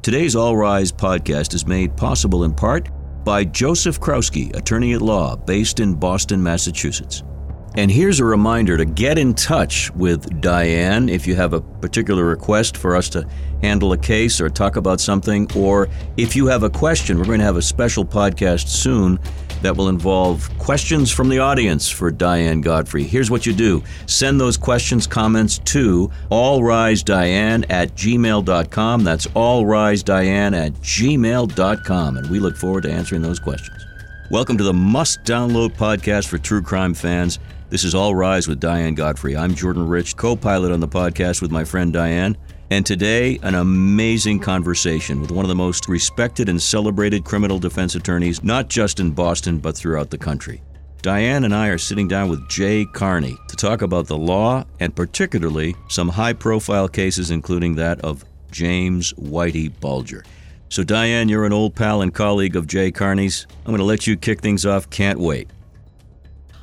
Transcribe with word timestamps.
Today's 0.00 0.36
All 0.36 0.56
Rise 0.56 0.92
podcast 0.92 1.54
is 1.54 1.66
made 1.66 1.96
possible 1.96 2.44
in 2.44 2.54
part 2.54 2.88
by 3.24 3.42
Joseph 3.44 4.00
Krowski, 4.00 4.54
attorney 4.56 4.92
at 4.94 5.02
law 5.02 5.34
based 5.34 5.80
in 5.80 5.94
Boston, 5.94 6.40
Massachusetts. 6.40 7.24
And 7.76 7.90
here's 7.90 8.20
a 8.20 8.24
reminder 8.24 8.76
to 8.76 8.84
get 8.84 9.18
in 9.18 9.34
touch 9.34 9.90
with 9.90 10.40
Diane 10.40 11.08
if 11.08 11.26
you 11.26 11.34
have 11.34 11.52
a 11.52 11.60
particular 11.60 12.24
request 12.24 12.76
for 12.76 12.94
us 12.94 13.08
to 13.10 13.28
handle 13.60 13.92
a 13.92 13.98
case 13.98 14.40
or 14.40 14.48
talk 14.48 14.76
about 14.76 15.00
something, 15.00 15.50
or 15.56 15.88
if 16.16 16.36
you 16.36 16.46
have 16.46 16.62
a 16.62 16.70
question. 16.70 17.18
We're 17.18 17.24
going 17.24 17.40
to 17.40 17.44
have 17.44 17.56
a 17.56 17.62
special 17.62 18.04
podcast 18.04 18.68
soon 18.68 19.18
that 19.62 19.76
will 19.76 19.88
involve 19.88 20.48
questions 20.58 21.10
from 21.10 21.28
the 21.28 21.38
audience 21.38 21.88
for 21.88 22.10
Diane 22.10 22.60
Godfrey. 22.60 23.04
Here's 23.04 23.30
what 23.30 23.46
you 23.46 23.52
do 23.52 23.82
send 24.06 24.40
those 24.40 24.56
questions, 24.56 25.06
comments 25.06 25.58
to 25.58 26.10
allrisediane 26.30 27.64
at 27.68 27.94
gmail.com. 27.94 29.04
That's 29.04 29.26
allrisediane 29.28 30.66
at 30.66 30.72
gmail.com. 30.74 32.16
And 32.16 32.30
we 32.30 32.38
look 32.38 32.56
forward 32.56 32.82
to 32.84 32.92
answering 32.92 33.22
those 33.22 33.38
questions. 33.38 33.84
Welcome 34.30 34.58
to 34.58 34.64
the 34.64 34.74
must 34.74 35.22
download 35.24 35.70
podcast 35.70 36.28
for 36.28 36.38
true 36.38 36.62
crime 36.62 36.94
fans. 36.94 37.38
This 37.70 37.84
is 37.84 37.94
All 37.94 38.14
Rise 38.14 38.48
with 38.48 38.60
Diane 38.60 38.94
Godfrey. 38.94 39.36
I'm 39.36 39.54
Jordan 39.54 39.86
Rich, 39.86 40.16
co 40.16 40.36
pilot 40.36 40.72
on 40.72 40.80
the 40.80 40.88
podcast 40.88 41.42
with 41.42 41.50
my 41.50 41.64
friend 41.64 41.92
Diane. 41.92 42.36
And 42.70 42.84
today, 42.84 43.38
an 43.42 43.54
amazing 43.54 44.40
conversation 44.40 45.22
with 45.22 45.30
one 45.30 45.44
of 45.44 45.48
the 45.48 45.54
most 45.54 45.88
respected 45.88 46.50
and 46.50 46.60
celebrated 46.60 47.24
criminal 47.24 47.58
defense 47.58 47.94
attorneys, 47.94 48.44
not 48.44 48.68
just 48.68 49.00
in 49.00 49.12
Boston, 49.12 49.58
but 49.58 49.74
throughout 49.74 50.10
the 50.10 50.18
country. 50.18 50.60
Diane 51.00 51.44
and 51.44 51.54
I 51.54 51.68
are 51.68 51.78
sitting 51.78 52.08
down 52.08 52.28
with 52.28 52.46
Jay 52.50 52.84
Carney 52.84 53.38
to 53.48 53.56
talk 53.56 53.80
about 53.80 54.06
the 54.06 54.18
law 54.18 54.64
and 54.80 54.94
particularly 54.94 55.76
some 55.88 56.10
high 56.10 56.34
profile 56.34 56.88
cases, 56.88 57.30
including 57.30 57.76
that 57.76 58.00
of 58.02 58.22
James 58.50 59.14
Whitey 59.14 59.72
Bulger. 59.80 60.24
So, 60.68 60.84
Diane, 60.84 61.30
you're 61.30 61.46
an 61.46 61.52
old 61.54 61.74
pal 61.74 62.02
and 62.02 62.12
colleague 62.12 62.54
of 62.54 62.66
Jay 62.66 62.90
Carney's. 62.90 63.46
I'm 63.64 63.70
going 63.70 63.78
to 63.78 63.84
let 63.84 64.06
you 64.06 64.16
kick 64.18 64.42
things 64.42 64.66
off. 64.66 64.90
Can't 64.90 65.18
wait. 65.18 65.48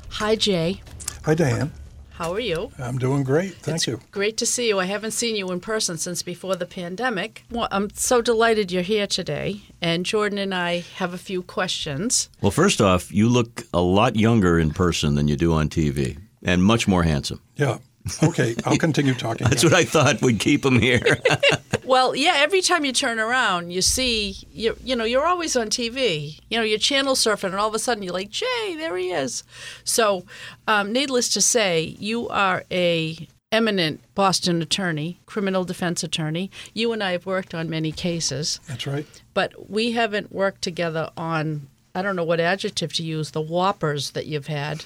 Hi, 0.10 0.36
Jay. 0.36 0.82
Hi, 1.24 1.34
Diane. 1.34 1.72
How 2.18 2.32
are 2.32 2.40
you? 2.40 2.72
I'm 2.80 2.98
doing 2.98 3.26
great. 3.26 3.56
Thank 3.56 3.76
it's 3.76 3.88
you. 3.88 4.00
Great 4.12 4.38
to 4.38 4.46
see 4.46 4.70
you. 4.70 4.80
I 4.80 4.86
haven't 4.86 5.12
seen 5.12 5.36
you 5.36 5.52
in 5.52 5.60
person 5.60 5.98
since 5.98 6.24
before 6.24 6.56
the 6.56 6.66
pandemic. 6.66 7.44
Well, 7.52 7.68
I'm 7.72 7.90
so 7.90 8.22
delighted 8.22 8.72
you're 8.72 8.84
here 8.84 9.06
today. 9.06 9.64
And 9.82 10.06
Jordan 10.06 10.38
and 10.38 10.56
I 10.56 10.86
have 10.96 11.14
a 11.14 11.18
few 11.18 11.44
questions. 11.44 12.30
Well, 12.40 12.52
first 12.52 12.80
off, 12.80 13.12
you 13.12 13.28
look 13.28 13.64
a 13.74 13.82
lot 13.82 14.16
younger 14.16 14.58
in 14.58 14.72
person 14.72 15.16
than 15.16 15.28
you 15.28 15.36
do 15.36 15.52
on 15.52 15.68
TV 15.68 16.18
and 16.42 16.64
much 16.64 16.88
more 16.88 17.04
handsome. 17.04 17.42
Yeah. 17.58 17.80
Okay, 18.24 18.56
I'll 18.66 18.78
continue 18.78 19.14
talking. 19.14 19.48
That's 19.48 19.64
what 19.64 19.74
I 19.74 19.84
thought 19.84 20.22
would 20.22 20.40
keep 20.40 20.66
him 20.66 20.80
here. 20.80 21.20
well, 21.86 22.16
yeah, 22.16 22.36
every 22.38 22.62
time 22.62 22.86
you 22.86 22.92
turn 22.92 23.20
around, 23.20 23.72
you 23.72 23.82
see, 23.82 24.36
you, 24.52 24.78
you 24.84 24.96
know, 24.96 25.06
you're 25.06 25.26
always 25.26 25.56
on 25.56 25.68
TV. 25.70 26.40
You 26.50 26.58
know, 26.58 26.64
you're 26.64 26.78
channel 26.78 27.16
surfing, 27.16 27.46
and 27.46 27.56
all 27.56 27.68
of 27.68 27.76
a 27.76 27.80
sudden 27.80 28.04
you're 28.04 28.14
like, 28.14 28.30
Jay, 28.30 28.76
there 28.78 28.96
he 28.98 29.12
is. 29.12 29.44
So, 29.84 30.26
um, 30.68 30.92
needless 30.92 31.30
to 31.30 31.42
say, 31.42 31.96
you 32.00 32.30
are 32.30 32.64
a 32.72 33.28
eminent 33.52 34.02
Boston 34.16 34.62
attorney, 34.62 35.20
criminal 35.26 35.64
defense 35.64 36.04
attorney. 36.04 36.52
You 36.74 36.92
and 36.92 37.02
I 37.02 37.14
have 37.14 37.26
worked 37.26 37.54
on 37.54 37.70
many 37.70 37.92
cases. 37.92 38.60
That's 38.68 38.86
right. 38.86 39.06
But 39.34 39.70
we 39.70 39.94
haven't 39.94 40.34
worked 40.34 40.62
together 40.62 41.10
on, 41.16 41.68
I 41.94 42.02
don't 42.02 42.16
know 42.16 42.24
what 42.24 42.40
adjective 42.40 42.92
to 42.94 43.04
use, 43.04 43.32
the 43.32 43.42
whoppers 43.42 44.12
that 44.12 44.26
you've 44.26 44.48
had. 44.48 44.84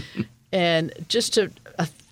and 0.52 0.92
just 1.08 1.34
to, 1.34 1.50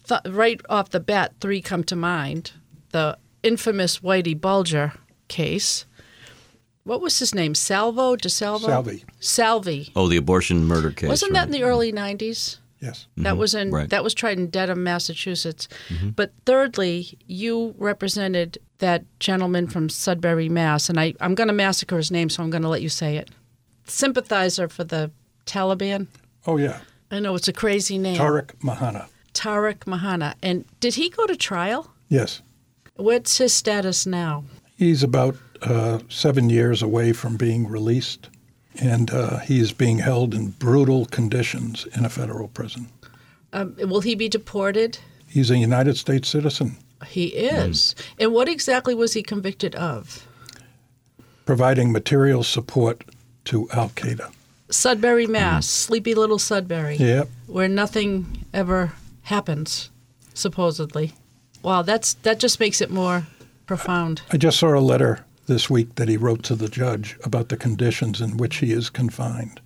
th- 0.09 0.21
right 0.27 0.61
off 0.69 0.91
the 0.91 1.01
bat, 1.01 1.35
three 1.41 1.61
come 1.61 1.85
to 1.85 1.97
mind. 1.97 2.53
The 2.91 3.19
infamous 3.43 4.01
Whitey 4.01 4.39
Bulger 4.39 4.93
case. 5.29 5.87
What 6.85 7.01
was 7.01 7.19
his 7.19 7.35
name? 7.35 7.55
Salvo? 7.55 8.17
DeSalvo? 8.17 8.67
Salvi. 8.67 9.05
Salvi. 9.19 9.93
Oh, 9.97 10.09
the 10.09 10.17
abortion 10.17 10.65
murder 10.65 10.91
case. 10.91 11.09
Wasn't 11.09 11.33
that 11.33 11.47
in 11.47 11.53
the 11.53 11.65
early 11.65 11.93
90s? 11.93 12.59
Yes. 12.81 13.07
That 13.17 13.31
mm-hmm. 13.31 13.39
was 13.39 13.55
in 13.55 13.71
right. 13.71 13.89
that 13.89 14.05
was 14.05 14.15
tried 14.15 14.39
in 14.39 14.49
Dedham, 14.49 14.85
Massachusetts. 14.85 15.67
Mm-hmm. 15.89 16.11
But 16.11 16.33
thirdly, 16.45 17.19
you 17.27 17.75
represented 17.79 18.59
that 18.79 19.05
gentleman 19.19 19.67
from 19.67 19.89
Sudbury, 19.89 20.49
Mass, 20.49 20.89
and 20.89 21.01
I, 21.01 21.15
I'm 21.21 21.35
going 21.35 21.49
to 21.49 21.55
massacre 21.55 21.97
his 21.97 22.11
name, 22.11 22.29
so 22.29 22.43
I'm 22.43 22.51
going 22.51 22.63
to 22.63 22.69
let 22.69 22.83
you 22.83 22.91
say 22.91 23.17
it. 23.17 23.31
Sympathizer 23.87 24.69
for 24.69 24.85
the 24.85 25.11
Taliban. 25.47 26.07
Oh, 26.47 26.59
yeah. 26.59 26.81
I 27.11 27.21
know 27.21 27.35
it's 27.35 27.49
a 27.49 27.53
crazy 27.53 27.99
name. 27.99 28.19
Tarek 28.19 28.55
Mehanna. 28.59 29.09
Tarek 29.37 29.81
Mehanna. 29.85 30.35
And 30.43 30.65
did 30.81 30.95
he 30.95 31.11
go 31.11 31.27
to 31.27 31.37
trial? 31.37 31.93
Yes. 32.09 32.43
What's 32.97 33.39
his 33.39 33.53
status 33.53 34.07
now? 34.07 34.45
He's 34.77 35.03
about 35.03 35.37
uh, 35.63 35.99
seven 36.09 36.49
years 36.51 36.83
away 36.83 37.13
from 37.13 37.37
being 37.37 37.69
released, 37.69 38.29
and 38.81 39.11
uh, 39.11 39.39
he's 39.41 39.73
being 39.73 39.99
held 39.99 40.35
in 40.35 40.49
brutal 40.51 41.07
conditions 41.07 41.87
in 41.97 42.05
a 42.05 42.09
federal 42.09 42.49
prison. 42.49 42.89
Um, 43.53 43.75
will 43.79 44.01
he 44.01 44.15
be 44.15 44.29
deported? 44.29 44.99
He's 45.29 45.51
a 45.51 45.59
United 45.59 45.97
States 45.97 46.29
citizen, 46.29 46.77
He 47.07 47.27
is. 47.27 47.95
And 48.19 48.33
what 48.33 48.49
exactly 48.49 48.95
was 48.95 49.13
he 49.13 49.23
convicted 49.23 49.75
of? 49.75 50.27
providing 51.45 51.93
material 51.93 52.43
support 52.43 53.05
to 53.45 53.69
Al 53.71 53.91
Qaeda. 53.91 54.33
Sudbury, 54.69 55.29
Mass. 55.29 55.69
Sleepy 55.69 56.13
little 56.15 56.41
Sudbury. 56.41 56.97
Yep. 56.97 57.29
where 57.47 57.69
nothing 57.69 58.45
ever 58.53 58.93
happens, 59.27 59.91
supposedly. 60.35 61.13
Wow, 61.63 61.83
that's 61.83 62.15
that 62.23 62.39
just 62.39 62.61
makes 62.61 62.81
it 62.81 62.91
more 62.91 63.27
profound. 63.67 64.23
I 64.33 64.37
just 64.37 64.59
saw 64.59 64.75
a 64.77 64.81
letter 64.81 65.25
this 65.47 65.69
week 65.71 65.95
that 65.97 66.09
he 66.09 66.17
wrote 66.17 66.43
to 66.45 66.55
the 66.55 66.69
judge 66.69 67.17
about 67.25 67.49
the 67.49 67.57
conditions 67.57 68.21
in 68.21 68.37
which 68.37 68.57
he 68.57 68.73
is 68.73 68.91
confined. 68.91 69.61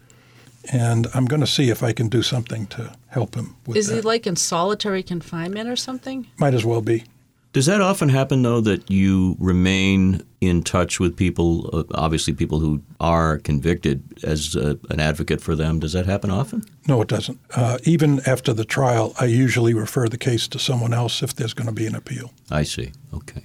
And 0.73 1.07
I'm 1.15 1.25
going 1.25 1.41
to 1.41 1.47
see 1.47 1.71
if 1.71 1.83
I 1.83 1.93
can 1.93 2.09
do 2.09 2.23
something 2.23 2.67
to 2.69 2.93
help 3.09 3.35
him 3.35 3.57
with 3.67 3.77
Is 3.79 3.87
that. 3.89 3.95
he 3.97 4.01
like 4.03 4.27
in 4.27 4.37
solitary 4.37 5.03
confinement 5.03 5.69
or 5.71 5.77
something? 5.77 6.27
Might 6.39 6.55
as 6.55 6.65
well 6.67 6.83
be. 6.83 7.05
Does 7.53 7.67
that 7.67 7.81
often 7.81 8.11
happen, 8.11 8.43
though, 8.43 8.61
that 8.61 8.89
you 8.89 9.37
remain 9.41 10.23
in 10.41 10.63
touch 10.63 11.01
with 11.01 11.17
people, 11.17 11.69
uh, 11.73 11.83
obviously 11.95 12.33
people 12.33 12.61
who 12.61 12.81
are 13.01 13.39
convicted, 13.39 14.03
as 14.23 14.55
uh, 14.55 14.75
an 14.89 15.01
advocate 15.01 15.41
for 15.41 15.57
them? 15.57 15.81
Does 15.81 15.93
that 15.93 16.07
happen 16.07 16.31
often? 16.31 16.63
No, 16.87 17.03
it 17.03 17.09
doesn't. 17.09 17.41
Uh, 17.57 17.79
even 17.83 18.21
after 18.25 18.53
the 18.53 18.65
trial, 18.65 19.15
I 19.19 19.25
usually 19.25 19.75
refer 19.75 20.09
the 20.09 20.17
case 20.17 20.47
to 20.49 20.59
someone 20.61 20.95
else 20.95 21.25
if 21.25 21.35
there's 21.35 21.53
going 21.53 21.67
to 21.67 21.73
be 21.75 21.87
an 21.87 21.97
appeal. 21.97 22.33
I 22.51 22.63
see. 22.63 22.93
Okay. 23.13 23.43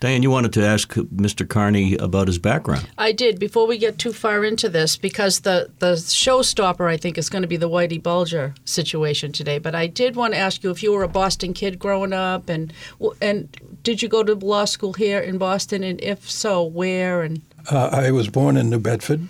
Diane, 0.00 0.22
you 0.22 0.30
wanted 0.30 0.52
to 0.54 0.64
ask 0.64 0.92
Mr. 0.94 1.48
Carney 1.48 1.96
about 1.96 2.26
his 2.28 2.38
background. 2.38 2.88
I 2.98 3.12
did 3.12 3.38
before 3.38 3.66
we 3.66 3.78
get 3.78 3.98
too 3.98 4.12
far 4.12 4.44
into 4.44 4.68
this 4.68 4.96
because 4.96 5.40
the 5.40 5.70
the 5.78 5.92
showstopper 5.94 6.88
I 6.90 6.96
think 6.96 7.18
is 7.18 7.28
going 7.28 7.42
to 7.42 7.48
be 7.48 7.56
the 7.56 7.68
Whitey 7.68 8.02
Bulger 8.02 8.54
situation 8.64 9.32
today. 9.32 9.58
But 9.58 9.74
I 9.74 9.86
did 9.86 10.16
want 10.16 10.34
to 10.34 10.38
ask 10.40 10.62
you 10.62 10.70
if 10.70 10.82
you 10.82 10.92
were 10.92 11.02
a 11.02 11.08
Boston 11.08 11.52
kid 11.54 11.78
growing 11.78 12.12
up 12.12 12.48
and 12.48 12.72
and 13.20 13.48
did 13.82 14.02
you 14.02 14.08
go 14.08 14.22
to 14.22 14.34
law 14.34 14.64
school 14.66 14.92
here 14.92 15.18
in 15.20 15.38
Boston 15.38 15.82
and 15.82 16.00
if 16.00 16.30
so, 16.30 16.62
where 16.62 17.22
and 17.22 17.40
Uh, 17.70 17.88
I 17.92 18.10
was 18.10 18.28
born 18.28 18.56
in 18.56 18.70
New 18.70 18.78
Bedford, 18.80 19.28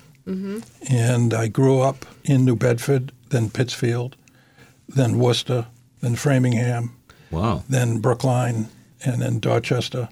and 0.90 1.34
I 1.34 1.48
grew 1.48 1.80
up 1.80 2.04
in 2.24 2.44
New 2.44 2.56
Bedford, 2.56 3.12
then 3.30 3.50
Pittsfield, 3.50 4.16
then 4.88 5.18
Worcester, 5.18 5.66
then 6.00 6.14
Framingham, 6.16 6.90
Wow. 7.30 7.62
then 7.68 7.98
Brookline, 8.00 8.68
and 9.04 9.22
then 9.22 9.38
Dorchester. 9.40 10.08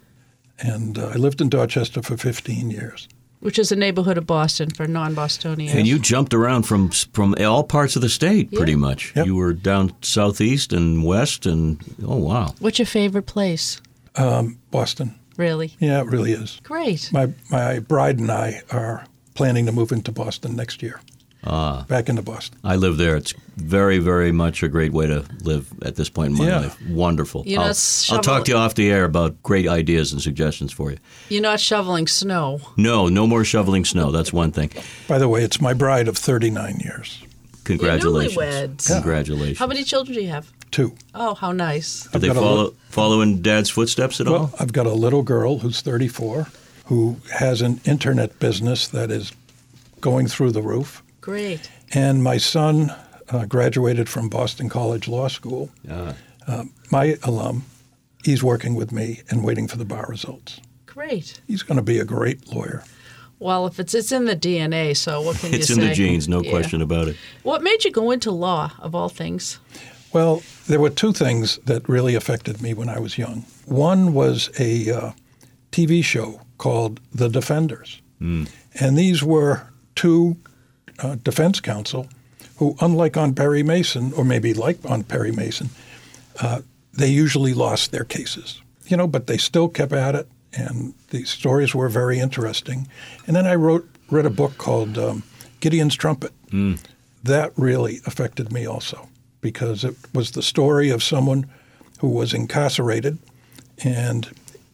And 0.58 0.98
uh, 0.98 1.08
I 1.08 1.14
lived 1.16 1.40
in 1.40 1.48
Dorchester 1.48 2.02
for 2.02 2.16
15 2.16 2.70
years. 2.70 3.08
which 3.40 3.58
is 3.58 3.70
a 3.70 3.76
neighborhood 3.76 4.18
of 4.18 4.26
Boston 4.26 4.70
for 4.70 4.86
non-Bostonians. 4.86 5.74
And 5.76 5.86
you 5.86 5.98
jumped 5.98 6.32
around 6.34 6.62
from 6.64 6.90
from 7.12 7.34
all 7.40 7.62
parts 7.64 7.94
of 7.96 8.02
the 8.02 8.08
state, 8.08 8.50
pretty 8.52 8.74
much. 8.76 9.12
Yep. 9.14 9.26
You 9.26 9.36
were 9.36 9.52
down 9.52 9.92
southeast 10.02 10.72
and 10.72 11.04
west, 11.04 11.46
and 11.46 11.78
oh 12.04 12.16
wow, 12.16 12.54
What's 12.60 12.78
your 12.78 12.86
favorite 12.86 13.26
place? 13.26 13.80
Um, 14.16 14.58
Boston. 14.70 15.14
Really? 15.36 15.74
Yeah, 15.78 16.00
it 16.00 16.06
really 16.06 16.32
is. 16.32 16.58
Great. 16.62 17.10
My, 17.12 17.26
my 17.50 17.78
bride 17.80 18.18
and 18.18 18.30
I 18.30 18.62
are 18.70 19.04
planning 19.34 19.66
to 19.66 19.72
move 19.72 19.92
into 19.92 20.10
Boston 20.10 20.56
next 20.56 20.82
year. 20.82 20.98
Ah. 21.46 21.84
Back 21.88 22.08
into 22.08 22.22
Boston. 22.22 22.58
I 22.64 22.76
live 22.76 22.96
there. 22.96 23.16
It's 23.16 23.32
very, 23.56 23.98
very 23.98 24.32
much 24.32 24.62
a 24.62 24.68
great 24.68 24.92
way 24.92 25.06
to 25.06 25.24
live 25.42 25.68
at 25.82 25.96
this 25.96 26.08
point 26.08 26.32
in 26.32 26.38
my 26.38 26.46
Yeah. 26.48 26.60
life. 26.60 26.76
Wonderful. 26.88 27.44
You 27.46 27.56
know, 27.56 27.62
I'll, 27.62 27.70
it's 27.70 28.10
I'll 28.12 28.20
talk 28.20 28.44
to 28.46 28.50
you 28.52 28.56
off 28.56 28.74
the 28.74 28.90
air 28.90 29.04
about 29.04 29.42
great 29.42 29.66
ideas 29.68 30.12
and 30.12 30.20
suggestions 30.20 30.72
for 30.72 30.90
you. 30.90 30.98
You're 31.28 31.42
not 31.42 31.60
shoveling 31.60 32.06
snow. 32.06 32.60
No, 32.76 33.08
no 33.08 33.26
more 33.26 33.44
shoveling 33.44 33.84
snow. 33.84 34.10
That's 34.10 34.32
one 34.32 34.50
thing. 34.52 34.70
By 35.08 35.18
the 35.18 35.28
way, 35.28 35.42
it's 35.44 35.60
my 35.60 35.72
bride 35.74 36.08
of 36.08 36.18
39 36.18 36.80
years. 36.80 37.22
Congratulations. 37.64 38.36
newlyweds. 38.36 38.86
Congratulations. 38.92 39.58
How 39.58 39.66
many 39.66 39.84
children 39.84 40.16
do 40.16 40.22
you 40.22 40.30
have? 40.30 40.52
Two. 40.70 40.94
Oh, 41.14 41.34
how 41.34 41.52
nice. 41.52 42.08
Did 42.12 42.20
they 42.22 42.26
got 42.28 42.36
a 42.36 42.40
follow 42.40 42.64
li- 42.64 42.74
follow 42.90 43.20
in 43.20 43.40
Dad's 43.42 43.70
footsteps 43.70 44.20
at 44.20 44.28
all? 44.28 44.52
I've 44.58 44.72
got 44.72 44.86
a 44.86 44.92
little 44.92 45.22
girl 45.22 45.58
who's 45.58 45.80
34 45.80 46.48
who 46.86 47.16
has 47.34 47.62
an 47.62 47.80
internet 47.84 48.38
business 48.38 48.86
that 48.88 49.10
is 49.10 49.32
going 50.00 50.26
through 50.28 50.52
the 50.52 50.62
roof. 50.62 51.02
Great. 51.26 51.68
And 51.92 52.22
my 52.22 52.36
son 52.36 52.94
uh, 53.30 53.46
graduated 53.46 54.08
from 54.08 54.28
Boston 54.28 54.68
College 54.68 55.08
Law 55.08 55.26
School. 55.26 55.70
Ah. 55.90 56.14
Uh, 56.46 56.64
my 56.92 57.16
alum, 57.24 57.64
he's 58.24 58.44
working 58.44 58.76
with 58.76 58.92
me 58.92 59.22
and 59.28 59.42
waiting 59.42 59.66
for 59.66 59.76
the 59.76 59.84
bar 59.84 60.06
results. 60.08 60.60
Great. 60.86 61.40
He's 61.48 61.64
going 61.64 61.78
to 61.78 61.82
be 61.82 61.98
a 61.98 62.04
great 62.04 62.54
lawyer. 62.54 62.84
Well, 63.40 63.66
if 63.66 63.80
it's 63.80 63.92
it's 63.92 64.12
in 64.12 64.26
the 64.26 64.36
DNA, 64.36 64.96
so 64.96 65.20
what 65.20 65.36
can 65.38 65.52
It's 65.54 65.68
you 65.68 65.74
in 65.82 65.88
the 65.88 65.94
genes, 65.94 66.28
no 66.28 66.42
Yeah. 66.44 66.50
question 66.50 66.80
about 66.80 67.08
it. 67.08 67.16
What 67.42 67.60
made 67.60 67.84
you 67.84 67.90
go 67.90 68.12
into 68.12 68.30
law, 68.30 68.70
of 68.78 68.94
all 68.94 69.08
things? 69.08 69.58
Well, 70.12 70.44
there 70.68 70.78
were 70.78 70.90
two 70.90 71.12
things 71.12 71.58
that 71.64 71.88
really 71.88 72.14
affected 72.14 72.62
me 72.62 72.72
when 72.72 72.88
I 72.88 73.00
was 73.00 73.18
young. 73.18 73.44
One 73.64 74.14
was 74.14 74.48
a 74.60 74.92
uh, 74.92 75.10
TV 75.72 76.04
show 76.04 76.40
called 76.58 77.00
The 77.12 77.28
Defenders. 77.28 78.00
And 78.20 78.96
these 78.96 79.24
were 79.24 79.66
two 79.96 80.36
uh, 80.98 81.16
defense 81.22 81.60
counsel 81.60 82.08
who, 82.56 82.76
unlike 82.80 83.16
on 83.16 83.34
Perry 83.34 83.62
Mason, 83.62 84.12
or 84.14 84.24
maybe 84.24 84.54
like 84.54 84.78
on 84.88 85.02
Perry 85.02 85.32
Mason, 85.32 85.68
uh, 86.40 86.60
they 86.92 87.08
usually 87.08 87.52
lost 87.52 87.92
their 87.92 88.04
cases. 88.04 88.62
You 88.86 88.96
know, 88.96 89.06
but 89.06 89.26
they 89.26 89.36
still 89.36 89.68
kept 89.68 89.92
at 89.92 90.14
it, 90.14 90.28
and 90.52 90.94
the 91.10 91.24
stories 91.24 91.74
were 91.74 91.88
very 91.88 92.18
interesting. 92.18 92.88
And 93.26 93.34
then 93.36 93.46
I 93.46 93.54
wrote 93.56 93.88
read 94.10 94.26
a 94.26 94.30
book 94.30 94.56
called 94.58 94.96
um, 94.96 95.22
Gideon's 95.60 95.96
Trumpet. 95.96 96.32
That 97.24 97.52
really 97.56 98.00
affected 98.06 98.52
me 98.52 98.66
also 98.66 99.08
because 99.40 99.84
it 99.84 99.96
was 100.14 100.30
the 100.30 100.42
story 100.42 100.90
of 100.90 101.02
someone 101.02 101.46
who 101.98 102.08
was 102.08 102.32
incarcerated, 102.32 103.18
and 103.82 104.30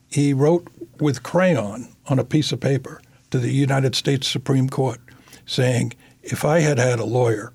he 0.09 0.33
wrote 0.35 0.69
with 1.01 1.23
crayon 1.23 1.89
on 2.09 2.19
a 2.19 2.25
piece 2.25 2.53
of 2.53 2.61
paper 2.61 3.01
to 3.31 3.39
the 3.39 3.53
United 3.53 3.95
States 3.95 4.29
Supreme 4.29 4.69
Court 4.69 5.01
saying, 5.47 5.95
if 6.23 6.45
I 6.45 6.61
had 6.61 6.79
had 6.79 6.99
a 6.99 7.05
lawyer, 7.05 7.53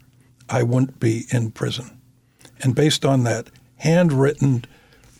I 0.49 0.63
wouldn't 0.63 0.99
be 0.99 1.25
in 1.31 1.51
prison. 1.51 1.99
And 2.61 2.73
based 2.75 3.05
on 3.05 3.23
that 3.23 3.47
handwritten 3.77 4.65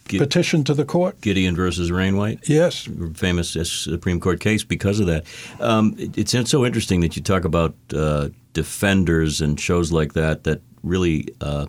petition 0.07 0.63
to 0.63 0.73
the 0.73 0.85
court, 0.85 1.19
Gideon 1.21 1.55
versus 1.55 1.91
Wainwright. 1.91 2.47
yes, 2.49 2.87
famous 3.13 3.51
Supreme 3.69 4.19
Court 4.19 4.39
case 4.39 4.63
because 4.63 4.99
of 4.99 5.07
that. 5.07 5.25
Um, 5.59 5.95
it- 5.97 6.17
it's 6.17 6.49
so 6.49 6.65
interesting 6.65 7.01
that 7.01 7.15
you 7.15 7.21
talk 7.21 7.43
about 7.45 7.75
uh, 7.93 8.29
defenders 8.53 9.41
and 9.41 9.59
shows 9.59 9.91
like 9.91 10.13
that 10.13 10.45
that 10.45 10.61
really 10.81 11.27
uh, 11.41 11.65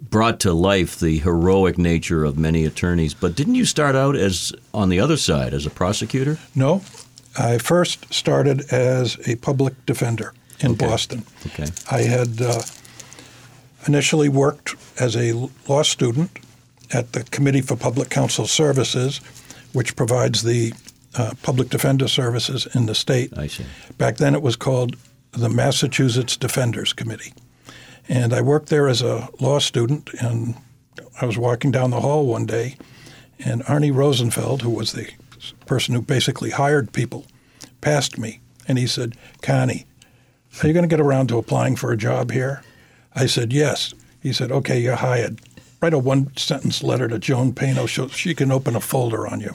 brought 0.00 0.40
to 0.40 0.52
life 0.52 0.98
the 0.98 1.18
heroic 1.18 1.78
nature 1.78 2.24
of 2.24 2.36
many 2.36 2.64
attorneys. 2.64 3.14
But 3.14 3.36
didn't 3.36 3.54
you 3.54 3.64
start 3.64 3.94
out 3.94 4.16
as 4.16 4.52
on 4.74 4.88
the 4.88 4.98
other 5.00 5.16
side 5.16 5.54
as 5.54 5.64
a 5.66 5.70
prosecutor? 5.70 6.38
no. 6.54 6.82
I 7.38 7.58
first 7.58 8.12
started 8.12 8.72
as 8.72 9.18
a 9.28 9.36
public 9.36 9.74
defender 9.86 10.32
in 10.60 10.74
Boston. 10.74 11.24
Okay. 11.46 11.66
I 11.90 12.02
had 12.02 12.40
uh, 12.40 12.62
initially 13.86 14.28
worked 14.28 14.74
as 14.98 15.16
a 15.16 15.32
law 15.68 15.82
student 15.82 16.38
at 16.92 17.12
the 17.12 17.24
Committee 17.24 17.60
for 17.60 17.76
Public 17.76 18.10
Counsel 18.10 18.46
Services, 18.46 19.20
which 19.72 19.96
provides 19.96 20.42
the 20.42 20.72
uh, 21.14 21.32
public 21.42 21.68
defender 21.68 22.08
services 22.08 22.66
in 22.74 22.86
the 22.86 22.94
state. 22.94 23.36
I 23.36 23.46
see. 23.46 23.64
Back 23.98 24.16
then 24.16 24.34
it 24.34 24.42
was 24.42 24.56
called 24.56 24.96
the 25.32 25.48
Massachusetts 25.48 26.36
Defenders 26.36 26.92
Committee. 26.92 27.32
And 28.08 28.32
I 28.32 28.40
worked 28.40 28.68
there 28.68 28.88
as 28.88 29.02
a 29.02 29.28
law 29.40 29.58
student, 29.58 30.10
and 30.20 30.54
I 31.20 31.26
was 31.26 31.36
walking 31.36 31.70
down 31.70 31.90
the 31.90 32.00
hall 32.00 32.26
one 32.26 32.46
day, 32.46 32.76
and 33.44 33.64
Arnie 33.64 33.94
Rosenfeld, 33.94 34.62
who 34.62 34.70
was 34.70 34.92
the 34.92 35.10
person 35.66 35.94
who 35.94 36.02
basically 36.02 36.50
hired 36.50 36.92
people, 36.92 37.26
passed 37.80 38.18
me, 38.18 38.40
and 38.68 38.78
he 38.78 38.86
said, 38.86 39.16
Carney, 39.42 39.86
are 40.62 40.66
you 40.66 40.72
going 40.72 40.84
to 40.84 40.88
get 40.88 41.00
around 41.00 41.28
to 41.28 41.38
applying 41.38 41.76
for 41.76 41.92
a 41.92 41.96
job 41.96 42.30
here? 42.30 42.62
I 43.14 43.26
said, 43.26 43.52
yes. 43.52 43.94
He 44.22 44.32
said, 44.32 44.50
okay, 44.50 44.78
you're 44.80 44.96
hired. 44.96 45.40
Write 45.80 45.94
a 45.94 45.98
one 45.98 46.34
sentence 46.36 46.82
letter 46.82 47.08
to 47.08 47.18
Joan 47.18 47.52
Pano 47.52 47.88
so 47.88 48.08
she 48.08 48.34
can 48.34 48.50
open 48.50 48.74
a 48.74 48.80
folder 48.80 49.26
on 49.26 49.40
you. 49.40 49.52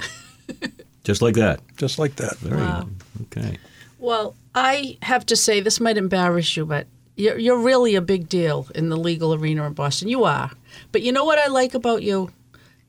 Just 1.04 1.22
like 1.22 1.36
that. 1.36 1.60
Just 1.78 1.98
like 1.98 2.16
that. 2.18 2.38
Very 2.38 2.62
Wow. 2.62 2.88
okay. 3.24 3.58
Well, 3.98 4.36
I 4.54 4.98
have 5.02 5.26
to 5.28 5.36
say, 5.36 5.60
this 5.60 5.80
might 5.80 5.98
embarrass 5.98 6.56
you, 6.56 6.66
but 6.66 6.88
you're, 7.16 7.38
you're 7.38 7.60
really 7.60 7.96
a 7.96 8.02
big 8.02 8.30
deal 8.30 8.68
in 8.76 8.90
the 8.90 8.98
legal 8.98 9.34
arena 9.34 9.66
in 9.66 9.74
Boston. 9.74 10.08
You 10.08 10.24
are. 10.24 10.52
But 10.92 11.02
you 11.02 11.12
know 11.12 11.26
what 11.26 11.40
I 11.40 11.48
like 11.48 11.74
about 11.74 12.04
you? 12.04 12.32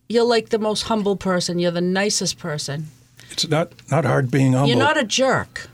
You're 0.09 0.25
like 0.25 0.51
the 0.51 0.59
most 0.59 0.83
humble 0.83 1.17
person. 1.17 1.59
You're 1.59 1.71
the 1.71 1.81
nicest 1.81 2.39
person. 2.39 2.89
It's 3.33 3.49
not, 3.49 3.73
not 3.91 4.05
hard 4.05 4.31
being 4.31 4.53
humble. 4.53 4.69
You're 4.69 4.79
not 4.79 4.99
a 4.99 5.05
jerk. 5.05 5.69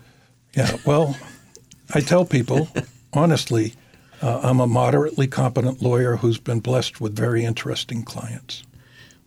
Yeah, 0.54 0.76
well, 0.86 1.16
I 1.94 2.00
tell 2.00 2.24
people 2.24 2.68
honestly, 3.12 3.74
uh, 4.22 4.40
I'm 4.42 4.60
a 4.60 4.66
moderately 4.66 5.26
competent 5.26 5.82
lawyer 5.82 6.16
who's 6.16 6.38
been 6.38 6.60
blessed 6.60 7.00
with 7.00 7.14
very 7.16 7.44
interesting 7.44 8.02
clients, 8.04 8.62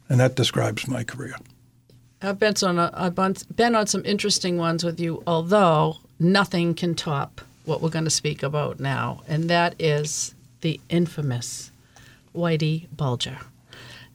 and 0.09 0.19
that 0.19 0.35
describes 0.35 0.87
my 0.87 1.03
career. 1.03 1.35
I've 2.21 2.37
been 2.39 2.53
on 2.63 2.77
a, 2.77 2.91
I've 2.93 3.15
been- 3.15 3.35
been 3.55 3.75
on 3.75 3.87
some 3.87 4.05
interesting 4.05 4.57
ones 4.57 4.83
with 4.83 4.99
you, 4.99 5.23
although 5.25 5.97
nothing 6.19 6.75
can 6.75 6.93
top 6.95 7.41
what 7.65 7.81
we're 7.81 7.89
going 7.89 8.05
to 8.05 8.11
speak 8.11 8.43
about 8.43 8.79
now, 8.79 9.21
and 9.27 9.49
that 9.49 9.75
is 9.79 10.35
the 10.61 10.79
infamous 10.89 11.71
Whitey 12.35 12.87
Bulger. 12.95 13.39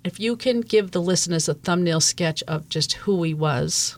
If 0.05 0.21
you 0.21 0.37
can 0.37 0.61
give 0.61 0.93
the 0.93 1.01
listeners 1.03 1.49
a 1.49 1.55
thumbnail 1.55 2.01
sketch 2.01 2.43
of 2.47 2.69
just 2.69 2.93
who 2.93 3.23
he 3.25 3.35
was, 3.35 3.97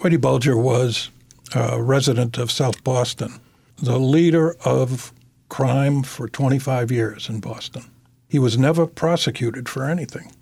Whitey 0.00 0.18
Bulger 0.18 0.56
was 0.56 1.10
a 1.54 1.82
resident 1.82 2.38
of 2.38 2.50
South 2.50 2.82
Boston, 2.82 3.38
the 3.76 3.98
leader 3.98 4.56
of 4.64 5.12
crime 5.50 6.02
for 6.02 6.26
25 6.26 6.90
years 6.90 7.28
in 7.28 7.40
Boston. 7.40 7.84
He 8.26 8.38
was 8.38 8.56
never 8.56 8.86
prosecuted 8.86 9.68
for 9.68 9.84
anything, 9.84 10.32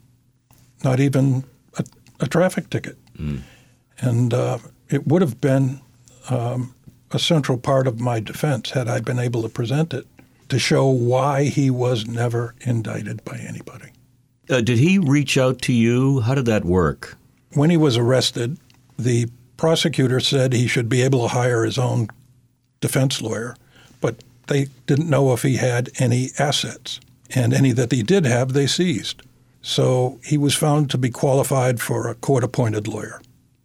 not 0.84 1.00
even 1.00 1.42
a, 1.76 1.84
a 2.20 2.28
traffic 2.28 2.70
ticket. 2.70 2.98
And 3.98 4.32
uh, 4.32 4.58
it 4.88 5.08
would 5.08 5.22
have 5.22 5.40
been 5.40 5.80
um, 6.30 6.74
a 7.10 7.18
central 7.18 7.58
part 7.58 7.88
of 7.88 7.98
my 7.98 8.20
defense 8.20 8.70
had 8.70 8.86
I 8.86 9.00
been 9.00 9.18
able 9.18 9.42
to 9.42 9.48
present 9.48 9.92
it 9.92 10.06
to 10.50 10.58
show 10.60 10.86
why 10.86 11.44
he 11.44 11.68
was 11.68 12.06
never 12.06 12.54
indicted 12.60 13.24
by 13.24 13.38
anybody. 13.38 13.90
Uh, 14.48 14.60
did 14.60 14.78
he 14.78 15.00
reach 15.00 15.36
out 15.36 15.60
to 15.62 15.72
you? 15.72 16.20
How 16.20 16.36
did 16.36 16.46
that 16.46 16.64
work? 16.64 17.16
When 17.54 17.70
he 17.70 17.76
was 17.76 17.96
arrested, 17.96 18.56
the 18.98 19.28
prosecutor 19.58 20.20
said 20.20 20.54
he 20.54 20.66
should 20.66 20.88
be 20.88 21.02
able 21.02 21.22
to 21.22 21.34
hire 21.34 21.64
his 21.64 21.76
own 21.76 22.08
defense 22.80 23.20
lawyer, 23.20 23.54
but 24.00 24.16
they 24.46 24.68
didn't 24.86 25.10
know 25.10 25.34
if 25.34 25.42
he 25.42 25.56
had 25.56 25.90
any 25.98 26.30
assets. 26.38 27.00
And 27.34 27.52
any 27.52 27.72
that 27.72 27.92
he 27.92 28.02
did 28.02 28.24
have, 28.24 28.54
they 28.54 28.66
seized. 28.66 29.20
So 29.60 30.18
he 30.24 30.38
was 30.38 30.54
found 30.54 30.88
to 30.90 30.98
be 30.98 31.10
qualified 31.10 31.78
for 31.78 32.08
a 32.08 32.14
court 32.14 32.42
appointed 32.42 32.88
lawyer. 32.88 33.20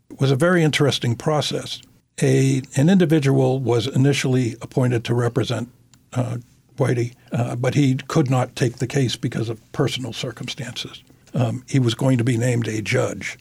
It 0.10 0.20
was 0.20 0.32
a 0.32 0.36
very 0.36 0.64
interesting 0.64 1.16
process. 1.16 1.82
A, 2.22 2.62
an 2.76 2.90
individual 2.90 3.60
was 3.60 3.88
initially 3.88 4.58
appointed 4.62 5.06
to 5.06 5.14
represent 5.14 5.70
uh, 6.12 6.38
Whitey, 6.78 7.14
uh, 7.32 7.56
but 7.56 7.76
he 7.76 7.96
could 7.96 8.30
not 8.30 8.56
take 8.56 8.78
the 8.78 8.88
case 8.88 9.16
because 9.16 9.48
of 9.48 9.72
personal 9.72 10.12
circumstances. 10.12 11.04
Um, 11.34 11.64
he 11.70 11.80
was 11.80 11.96
going 11.96 12.18
to 12.18 12.24
be 12.24 12.38
named 12.38 12.68
a 12.68 12.82
judge 12.82 13.38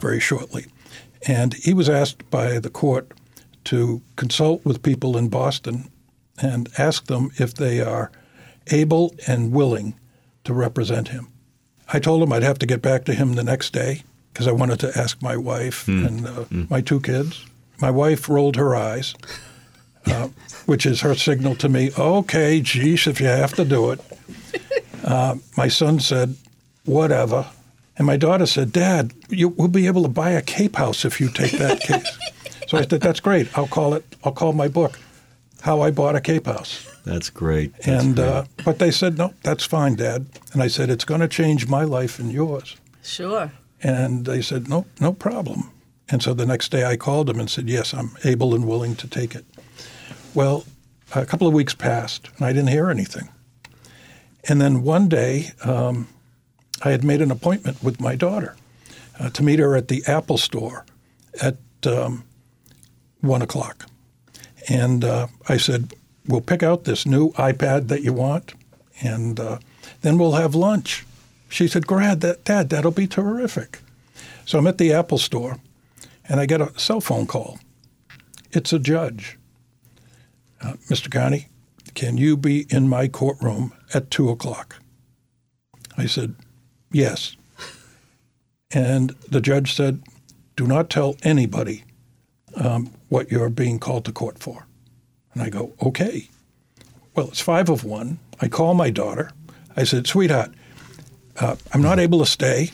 very 0.00 0.20
shortly. 0.20 0.66
And 1.26 1.54
he 1.54 1.72
was 1.74 1.88
asked 1.88 2.28
by 2.30 2.58
the 2.58 2.70
court 2.70 3.12
to 3.64 4.02
consult 4.16 4.64
with 4.64 4.82
people 4.82 5.16
in 5.16 5.28
Boston 5.28 5.90
and 6.40 6.68
ask 6.78 7.06
them 7.06 7.30
if 7.38 7.54
they 7.54 7.80
are 7.80 8.10
able 8.70 9.14
and 9.26 9.52
willing 9.52 9.94
to 10.44 10.52
represent 10.52 11.08
him. 11.08 11.28
I 11.92 11.98
told 11.98 12.22
him 12.22 12.32
I'd 12.32 12.42
have 12.42 12.58
to 12.58 12.66
get 12.66 12.82
back 12.82 13.04
to 13.04 13.14
him 13.14 13.34
the 13.34 13.44
next 13.44 13.72
day 13.72 14.02
because 14.32 14.46
I 14.48 14.52
wanted 14.52 14.80
to 14.80 14.92
ask 14.98 15.22
my 15.22 15.36
wife 15.36 15.86
and 15.86 16.26
uh, 16.26 16.44
my 16.50 16.80
two 16.80 17.00
kids. 17.00 17.44
My 17.80 17.90
wife 17.90 18.28
rolled 18.28 18.56
her 18.56 18.74
eyes, 18.74 19.14
uh, 20.06 20.28
which 20.66 20.86
is 20.86 21.00
her 21.02 21.14
signal 21.14 21.54
to 21.56 21.68
me, 21.68 21.90
okay, 21.96 22.60
geez, 22.60 23.06
if 23.06 23.20
you 23.20 23.26
have 23.26 23.54
to 23.54 23.64
do 23.64 23.90
it. 23.92 24.00
Uh, 25.04 25.36
my 25.58 25.68
son 25.68 26.00
said, 26.00 26.34
whatever. 26.86 27.44
And 27.96 28.06
my 28.06 28.16
daughter 28.16 28.46
said, 28.46 28.72
Dad, 28.72 29.12
you, 29.28 29.48
we'll 29.48 29.68
be 29.68 29.86
able 29.86 30.02
to 30.02 30.08
buy 30.08 30.30
a 30.30 30.42
Cape 30.42 30.76
House 30.76 31.04
if 31.04 31.20
you 31.20 31.28
take 31.28 31.52
that 31.52 31.80
case. 31.88 32.18
so 32.66 32.78
I 32.78 32.82
said, 32.82 33.00
that's 33.00 33.20
great. 33.20 33.56
I'll 33.56 33.68
call 33.68 33.94
it, 33.94 34.04
I'll 34.24 34.32
call 34.32 34.52
my 34.52 34.68
book, 34.68 34.98
How 35.62 35.80
I 35.80 35.90
Bought 35.90 36.16
a 36.16 36.20
Cape 36.20 36.46
House. 36.46 36.90
That's 37.04 37.30
great. 37.30 37.72
That's 37.74 37.86
and 37.88 38.16
great. 38.16 38.26
uh, 38.26 38.44
but 38.64 38.78
they 38.78 38.90
said, 38.90 39.16
no, 39.18 39.32
that's 39.42 39.64
fine, 39.64 39.94
Dad. 39.94 40.26
And 40.52 40.62
I 40.62 40.66
said, 40.68 40.90
it's 40.90 41.04
going 41.04 41.20
to 41.20 41.28
change 41.28 41.68
my 41.68 41.84
life 41.84 42.18
and 42.18 42.32
yours. 42.32 42.76
sure. 43.02 43.52
And 43.82 44.24
they 44.24 44.40
said, 44.40 44.68
no, 44.68 44.86
no 44.98 45.12
problem. 45.12 45.70
And 46.08 46.22
so 46.22 46.32
the 46.32 46.46
next 46.46 46.70
day 46.70 46.84
I 46.84 46.96
called 46.96 47.26
them 47.26 47.38
and 47.38 47.50
said, 47.50 47.68
yes, 47.68 47.92
I'm 47.92 48.16
able 48.24 48.54
and 48.54 48.66
willing 48.66 48.96
to 48.96 49.06
take 49.06 49.34
it. 49.34 49.44
Well, 50.32 50.64
a 51.14 51.26
couple 51.26 51.46
of 51.46 51.52
weeks 51.52 51.74
passed 51.74 52.30
and 52.36 52.46
I 52.46 52.52
didn't 52.54 52.70
hear 52.70 52.88
anything. 52.88 53.28
And 54.48 54.60
then 54.60 54.82
one 54.82 55.08
day 55.08 55.50
um, 55.64 56.08
I 56.82 56.90
had 56.90 57.04
made 57.04 57.22
an 57.22 57.30
appointment 57.30 57.82
with 57.82 58.00
my 58.00 58.14
daughter 58.16 58.56
uh, 59.18 59.30
to 59.30 59.42
meet 59.42 59.58
her 59.58 59.76
at 59.76 59.88
the 59.88 60.02
Apple 60.06 60.38
store 60.38 60.84
at 61.40 61.56
um, 61.86 62.24
one 63.20 63.42
o'clock. 63.42 63.86
And 64.68 65.04
uh, 65.04 65.28
I 65.48 65.56
said, 65.56 65.94
we'll 66.26 66.40
pick 66.40 66.62
out 66.62 66.84
this 66.84 67.06
new 67.06 67.32
iPad 67.32 67.88
that 67.88 68.02
you 68.02 68.12
want 68.12 68.54
and 69.02 69.38
uh, 69.40 69.58
then 70.00 70.18
we'll 70.18 70.32
have 70.32 70.54
lunch. 70.54 71.04
She 71.48 71.68
said, 71.68 71.86
Grad, 71.86 72.20
that, 72.20 72.44
Dad, 72.44 72.70
that'll 72.70 72.90
be 72.90 73.06
terrific. 73.06 73.80
So 74.44 74.58
I'm 74.58 74.66
at 74.66 74.78
the 74.78 74.92
Apple 74.92 75.18
store, 75.18 75.58
and 76.28 76.40
I 76.40 76.46
get 76.46 76.60
a 76.60 76.78
cell 76.78 77.00
phone 77.00 77.26
call. 77.26 77.58
It's 78.52 78.72
a 78.72 78.78
judge. 78.78 79.38
Uh, 80.60 80.74
Mr. 80.88 81.10
Carney, 81.10 81.48
can 81.94 82.16
you 82.16 82.36
be 82.36 82.66
in 82.70 82.88
my 82.88 83.08
courtroom 83.08 83.72
at 83.92 84.10
two 84.10 84.30
o'clock? 84.30 84.76
I 85.96 86.06
said, 86.06 86.34
Yes. 86.94 87.36
And 88.70 89.10
the 89.28 89.40
judge 89.40 89.74
said, 89.74 90.02
Do 90.56 90.66
not 90.66 90.88
tell 90.88 91.16
anybody 91.22 91.84
um, 92.56 92.90
what 93.08 93.30
you're 93.30 93.50
being 93.50 93.78
called 93.78 94.04
to 94.06 94.12
court 94.12 94.38
for. 94.38 94.66
And 95.32 95.42
I 95.42 95.50
go, 95.50 95.72
Okay. 95.82 96.28
Well, 97.14 97.28
it's 97.28 97.40
five 97.40 97.68
of 97.68 97.84
one. 97.84 98.18
I 98.40 98.48
call 98.48 98.74
my 98.74 98.90
daughter. 98.90 99.30
I 99.76 99.84
said, 99.84 100.06
Sweetheart, 100.06 100.50
uh, 101.40 101.56
I'm 101.72 101.82
not 101.82 101.98
able 101.98 102.18
to 102.20 102.26
stay, 102.26 102.70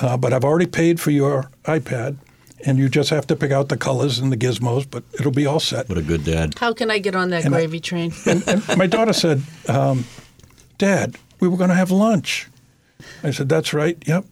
uh, 0.00 0.16
but 0.16 0.32
I've 0.32 0.44
already 0.44 0.66
paid 0.66 0.98
for 1.00 1.10
your 1.10 1.50
iPad, 1.64 2.16
and 2.64 2.78
you 2.78 2.88
just 2.88 3.10
have 3.10 3.26
to 3.28 3.36
pick 3.36 3.50
out 3.52 3.68
the 3.68 3.76
colors 3.76 4.18
and 4.18 4.32
the 4.32 4.36
gizmos, 4.36 4.88
but 4.90 5.02
it'll 5.18 5.30
be 5.32 5.46
all 5.46 5.60
set. 5.60 5.88
What 5.88 5.98
a 5.98 6.02
good 6.02 6.24
dad. 6.24 6.54
How 6.58 6.72
can 6.72 6.90
I 6.90 6.98
get 6.98 7.14
on 7.16 7.30
that 7.30 7.44
And 7.44 7.54
I- 7.54 7.58
gravy 7.58 7.80
train? 7.80 8.12
And 8.26 8.44
my 8.76 8.86
daughter 8.88 9.12
said, 9.12 9.42
um, 9.68 10.04
Dad, 10.78 11.16
we 11.40 11.46
were 11.48 11.56
going 11.56 11.70
to 11.70 11.76
have 11.76 11.90
lunch. 11.90 12.48
I 13.22 13.30
said, 13.30 13.48
That's 13.48 13.72
right. 13.72 13.96
Yep. 14.06 14.24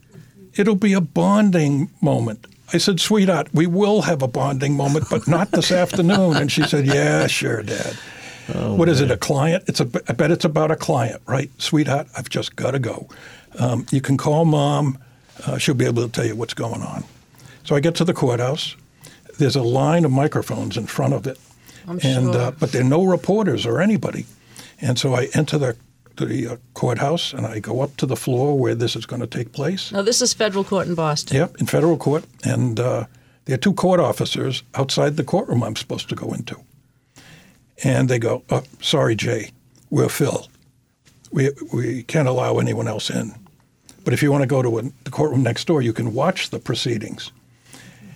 It'll 0.54 0.76
be 0.76 0.92
a 0.92 1.00
bonding 1.00 1.90
moment. 2.00 2.46
I 2.72 2.78
said, 2.78 3.00
Sweetheart, 3.00 3.48
we 3.52 3.66
will 3.66 4.02
have 4.02 4.22
a 4.22 4.28
bonding 4.28 4.76
moment, 4.76 5.06
but 5.10 5.26
not 5.28 5.50
this 5.50 5.70
afternoon. 5.82 6.36
And 6.36 6.50
she 6.50 6.62
said, 6.64 6.86
Yeah, 6.86 7.26
sure, 7.26 7.62
Dad. 7.62 7.94
what 8.52 8.88
is 8.88 9.00
it, 9.00 9.10
a 9.10 9.16
client? 9.16 9.64
It's 9.66 9.80
a, 9.80 9.88
I 10.08 10.12
bet 10.12 10.30
it's 10.30 10.44
about 10.44 10.70
a 10.70 10.76
client, 10.76 11.22
right? 11.26 11.50
Sweetheart, 11.60 12.08
I've 12.16 12.28
just 12.28 12.56
got 12.56 12.72
to 12.72 12.78
go. 12.78 13.08
Um, 13.58 13.86
you 13.90 14.00
can 14.00 14.16
call 14.16 14.44
mom. 14.44 14.98
Uh, 15.46 15.58
she'll 15.58 15.74
be 15.74 15.84
able 15.86 16.02
to 16.04 16.08
tell 16.08 16.24
you 16.24 16.36
what's 16.36 16.54
going 16.54 16.82
on. 16.82 17.04
So 17.64 17.74
I 17.74 17.80
get 17.80 17.94
to 17.96 18.04
the 18.04 18.14
courthouse. 18.14 18.76
There's 19.38 19.56
a 19.56 19.62
line 19.62 20.04
of 20.04 20.12
microphones 20.12 20.76
in 20.76 20.86
front 20.86 21.14
of 21.14 21.26
it. 21.26 21.38
I'm 21.86 21.98
and, 22.02 22.32
sure. 22.32 22.36
uh, 22.36 22.50
but 22.52 22.72
there 22.72 22.82
are 22.82 22.88
no 22.88 23.04
reporters 23.04 23.66
or 23.66 23.80
anybody. 23.80 24.26
And 24.80 24.98
so 24.98 25.14
I 25.14 25.28
enter 25.34 25.58
the, 25.58 25.76
the 26.16 26.48
uh, 26.48 26.56
courthouse 26.74 27.32
and 27.32 27.46
I 27.46 27.58
go 27.58 27.80
up 27.80 27.96
to 27.96 28.06
the 28.06 28.16
floor 28.16 28.58
where 28.58 28.74
this 28.74 28.96
is 28.96 29.06
going 29.06 29.20
to 29.20 29.26
take 29.26 29.52
place. 29.52 29.92
Now, 29.92 30.02
this 30.02 30.22
is 30.22 30.32
federal 30.32 30.64
court 30.64 30.86
in 30.86 30.94
Boston. 30.94 31.36
Yep, 31.36 31.56
in 31.60 31.66
federal 31.66 31.96
court. 31.96 32.24
And 32.44 32.78
uh, 32.80 33.06
there 33.44 33.54
are 33.54 33.58
two 33.58 33.74
court 33.74 34.00
officers 34.00 34.62
outside 34.74 35.16
the 35.16 35.24
courtroom 35.24 35.62
I'm 35.62 35.76
supposed 35.76 36.08
to 36.08 36.14
go 36.14 36.32
into. 36.32 36.56
And 37.82 38.08
they 38.08 38.18
go, 38.18 38.42
oh, 38.50 38.62
sorry, 38.80 39.16
Jay, 39.16 39.50
we're 39.90 40.08
filled. 40.08 40.48
We, 41.32 41.50
we 41.72 42.04
can't 42.04 42.28
allow 42.28 42.58
anyone 42.58 42.88
else 42.88 43.10
in. 43.10 43.34
But 44.04 44.12
if 44.12 44.22
you 44.22 44.30
want 44.30 44.42
to 44.42 44.46
go 44.46 44.62
to 44.62 44.78
a, 44.78 44.82
the 45.04 45.10
courtroom 45.10 45.42
next 45.42 45.66
door, 45.66 45.82
you 45.82 45.92
can 45.92 46.14
watch 46.14 46.50
the 46.50 46.58
proceedings. 46.58 47.32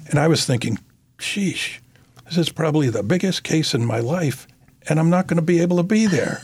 And 0.09 0.19
I 0.19 0.29
was 0.29 0.45
thinking, 0.45 0.79
sheesh, 1.19 1.81
this 2.27 2.39
is 2.39 2.51
probably 2.51 2.91
the 2.91 3.03
biggest 3.03 3.43
case 3.43 3.75
in 3.75 3.85
my 3.85 4.01
life, 4.01 4.47
and 4.89 5.01
I'm 5.01 5.11
not 5.11 5.27
going 5.27 5.37
to 5.37 5.43
be 5.43 5.61
able 5.61 5.79
to 5.79 5.83
be 5.83 6.07
there. 6.07 6.43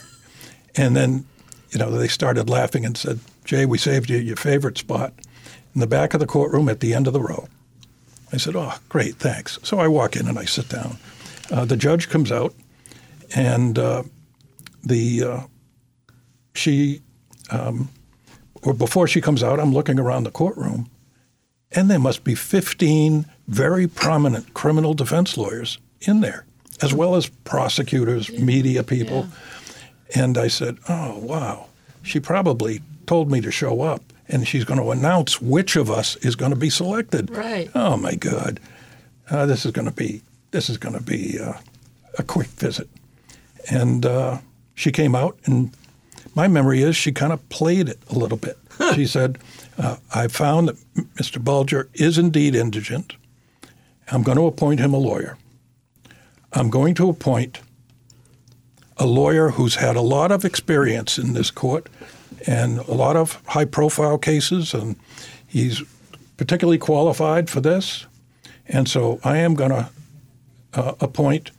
And 0.76 0.96
then, 0.96 1.26
you 1.74 1.80
know, 1.80 1.90
they 1.90 2.06
started 2.06 2.48
laughing 2.48 2.86
and 2.86 2.96
said, 2.96 3.18
Jay, 3.44 3.66
we 3.66 3.78
saved 3.78 4.08
you 4.08 4.16
your 4.16 4.36
favorite 4.36 4.78
spot 4.78 5.12
in 5.74 5.80
the 5.80 5.88
back 5.88 6.14
of 6.14 6.20
the 6.20 6.26
courtroom 6.26 6.68
at 6.68 6.78
the 6.78 6.94
end 6.94 7.08
of 7.08 7.12
the 7.12 7.20
row. 7.20 7.48
I 8.32 8.36
said, 8.36 8.54
oh, 8.54 8.74
great, 8.88 9.16
thanks. 9.16 9.58
So 9.64 9.80
I 9.80 9.88
walk 9.88 10.14
in 10.14 10.28
and 10.28 10.38
I 10.38 10.44
sit 10.44 10.68
down. 10.68 10.98
Uh, 11.50 11.64
the 11.64 11.76
judge 11.76 12.08
comes 12.08 12.30
out, 12.30 12.54
and 13.34 13.78
uh, 13.78 14.04
the 14.84 15.24
uh, 15.24 15.40
she, 16.54 17.02
um, 17.50 17.90
or 18.62 18.72
before 18.72 19.08
she 19.08 19.20
comes 19.20 19.42
out, 19.42 19.58
I'm 19.58 19.72
looking 19.72 19.98
around 19.98 20.24
the 20.24 20.30
courtroom, 20.30 20.88
and 21.72 21.90
there 21.90 21.98
must 21.98 22.22
be 22.22 22.34
15 22.34 23.26
very 23.48 23.88
prominent 23.88 24.54
criminal 24.54 24.94
defense 24.94 25.36
lawyers 25.36 25.78
in 26.02 26.20
there, 26.20 26.46
as 26.80 26.94
well 26.94 27.16
as 27.16 27.26
prosecutors, 27.26 28.30
media 28.32 28.82
people. 28.82 29.26
And 30.14 30.36
I 30.38 30.48
said, 30.48 30.78
oh, 30.88 31.18
wow. 31.18 31.66
She 32.02 32.20
probably 32.20 32.82
told 33.06 33.30
me 33.30 33.40
to 33.40 33.50
show 33.50 33.82
up, 33.82 34.02
and 34.28 34.46
she's 34.46 34.64
going 34.64 34.80
to 34.80 34.90
announce 34.90 35.40
which 35.40 35.76
of 35.76 35.90
us 35.90 36.16
is 36.16 36.36
going 36.36 36.50
to 36.50 36.56
be 36.56 36.70
selected. 36.70 37.30
Right. 37.30 37.70
Oh, 37.74 37.96
my 37.96 38.14
God. 38.14 38.60
Uh, 39.30 39.46
this 39.46 39.64
is 39.64 39.72
going 39.72 39.88
to 39.88 39.94
be, 39.94 40.22
this 40.50 40.68
is 40.68 40.76
going 40.76 40.94
to 40.94 41.02
be 41.02 41.38
uh, 41.40 41.54
a 42.18 42.22
quick 42.22 42.48
visit. 42.48 42.88
And 43.70 44.04
uh, 44.04 44.38
she 44.74 44.92
came 44.92 45.14
out, 45.14 45.38
and 45.46 45.74
my 46.34 46.48
memory 46.48 46.82
is 46.82 46.96
she 46.96 47.12
kind 47.12 47.32
of 47.32 47.46
played 47.48 47.88
it 47.88 47.98
a 48.10 48.18
little 48.18 48.38
bit. 48.38 48.58
she 48.94 49.06
said, 49.06 49.38
uh, 49.78 49.96
I 50.14 50.28
found 50.28 50.68
that 50.68 50.76
Mr. 51.16 51.42
Bulger 51.42 51.88
is 51.94 52.18
indeed 52.18 52.54
indigent. 52.54 53.14
I'm 54.10 54.22
going 54.22 54.38
to 54.38 54.46
appoint 54.46 54.80
him 54.80 54.92
a 54.92 54.98
lawyer. 54.98 55.38
I'm 56.52 56.70
going 56.70 56.94
to 56.96 57.08
appoint 57.08 57.60
a 58.96 59.06
lawyer 59.06 59.50
who's 59.50 59.76
had 59.76 59.96
a 59.96 60.00
lot 60.00 60.30
of 60.32 60.44
experience 60.44 61.18
in 61.18 61.32
this 61.34 61.50
court 61.50 61.88
and 62.46 62.78
a 62.80 62.94
lot 62.94 63.16
of 63.16 63.40
high 63.46 63.64
profile 63.64 64.18
cases, 64.18 64.74
and 64.74 64.96
he's 65.46 65.82
particularly 66.36 66.78
qualified 66.78 67.48
for 67.50 67.60
this. 67.60 68.06
And 68.68 68.88
so 68.88 69.18
I 69.24 69.38
am 69.38 69.54
going 69.54 69.70
to 69.70 69.88
uh, 70.74 70.94
appoint 71.00 71.50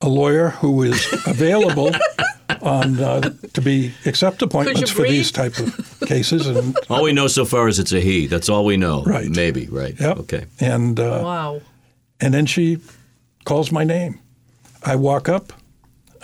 a 0.00 0.08
lawyer 0.08 0.48
who 0.50 0.82
is 0.82 1.06
available 1.26 1.92
on 2.62 2.98
uh, 3.00 3.20
to 3.52 3.60
be 3.60 3.92
accept 4.06 4.42
appointments 4.42 4.90
for 4.90 5.02
these 5.02 5.30
breathe? 5.32 5.52
type 5.54 5.66
of 5.66 6.00
cases. 6.08 6.46
And 6.46 6.76
All 6.90 7.02
we 7.04 7.12
know 7.12 7.28
so 7.28 7.44
far 7.44 7.68
is 7.68 7.78
it's 7.78 7.92
a 7.92 8.00
he. 8.00 8.26
That's 8.26 8.48
all 8.48 8.64
we 8.64 8.76
know. 8.76 9.02
Right. 9.04 9.28
Maybe, 9.30 9.66
right. 9.66 9.98
yep. 10.00 10.18
Okay. 10.18 10.46
And 10.60 10.98
uh, 10.98 11.20
Wow. 11.22 11.60
and 12.20 12.34
then 12.34 12.46
she 12.46 12.78
calls 13.44 13.70
my 13.72 13.84
name. 13.84 14.18
I 14.84 14.96
walk 14.96 15.28
up. 15.28 15.52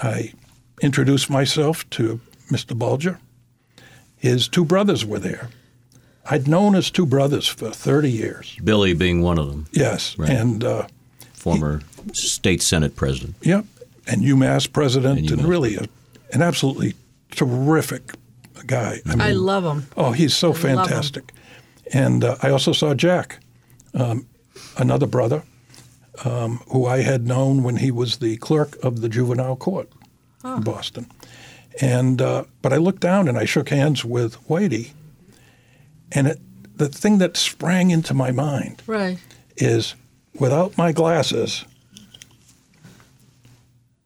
I 0.03 0.33
introduced 0.81 1.29
myself 1.31 1.89
to 1.91 2.21
Mr. 2.51 2.79
Bulger. 2.79 3.19
His 4.17 4.49
two 4.49 4.65
brothers 4.65 5.05
were 5.05 5.19
there. 5.19 5.51
I'd 6.31 6.47
known 6.47 6.75
his 6.75 6.91
two 6.91 7.07
brothers 7.07 7.47
for 7.47 7.71
30 7.71 8.11
years. 8.11 8.57
Billy 8.63 8.93
being 8.95 9.23
one 9.23 9.39
of 9.39 9.49
them, 9.49 9.67
Yes. 9.73 10.19
Right. 10.19 10.31
And, 10.31 10.63
uh, 10.63 10.87
former 11.33 11.83
state 12.13 12.61
senate 12.63 12.97
president. 12.97 13.37
yep. 13.43 13.65
And 14.07 14.23
UMass 14.23 14.71
president, 14.73 15.21
And 15.21 15.31
and, 15.41 15.49
really 15.49 15.77
a, 15.77 15.87
an 16.33 16.43
absolutely 16.43 16.95
terrific 17.31 18.13
guy. 18.67 19.01
I, 19.07 19.11
mean, 19.11 19.21
I 19.21 19.33
love 19.33 19.65
him. 19.65 19.87
Oh, 19.97 20.13
he's 20.13 20.35
so 20.35 20.51
I 20.51 20.57
fantastic. 20.57 21.33
And 21.93 22.25
uh, 22.25 22.37
I 22.43 22.51
also 22.51 22.73
saw 22.73 22.95
Jack, 22.95 23.39
um, 23.95 24.27
another 24.77 25.07
brother, 25.07 25.43
um, 26.25 26.61
who 26.71 26.87
I 26.87 27.03
had 27.03 27.27
known 27.27 27.63
when 27.63 27.77
he 27.77 27.91
was 27.91 28.19
the 28.19 28.37
clerk 28.39 28.77
of 28.83 29.01
the 29.01 29.09
juvenile 29.09 29.57
court 29.57 29.89
in 30.45 30.63
Boston. 30.63 31.07
And 31.81 32.21
uh, 32.21 32.45
but 32.63 32.73
I 32.73 32.77
looked 32.77 33.01
down 33.01 33.29
and 33.29 33.39
I 33.39 33.45
shook 33.45 33.69
hands 33.69 34.05
with 34.05 34.37
Whitey, 34.49 34.91
and 36.11 36.27
it, 36.27 36.39
the 36.77 36.89
thing 36.89 37.19
that 37.19 37.37
sprang 37.37 37.91
into 37.91 38.15
my 38.15 38.31
mind 38.33 38.83
Right. 38.87 39.19
is, 39.57 39.95
without 40.39 40.77
my 40.77 40.91
glasses, 40.93 41.65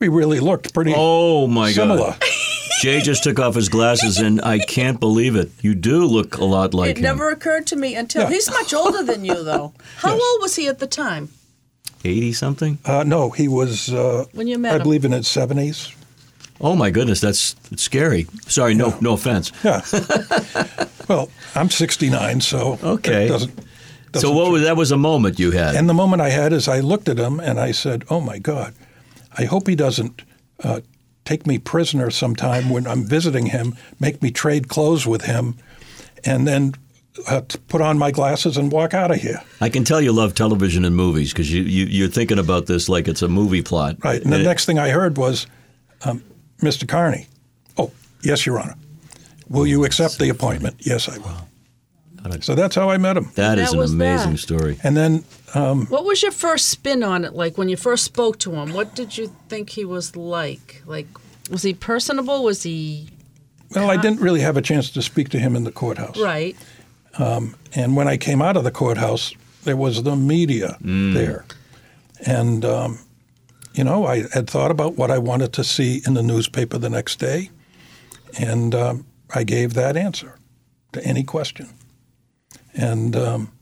we 0.01 0.09
really 0.09 0.41
looked 0.41 0.75
pretty 0.75 0.93
Oh 0.95 1.47
my 1.47 1.73
similar. 1.73 2.11
God. 2.11 2.23
Jay 2.81 3.01
just 3.01 3.23
took 3.23 3.39
off 3.39 3.55
his 3.55 3.69
glasses, 3.69 4.19
and 4.19 4.41
I 4.43 4.59
can't 4.59 4.99
believe 4.99 5.37
it. 5.37 5.51
You 5.61 5.75
do 5.77 6.05
look 6.05 6.39
a 6.39 6.45
lot 6.45 6.75
like 6.75 6.91
It 6.91 6.97
him. 6.99 7.05
never 7.05 7.31
occurred 7.31 7.67
to 7.69 7.77
me 7.77 7.95
until 7.95 8.23
Yeah. 8.25 8.31
he's 8.31 8.51
much 8.51 8.75
older 8.75 9.05
than 9.05 9.25
you, 9.25 9.45
though. 9.45 9.73
How 9.99 10.15
Yes. 10.15 10.23
old 10.33 10.43
was 10.43 10.57
he 10.57 10.67
at 10.67 10.81
the 10.81 10.89
time? 10.89 11.29
Eighty 12.05 12.33
something. 12.33 12.79
Uh, 12.85 13.05
no, 13.05 13.31
he 13.31 13.49
was. 13.49 13.93
Uh, 13.93 14.25
When 14.33 14.47
you 14.49 14.59
met 14.59 14.73
I 14.73 14.77
him. 14.77 14.83
believe 14.83 15.05
in 15.05 15.13
his 15.13 15.29
seventies. 15.29 15.93
Oh 16.61 16.77
my 16.77 16.91
goodness, 16.91 17.21
that's, 17.21 17.55
that's 17.71 17.83
scary. 17.83 18.29
Sorry, 18.47 18.73
no, 18.75 18.97
no 19.01 19.15
offense. 19.15 19.51
Yeah. 19.65 19.81
well, 21.09 21.29
I'm 21.57 21.69
69, 21.71 22.41
so 22.41 22.79
Okay. 22.85 23.25
It 23.25 23.29
doesn't, 23.29 23.59
So 23.59 23.65
doesn't 24.13 24.35
what 24.37 24.53
was 24.53 24.63
that? 24.63 24.77
Was 24.77 24.93
a 24.93 24.97
moment 24.97 25.41
you 25.41 25.51
had? 25.51 25.75
And 25.75 25.89
the 25.89 25.95
moment 25.95 26.23
I 26.23 26.29
had 26.29 26.53
is 26.53 26.69
I 26.69 26.79
looked 26.79 27.09
at 27.09 27.19
him 27.19 27.41
and 27.41 27.59
I 27.59 27.73
said, 27.73 28.05
"Oh 28.11 28.21
my 28.21 28.39
God, 28.39 28.75
I 29.37 29.45
hope 29.47 29.67
he 29.67 29.75
doesn't 29.75 30.23
uh, 30.63 30.83
take 31.25 31.47
me 31.49 31.59
prisoner 31.59 32.11
sometime 32.11 32.71
when 32.71 32.87
I'm 32.87 33.05
visiting 33.09 33.47
him, 33.47 33.75
make 33.99 34.23
me 34.23 34.31
trade 34.31 34.69
clothes 34.69 35.05
with 35.07 35.23
him, 35.23 35.57
and 36.25 36.47
then." 36.47 36.75
Uh, 37.29 37.43
to 37.43 37.59
put 37.59 37.83
on 37.83 37.99
my 37.99 38.11
glasses 38.11 38.57
and 38.57 38.73
walk 38.73 38.95
out 38.95 39.11
of 39.11 39.19
here. 39.19 39.43
I 39.61 39.69
can 39.69 39.85
tell 39.85 40.01
you 40.01 40.13
love 40.13 40.35
television 40.35 40.83
and 40.87 40.97
movies 40.97 41.31
because 41.33 41.53
you, 41.53 41.61
you 41.63 41.85
you're 41.85 42.09
thinking 42.09 42.39
about 42.39 42.65
this 42.67 42.89
like 42.89 43.07
it's 43.07 43.21
a 43.21 43.29
movie 43.29 43.61
plot. 43.63 43.97
Right. 44.03 44.23
And 44.23 44.33
the 44.33 44.39
Uh, 44.41 44.43
next 44.43 44.65
thing 44.65 44.79
I 44.79 44.89
heard 44.89 45.19
was, 45.19 45.47
um, 46.07 46.25
Mr. 46.63 46.89
Carney, 46.89 47.27
oh, 47.77 47.91
yes, 48.23 48.47
Your 48.47 48.59
Honor. 48.59 48.77
Will 49.51 49.67
you 49.67 49.85
accept 49.85 50.19
the 50.19 50.31
appointment? 50.31 50.77
Yes, 50.79 51.07
I 51.07 51.19
will. 51.19 51.49
So 52.41 52.55
that's 52.55 52.75
how 52.77 52.89
I 52.89 52.97
met 52.99 53.17
him. 53.19 53.31
That 53.35 53.59
is 53.59 53.73
That 53.73 53.79
an 53.79 53.85
amazing 53.91 54.33
that. 54.33 54.39
story. 54.39 54.79
And 54.83 54.97
then 54.97 55.25
um, 55.55 55.87
What 55.89 56.05
was 56.07 56.23
your 56.23 56.33
first 56.33 56.69
spin 56.71 57.03
on 57.03 57.25
it? 57.27 57.35
Like 57.35 57.59
when 57.59 57.69
you 57.69 57.77
first 57.77 58.05
spoke 58.05 58.39
to 58.39 58.53
him, 58.55 58.73
what 58.73 58.95
did 58.95 59.19
you 59.19 59.31
think 59.51 59.69
he 59.71 59.85
was 59.85 60.17
like? 60.17 60.83
Like, 60.87 61.09
was 61.51 61.63
he 61.63 61.75
personable? 61.75 62.43
Was 62.45 62.63
he 62.63 63.09
Well, 63.75 63.91
I 63.91 63.97
didn't 63.99 64.21
really 64.21 64.41
have 64.41 64.57
a 64.57 64.63
chance 64.63 64.89
to 64.93 65.03
speak 65.03 65.29
to 65.31 65.39
him 65.39 65.57
in 65.57 65.65
the 65.65 65.73
courthouse. 65.73 66.19
right? 66.19 66.57
And 67.19 67.97
when 67.97 68.09
I 68.09 68.17
came 68.17 68.43
out 68.43 68.57
of 68.57 68.65
the 68.65 68.71
courthouse, 68.71 69.35
there 69.65 69.77
was 69.77 70.03
the 70.03 70.17
media 70.17 70.77
there. 71.15 71.45
And, 72.27 72.65
um, 72.65 72.99
you 73.75 73.85
know, 73.85 74.07
I 74.07 74.29
had 74.33 74.49
thought 74.49 74.71
about 74.71 74.97
what 74.97 75.11
I 75.11 75.19
wanted 75.19 75.53
to 75.55 75.65
see 75.65 76.03
in 76.07 76.15
the 76.15 76.23
newspaper 76.23 76.79
the 76.79 76.91
next 76.91 77.19
day, 77.19 77.51
and 78.39 78.75
um, 78.75 79.07
I 79.35 79.45
gave 79.45 79.75
that 79.75 79.97
answer 79.97 80.39
to 80.93 81.05
any 81.05 81.23
question. 81.25 81.69
And, 82.75 83.17
um, 83.17 83.53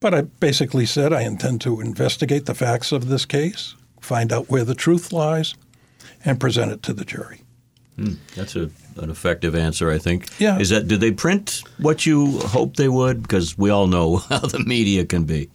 but 0.00 0.14
I 0.14 0.22
basically 0.22 0.86
said 0.86 1.12
I 1.12 1.22
intend 1.22 1.60
to 1.62 1.80
investigate 1.80 2.46
the 2.46 2.54
facts 2.54 2.92
of 2.92 3.08
this 3.08 3.24
case, 3.24 3.74
find 4.00 4.32
out 4.32 4.48
where 4.50 4.64
the 4.64 4.74
truth 4.74 5.12
lies, 5.12 5.54
and 6.24 6.40
present 6.40 6.72
it 6.72 6.82
to 6.84 6.92
the 6.92 7.04
jury. 7.04 7.42
That's 8.36 8.56
a, 8.56 8.70
an 8.96 9.10
effective 9.10 9.54
answer, 9.54 9.90
I 9.90 9.98
think. 9.98 10.28
Yeah. 10.38 10.58
Is 10.58 10.70
that 10.70 10.88
did 10.88 11.00
they 11.00 11.10
print 11.10 11.62
what 11.78 12.06
you 12.06 12.38
hoped 12.38 12.76
they 12.76 12.88
would? 12.88 13.22
Because 13.22 13.58
we 13.58 13.70
all 13.70 13.86
know 13.86 14.16
how 14.28 14.38
the 14.40 14.60
media 14.60 15.04
can 15.04 15.24
be. 15.24 15.50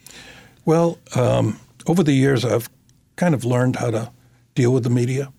Well, 0.66 1.00
um, 1.16 1.60
over 1.88 2.04
the 2.04 2.14
years, 2.14 2.46
I've 2.46 2.70
kind 3.16 3.34
of 3.34 3.46
learned 3.46 3.78
how 3.78 3.92
to 3.92 4.12
deal 4.56 4.74
with 4.74 4.84
the 4.84 4.90
media. 4.90 5.32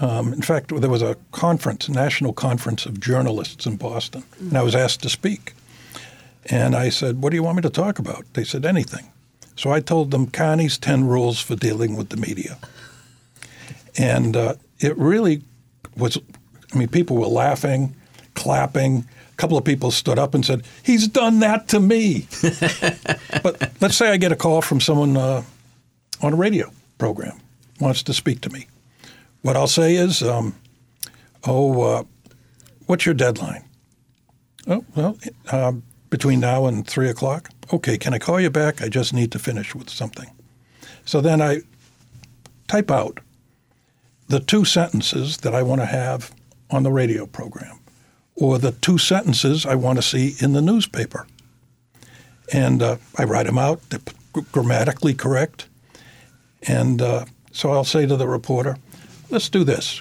Um, 0.00 0.32
in 0.32 0.42
fact, 0.42 0.74
there 0.74 0.90
was 0.90 1.02
a 1.02 1.16
conference, 1.32 1.88
national 1.88 2.32
conference 2.32 2.86
of 2.86 3.00
journalists 3.00 3.66
in 3.66 3.76
Boston, 3.76 4.24
and 4.38 4.56
I 4.56 4.62
was 4.62 4.74
asked 4.74 5.02
to 5.02 5.10
speak. 5.10 5.54
And 6.46 6.74
I 6.74 6.88
said, 6.88 7.22
What 7.22 7.30
do 7.30 7.36
you 7.36 7.42
want 7.42 7.56
me 7.56 7.62
to 7.62 7.70
talk 7.70 7.98
about? 7.98 8.24
They 8.32 8.44
said, 8.44 8.64
Anything. 8.64 9.10
So 9.56 9.70
I 9.70 9.80
told 9.80 10.10
them 10.10 10.26
Carney's 10.26 10.78
10 10.78 11.06
rules 11.06 11.38
for 11.38 11.54
dealing 11.54 11.96
with 11.96 12.08
the 12.08 12.16
media. 12.16 12.56
And 13.98 14.34
uh, 14.34 14.54
it 14.78 14.96
really 14.96 15.42
was, 15.96 16.18
I 16.72 16.78
mean, 16.78 16.88
people 16.88 17.16
were 17.16 17.26
laughing, 17.26 17.94
clapping. 18.34 19.06
A 19.32 19.36
couple 19.36 19.56
of 19.56 19.64
people 19.64 19.90
stood 19.90 20.18
up 20.18 20.34
and 20.34 20.44
said, 20.44 20.64
He's 20.82 21.08
done 21.08 21.40
that 21.40 21.68
to 21.68 21.80
me. 21.80 22.26
but 23.42 23.72
let's 23.80 23.96
say 23.96 24.10
I 24.10 24.16
get 24.16 24.32
a 24.32 24.36
call 24.36 24.62
from 24.62 24.80
someone 24.80 25.16
uh, 25.16 25.42
on 26.22 26.32
a 26.34 26.36
radio 26.36 26.70
program 26.98 27.40
wants 27.80 28.02
to 28.04 28.12
speak 28.12 28.40
to 28.42 28.50
me. 28.50 28.66
What 29.42 29.56
I'll 29.56 29.66
say 29.66 29.94
is, 29.94 30.22
um, 30.22 30.54
"Oh, 31.44 31.82
uh, 31.82 32.04
what's 32.86 33.06
your 33.06 33.14
deadline?" 33.14 33.64
Oh, 34.66 34.84
well, 34.94 35.18
uh, 35.50 35.72
between 36.10 36.40
now 36.40 36.66
and 36.66 36.86
three 36.86 37.08
o'clock. 37.08 37.50
Okay, 37.72 37.96
can 37.96 38.12
I 38.12 38.18
call 38.18 38.40
you 38.40 38.50
back? 38.50 38.82
I 38.82 38.88
just 38.88 39.14
need 39.14 39.32
to 39.32 39.38
finish 39.38 39.74
with 39.74 39.88
something. 39.88 40.30
So 41.04 41.20
then 41.20 41.40
I 41.40 41.62
type 42.68 42.90
out 42.90 43.20
the 44.30 44.40
two 44.40 44.64
sentences 44.64 45.38
that 45.38 45.54
I 45.54 45.62
want 45.62 45.80
to 45.80 45.86
have 45.86 46.32
on 46.70 46.84
the 46.84 46.92
radio 46.92 47.26
program, 47.26 47.80
or 48.36 48.58
the 48.58 48.72
two 48.72 48.96
sentences 48.96 49.66
I 49.66 49.74
want 49.74 49.98
to 49.98 50.02
see 50.02 50.36
in 50.38 50.52
the 50.52 50.62
newspaper, 50.62 51.26
and 52.52 52.80
uh, 52.80 52.96
I 53.18 53.24
write 53.24 53.46
them 53.46 53.58
out. 53.58 53.80
They're 53.90 54.00
grammatically 54.52 55.14
correct. 55.14 55.66
And 56.62 57.02
uh, 57.02 57.24
so 57.52 57.72
I'll 57.72 57.84
say 57.84 58.06
to 58.06 58.16
the 58.16 58.28
reporter, 58.28 58.76
let's 59.30 59.48
do 59.48 59.64
this. 59.64 59.98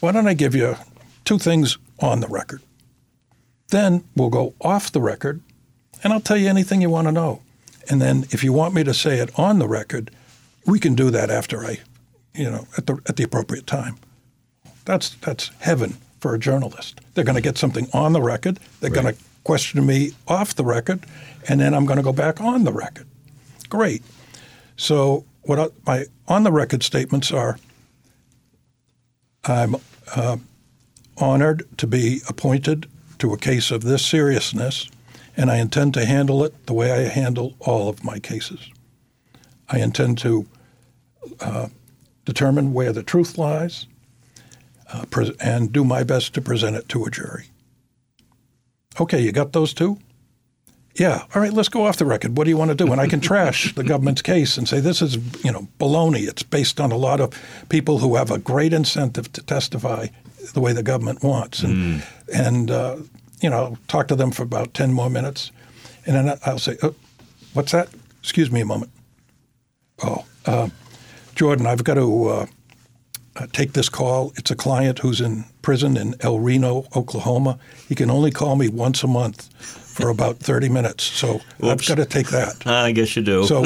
Why 0.00 0.12
don't 0.12 0.26
I 0.26 0.34
give 0.34 0.54
you 0.54 0.76
two 1.24 1.38
things 1.38 1.78
on 2.00 2.20
the 2.20 2.28
record? 2.28 2.62
Then 3.68 4.04
we'll 4.16 4.30
go 4.30 4.54
off 4.60 4.92
the 4.92 5.00
record 5.00 5.40
and 6.02 6.12
I'll 6.12 6.20
tell 6.20 6.36
you 6.36 6.48
anything 6.48 6.82
you 6.82 6.90
want 6.90 7.08
to 7.08 7.12
know. 7.12 7.40
And 7.88 8.02
then 8.02 8.24
if 8.30 8.44
you 8.44 8.52
want 8.52 8.74
me 8.74 8.84
to 8.84 8.94
say 8.94 9.18
it 9.18 9.30
on 9.38 9.58
the 9.58 9.68
record, 9.68 10.10
we 10.66 10.78
can 10.78 10.94
do 10.94 11.10
that 11.10 11.30
after 11.30 11.64
I, 11.64 11.80
you 12.34 12.50
know, 12.50 12.66
at 12.76 12.86
the, 12.86 12.98
at 13.06 13.16
the 13.16 13.22
appropriate 13.22 13.66
time. 13.66 13.96
That's, 14.84 15.10
that's 15.16 15.50
heaven 15.60 15.96
for 16.20 16.34
a 16.34 16.38
journalist. 16.38 17.00
They're 17.14 17.24
going 17.24 17.36
to 17.36 17.42
get 17.42 17.58
something 17.58 17.88
on 17.92 18.12
the 18.12 18.22
record, 18.22 18.58
they're 18.80 18.90
going 18.90 19.14
to 19.14 19.16
question 19.44 19.84
me 19.84 20.12
off 20.28 20.54
the 20.54 20.64
record, 20.64 21.00
and 21.48 21.60
then 21.60 21.74
I'm 21.74 21.84
going 21.84 21.96
to 21.96 22.02
go 22.02 22.12
back 22.12 22.40
on 22.40 22.64
the 22.64 22.72
record. 22.72 23.06
Great. 23.68 24.02
So 24.76 25.24
what 25.42 25.58
I, 25.58 25.68
my 25.86 26.04
on 26.28 26.44
the 26.44 26.52
record 26.52 26.82
statements 26.82 27.32
are: 27.32 27.58
I'm 29.44 29.76
uh, 30.14 30.36
honored 31.18 31.66
to 31.78 31.86
be 31.86 32.20
appointed 32.28 32.88
to 33.18 33.32
a 33.32 33.38
case 33.38 33.70
of 33.70 33.82
this 33.82 34.04
seriousness, 34.04 34.88
and 35.36 35.50
I 35.50 35.56
intend 35.56 35.94
to 35.94 36.04
handle 36.04 36.44
it 36.44 36.66
the 36.66 36.74
way 36.74 36.92
I 36.92 37.08
handle 37.08 37.54
all 37.60 37.88
of 37.88 38.04
my 38.04 38.18
cases. 38.18 38.70
I 39.68 39.78
intend 39.78 40.18
to 40.18 40.46
uh, 41.40 41.68
determine 42.24 42.72
where 42.72 42.92
the 42.92 43.02
truth 43.02 43.38
lies, 43.38 43.86
uh, 44.92 45.04
pres 45.10 45.30
and 45.40 45.72
do 45.72 45.84
my 45.84 46.02
best 46.02 46.34
to 46.34 46.40
present 46.40 46.76
it 46.76 46.88
to 46.90 47.04
a 47.04 47.10
jury. 47.10 47.46
Okay, 49.00 49.20
you 49.20 49.32
got 49.32 49.52
those 49.52 49.72
two? 49.72 49.98
Yeah. 50.94 51.24
All 51.34 51.40
right, 51.40 51.52
let's 51.52 51.70
go 51.70 51.86
off 51.86 51.96
the 51.96 52.04
record. 52.04 52.36
What 52.36 52.44
do 52.44 52.50
you 52.50 52.56
want 52.56 52.70
to 52.70 52.74
do? 52.74 52.92
And 52.92 53.00
I 53.00 53.08
can 53.08 53.20
trash 53.30 53.74
the 53.74 53.84
government's 53.84 54.22
case 54.22 54.58
and 54.58 54.68
say 54.68 54.80
this 54.80 55.00
is, 55.00 55.16
you 55.44 55.50
know, 55.50 55.66
baloney. 55.78 56.28
It's 56.28 56.42
based 56.42 56.80
on 56.80 56.92
a 56.92 56.96
lot 56.96 57.20
of 57.20 57.32
people 57.68 57.98
who 57.98 58.16
have 58.16 58.30
a 58.30 58.38
great 58.38 58.72
incentive 58.72 59.32
to 59.32 59.42
testify 59.42 60.08
the 60.52 60.60
way 60.60 60.72
the 60.72 60.82
government 60.82 61.22
wants, 61.22 61.62
and 61.62 62.02
and 62.34 62.70
uh, 62.70 62.96
you 63.40 63.48
know, 63.48 63.78
talk 63.88 64.08
to 64.08 64.16
them 64.16 64.32
for 64.32 64.42
about 64.42 64.74
ten 64.74 64.92
more 64.92 65.08
minutes, 65.08 65.52
and 66.04 66.16
then 66.16 66.38
I'll 66.44 66.58
say, 66.58 66.76
oh, 66.82 66.94
"What's 67.54 67.72
that? 67.72 67.88
Excuse 68.20 68.50
me 68.50 68.60
a 68.60 68.64
moment." 68.64 68.90
Oh, 70.02 70.24
uh, 70.46 70.68
Jordan, 71.34 71.66
I've 71.66 71.84
got 71.84 71.94
to. 71.94 72.28
Uh, 72.28 72.46
uh, 73.34 73.46
take 73.52 73.72
this 73.72 73.88
call. 73.88 74.32
It's 74.36 74.50
a 74.50 74.54
client 74.54 74.98
who's 74.98 75.20
in 75.20 75.44
prison 75.62 75.96
in 75.96 76.14
El 76.20 76.38
Reno, 76.38 76.86
Oklahoma. 76.94 77.58
He 77.88 77.94
can 77.94 78.10
only 78.10 78.30
call 78.30 78.56
me 78.56 78.68
once 78.68 79.02
a 79.02 79.06
month 79.06 79.48
for 79.56 80.10
about 80.10 80.36
30 80.38 80.68
minutes. 80.68 81.04
So 81.04 81.40
I've 81.62 81.86
got 81.86 81.96
to 81.96 82.04
take 82.04 82.28
that. 82.28 82.66
I 82.66 82.92
guess 82.92 83.16
you 83.16 83.22
do. 83.22 83.46
So, 83.46 83.64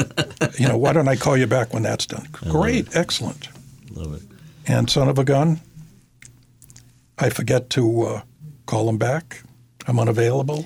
you 0.57 0.67
know, 0.67 0.77
why 0.77 0.93
don't 0.93 1.07
I 1.07 1.15
call 1.15 1.35
you 1.35 1.47
back 1.47 1.73
when 1.73 1.83
that's 1.83 2.05
done? 2.05 2.27
Great, 2.31 2.95
excellent. 2.95 3.49
Love 3.91 4.13
it. 4.13 4.21
And 4.67 4.89
son 4.89 5.09
of 5.09 5.17
a 5.17 5.23
gun, 5.23 5.59
I 7.17 7.29
forget 7.29 7.69
to 7.71 8.01
uh, 8.03 8.21
call 8.65 8.87
him 8.87 8.97
back. 8.97 9.43
I'm 9.87 9.99
unavailable. 9.99 10.65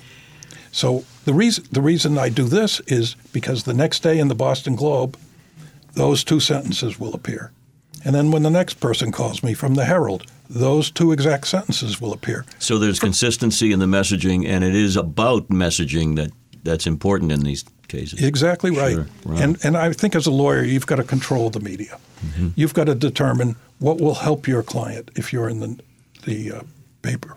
So 0.72 1.04
the 1.24 1.34
reason 1.34 1.64
the 1.70 1.82
reason 1.82 2.18
I 2.18 2.28
do 2.28 2.44
this 2.44 2.80
is 2.86 3.14
because 3.32 3.64
the 3.64 3.74
next 3.74 4.02
day 4.02 4.18
in 4.18 4.28
the 4.28 4.34
Boston 4.34 4.74
Globe, 4.74 5.16
those 5.94 6.24
two 6.24 6.40
sentences 6.40 6.98
will 6.98 7.14
appear. 7.14 7.52
And 8.04 8.14
then 8.14 8.30
when 8.30 8.42
the 8.42 8.50
next 8.50 8.80
person 8.80 9.12
calls 9.12 9.42
me 9.42 9.54
from 9.54 9.74
the 9.74 9.84
Herald, 9.84 10.26
those 10.50 10.90
two 10.90 11.12
exact 11.12 11.46
sentences 11.46 12.00
will 12.00 12.12
appear. 12.12 12.44
So 12.58 12.78
there's 12.78 12.98
consistency 12.98 13.72
in 13.72 13.78
the 13.78 13.86
messaging, 13.86 14.46
and 14.46 14.64
it 14.64 14.74
is 14.74 14.96
about 14.96 15.48
messaging 15.48 16.16
that 16.16 16.30
that's 16.64 16.86
important 16.86 17.32
in 17.32 17.40
these 17.40 17.64
cases. 17.88 18.22
Exactly 18.22 18.70
right. 18.70 18.94
Sure, 18.94 19.06
right. 19.24 19.40
And 19.40 19.64
and 19.64 19.76
I 19.76 19.92
think 19.92 20.14
as 20.14 20.26
a 20.26 20.30
lawyer, 20.30 20.64
you've 20.64 20.86
got 20.86 20.96
to 20.96 21.04
control 21.04 21.50
the 21.50 21.60
media. 21.60 21.98
You've 22.54 22.72
got 22.72 22.84
to 22.84 22.94
determine 22.94 23.56
what 23.80 24.00
will 24.00 24.14
help 24.14 24.46
your 24.46 24.62
client 24.62 25.10
if 25.16 25.32
you're 25.32 25.48
in 25.48 25.60
the 25.60 25.78
the 26.24 26.52
uh, 26.52 26.62
paper, 27.02 27.36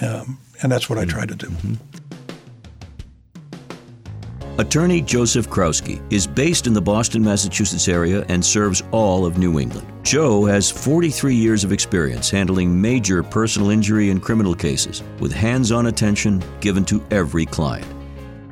um, 0.00 0.38
and 0.62 0.72
that's 0.72 0.88
what 0.88 0.98
I 0.98 1.04
try 1.04 1.26
to 1.26 1.34
do. 1.34 1.52
Attorney 4.60 5.00
Joseph 5.00 5.48
Krowski 5.48 6.02
is 6.12 6.26
based 6.26 6.66
in 6.66 6.74
the 6.74 6.82
Boston, 6.82 7.24
Massachusetts 7.24 7.88
area 7.88 8.26
and 8.28 8.44
serves 8.44 8.82
all 8.90 9.24
of 9.24 9.38
New 9.38 9.58
England. 9.58 9.90
Joe 10.02 10.44
has 10.44 10.70
43 10.70 11.34
years 11.34 11.64
of 11.64 11.72
experience 11.72 12.28
handling 12.28 12.78
major 12.78 13.22
personal 13.22 13.70
injury 13.70 14.10
and 14.10 14.20
criminal 14.20 14.54
cases 14.54 15.02
with 15.18 15.32
hands 15.32 15.72
on 15.72 15.86
attention 15.86 16.42
given 16.60 16.84
to 16.84 17.02
every 17.10 17.46
client. 17.46 17.86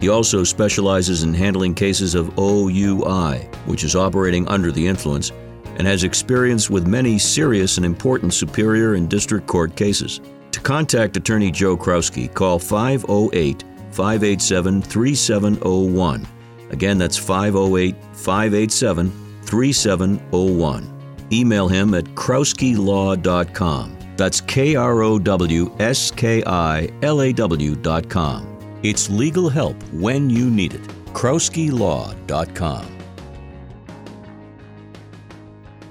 He 0.00 0.08
also 0.08 0.44
specializes 0.44 1.24
in 1.24 1.34
handling 1.34 1.74
cases 1.74 2.14
of 2.14 2.32
OUI, 2.38 3.40
which 3.66 3.84
is 3.84 3.94
operating 3.94 4.48
under 4.48 4.72
the 4.72 4.86
influence, 4.86 5.30
and 5.76 5.86
has 5.86 6.04
experience 6.04 6.70
with 6.70 6.86
many 6.86 7.18
serious 7.18 7.76
and 7.76 7.84
important 7.84 8.32
superior 8.32 8.94
and 8.94 9.10
district 9.10 9.46
court 9.46 9.76
cases. 9.76 10.22
To 10.52 10.60
contact 10.60 11.18
Attorney 11.18 11.50
Joe 11.50 11.76
Krowski, 11.76 12.32
call 12.32 12.58
508 12.58 13.62
587 13.98 14.80
3701. 14.80 16.24
Again, 16.70 16.98
that's 16.98 17.16
508 17.16 17.96
587 18.12 19.10
3701. 19.42 21.26
Email 21.32 21.66
him 21.66 21.94
at 21.94 22.04
krowskilaw.com. 22.04 23.98
That's 24.16 24.40
K 24.40 24.76
R 24.76 25.02
O 25.02 25.18
W 25.18 25.74
S 25.80 26.12
K 26.12 26.44
I 26.46 26.88
L 27.02 27.22
A 27.22 27.32
W.com. 27.32 28.78
It's 28.84 29.10
legal 29.10 29.48
help 29.48 29.82
when 29.92 30.30
you 30.30 30.48
need 30.48 30.74
it. 30.74 30.86
krowskilaw.com. 31.12 32.86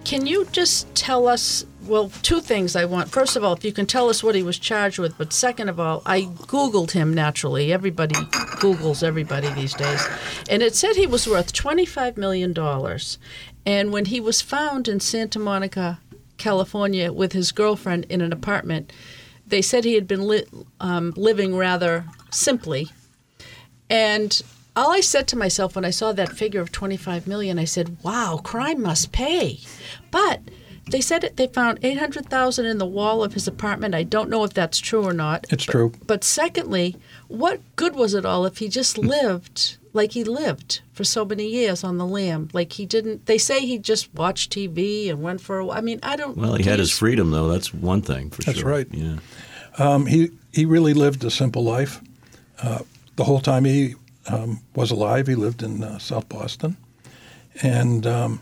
Can 0.06 0.26
you 0.26 0.46
just 0.54 0.96
tell 0.96 1.28
us? 1.28 1.66
Well, 1.88 2.10
two 2.22 2.42
things 2.42 2.76
I 2.76 2.84
want. 2.84 3.10
First 3.10 3.38
of 3.38 3.44
all, 3.44 3.54
if 3.54 3.64
you 3.64 3.72
can 3.72 3.86
tell 3.86 4.10
us 4.10 4.22
what 4.22 4.36
he 4.36 4.44
was 4.44 4.60
charged 4.60 5.00
with, 5.00 5.18
but 5.18 5.32
second 5.32 5.70
of 5.70 5.80
all, 5.80 6.02
I 6.06 6.24
Googled 6.24 6.92
him 6.92 7.14
naturally. 7.14 7.72
Everybody 7.72 8.16
Googles 8.60 9.04
everybody 9.04 9.50
these 9.54 9.74
days. 9.74 10.06
And 10.50 10.62
it 10.62 10.76
said 10.76 10.96
he 10.96 11.08
was 11.08 11.28
worth 11.28 11.54
$25 11.54 12.18
million. 12.18 12.54
And 13.66 13.94
when 13.94 14.06
he 14.06 14.20
was 14.20 14.42
found 14.42 14.90
in 14.90 15.00
Santa 15.00 15.40
Monica, 15.40 16.00
California, 16.38 17.14
with 17.14 17.32
his 17.32 17.54
girlfriend 17.54 18.06
in 18.10 18.20
an 18.20 18.34
apartment, 18.34 18.92
they 19.46 19.62
said 19.62 19.86
he 19.86 19.96
had 19.96 20.08
been 20.08 20.28
li- 20.28 20.46
um, 20.82 21.14
living 21.16 21.56
rather 21.56 22.06
simply. 22.32 22.90
And 23.90 24.42
all 24.76 24.92
I 24.92 25.00
said 25.00 25.28
to 25.30 25.38
myself 25.38 25.76
when 25.76 25.86
I 25.86 25.90
saw 25.90 26.12
that 26.12 26.34
figure 26.34 26.60
of 26.60 26.72
25 26.72 27.28
million, 27.28 27.58
I 27.58 27.64
said, 27.64 27.98
"Wow, 28.04 28.42
crime 28.44 28.82
must 28.82 29.12
pay." 29.12 29.60
But 30.12 30.42
they 30.90 31.02
said 31.02 31.24
it, 31.24 31.38
they 31.38 31.48
found 31.48 31.80
800,000 31.84 32.66
in 32.66 32.78
the 32.78 32.86
wall 32.86 33.24
of 33.24 33.34
his 33.34 33.48
apartment. 33.48 33.94
I 33.96 34.04
don't 34.04 34.30
know 34.30 34.44
if 34.44 34.54
that's 34.54 34.80
true 34.80 35.04
or 35.04 35.14
not. 35.14 35.46
It's 35.50 35.66
true. 35.66 35.92
But 36.06 36.24
secondly, 36.24 36.96
what 37.28 37.62
good 37.76 37.96
was 37.96 38.14
it 38.14 38.26
all 38.26 38.46
if 38.46 38.58
he 38.58 38.70
just 38.70 38.98
lived 38.98 39.78
like 39.94 40.12
he 40.12 40.24
lived 40.24 40.82
for 40.94 41.04
so 41.04 41.26
many 41.26 41.48
years 41.48 41.84
on 41.84 41.98
the 41.98 42.06
lam? 42.06 42.50
Like 42.54 42.74
he 42.74 42.86
didn't. 42.86 43.26
They 43.26 43.38
say 43.38 43.66
he 43.66 43.78
just 43.78 44.14
watched 44.14 44.52
TV 44.52 45.10
and 45.10 45.22
went 45.22 45.42
for 45.42 45.60
a. 45.60 45.70
I 45.70 45.82
mean, 45.82 46.00
I 46.04 46.16
don't. 46.16 46.38
Well, 46.38 46.56
he 46.56 46.64
had 46.64 46.80
his 46.80 46.92
freedom, 46.92 47.32
though. 47.32 47.50
That's 47.50 47.74
one 47.74 48.02
thing 48.02 48.30
for 48.30 48.42
That's 48.44 48.60
sure. 48.60 48.78
That's 48.78 48.92
right. 48.92 49.00
Yeah. 49.00 49.18
Um, 49.78 50.06
he 50.06 50.32
he 50.52 50.66
really 50.66 50.94
lived 50.94 51.24
a 51.24 51.32
simple 51.32 51.64
life. 51.64 52.02
Uh, 52.62 52.80
the 53.16 53.24
whole 53.24 53.40
time 53.42 53.66
he 53.66 53.96
um, 54.28 54.62
was 54.76 54.92
alive, 54.92 55.28
he 55.28 55.36
lived 55.36 55.64
in 55.64 55.84
uh, 55.84 56.00
South 56.00 56.28
Boston, 56.30 56.78
and 57.62 58.08
um, 58.08 58.42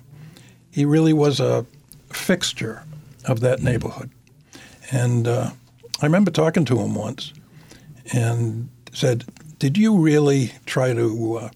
he 0.72 0.86
really 0.86 1.14
was 1.14 1.40
a 1.40 1.66
fixture 2.16 2.84
of 3.26 3.40
that 3.42 3.62
neighborhood. 3.62 4.10
And 4.92 5.28
uh, 5.28 5.52
I 6.02 6.06
remember 6.06 6.32
talking 6.32 6.66
to 6.66 6.80
him 6.80 6.96
once, 6.96 7.34
and 8.14 8.70
said, 8.94 9.26
"Did 9.60 9.78
you 9.78 9.98
really 9.98 10.54
try 10.66 10.94
to 10.94 11.36
uh, 11.38 11.50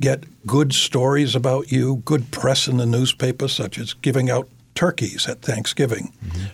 get 0.00 0.24
good 0.46 0.72
stories 0.72 1.34
about 1.34 1.72
you, 1.72 2.02
good 2.04 2.30
press 2.30 2.68
in 2.68 2.76
the 2.76 2.86
newspaper, 2.86 3.48
such 3.48 3.78
as 3.78 3.94
giving 3.94 4.30
out 4.30 4.48
turkeys 4.74 5.28
at 5.28 5.42
Thanksgiving 5.42 6.12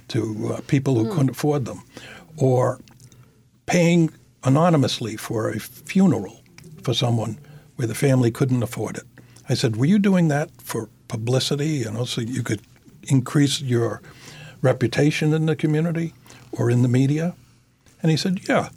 to 0.09 0.55
uh, 0.55 0.61
people 0.67 0.95
who 0.95 1.11
couldn't 1.11 1.31
afford 1.31 1.65
them, 1.65 1.83
or 2.37 2.81
paying 3.67 4.11
anonymously 4.45 5.17
for 5.17 5.51
a 5.51 5.59
funeral 5.59 6.41
for 6.83 6.95
someone 6.95 7.39
where 7.77 7.89
the 7.89 7.95
family 7.95 8.31
couldn't 8.31 8.63
afford 8.63 8.97
it?" 8.97 9.05
I 9.49 9.55
said, 9.55 9.77
"Were 9.77 9.87
you 9.87 9.99
doing 9.99 10.29
that 10.29 10.51
for 10.63 10.89
publicity, 11.09 11.69
you 11.69 11.91
know, 11.91 12.05
so 12.05 12.21
you 12.21 12.43
could 12.43 12.61
increase 13.09 13.61
your 13.61 14.03
reputation 14.63 15.33
in 15.33 15.47
the 15.47 15.57
community 15.57 16.15
or 16.53 16.71
in 16.71 16.83
the 16.83 16.89
media?" 16.89 17.35
And 18.03 18.11
he 18.11 18.17
said, 18.17 18.49
"Yeah." 18.49 18.71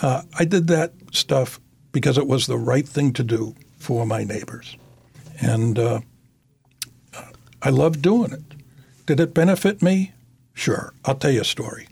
Uh, 0.00 0.22
I 0.38 0.44
did 0.44 0.68
that 0.68 0.94
stuff 1.12 1.60
because 1.92 2.16
it 2.16 2.26
was 2.26 2.46
the 2.46 2.58
right 2.58 2.88
thing 2.88 3.12
to 3.12 3.22
do 3.22 3.54
for 3.78 4.06
my 4.06 4.24
neighbors. 4.24 4.76
And 5.40 5.78
uh, 5.78 6.00
I 7.60 7.70
loved 7.70 8.02
doing 8.02 8.32
it. 8.32 8.42
Did 9.06 9.20
it 9.20 9.34
benefit 9.34 9.82
me? 9.82 10.12
Sure. 10.54 10.92
I'll 11.04 11.14
tell 11.14 11.30
you 11.30 11.42
a 11.42 11.44
story. 11.44 11.88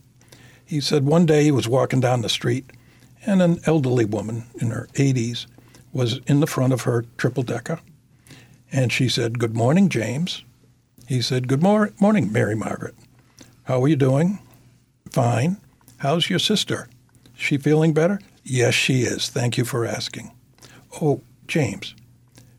He 0.64 0.80
said 0.80 1.04
one 1.04 1.26
day 1.26 1.44
he 1.44 1.50
was 1.50 1.68
walking 1.68 2.00
down 2.00 2.22
the 2.22 2.28
street, 2.28 2.70
and 3.26 3.42
an 3.42 3.60
elderly 3.66 4.04
woman 4.04 4.44
in 4.60 4.70
her 4.70 4.88
80s 4.94 5.46
was 5.92 6.18
in 6.26 6.40
the 6.40 6.46
front 6.46 6.72
of 6.72 6.82
her 6.82 7.04
triple 7.16 7.42
decker. 7.42 7.80
And 8.72 8.92
she 8.92 9.08
said, 9.08 9.38
Good 9.38 9.54
morning, 9.54 9.88
James. 9.88 10.44
He 11.10 11.22
said, 11.22 11.48
Good 11.48 11.60
mor- 11.60 11.92
morning, 12.00 12.30
Mary 12.30 12.54
Margaret. 12.54 12.94
How 13.64 13.82
are 13.82 13.88
you 13.88 13.96
doing? 13.96 14.38
Fine. 15.10 15.56
How's 15.96 16.30
your 16.30 16.38
sister? 16.38 16.88
She 17.34 17.58
feeling 17.58 17.92
better? 17.92 18.20
Yes, 18.44 18.74
she 18.74 19.00
is. 19.00 19.28
Thank 19.28 19.58
you 19.58 19.64
for 19.64 19.84
asking. 19.84 20.30
Oh, 21.02 21.22
James, 21.48 21.96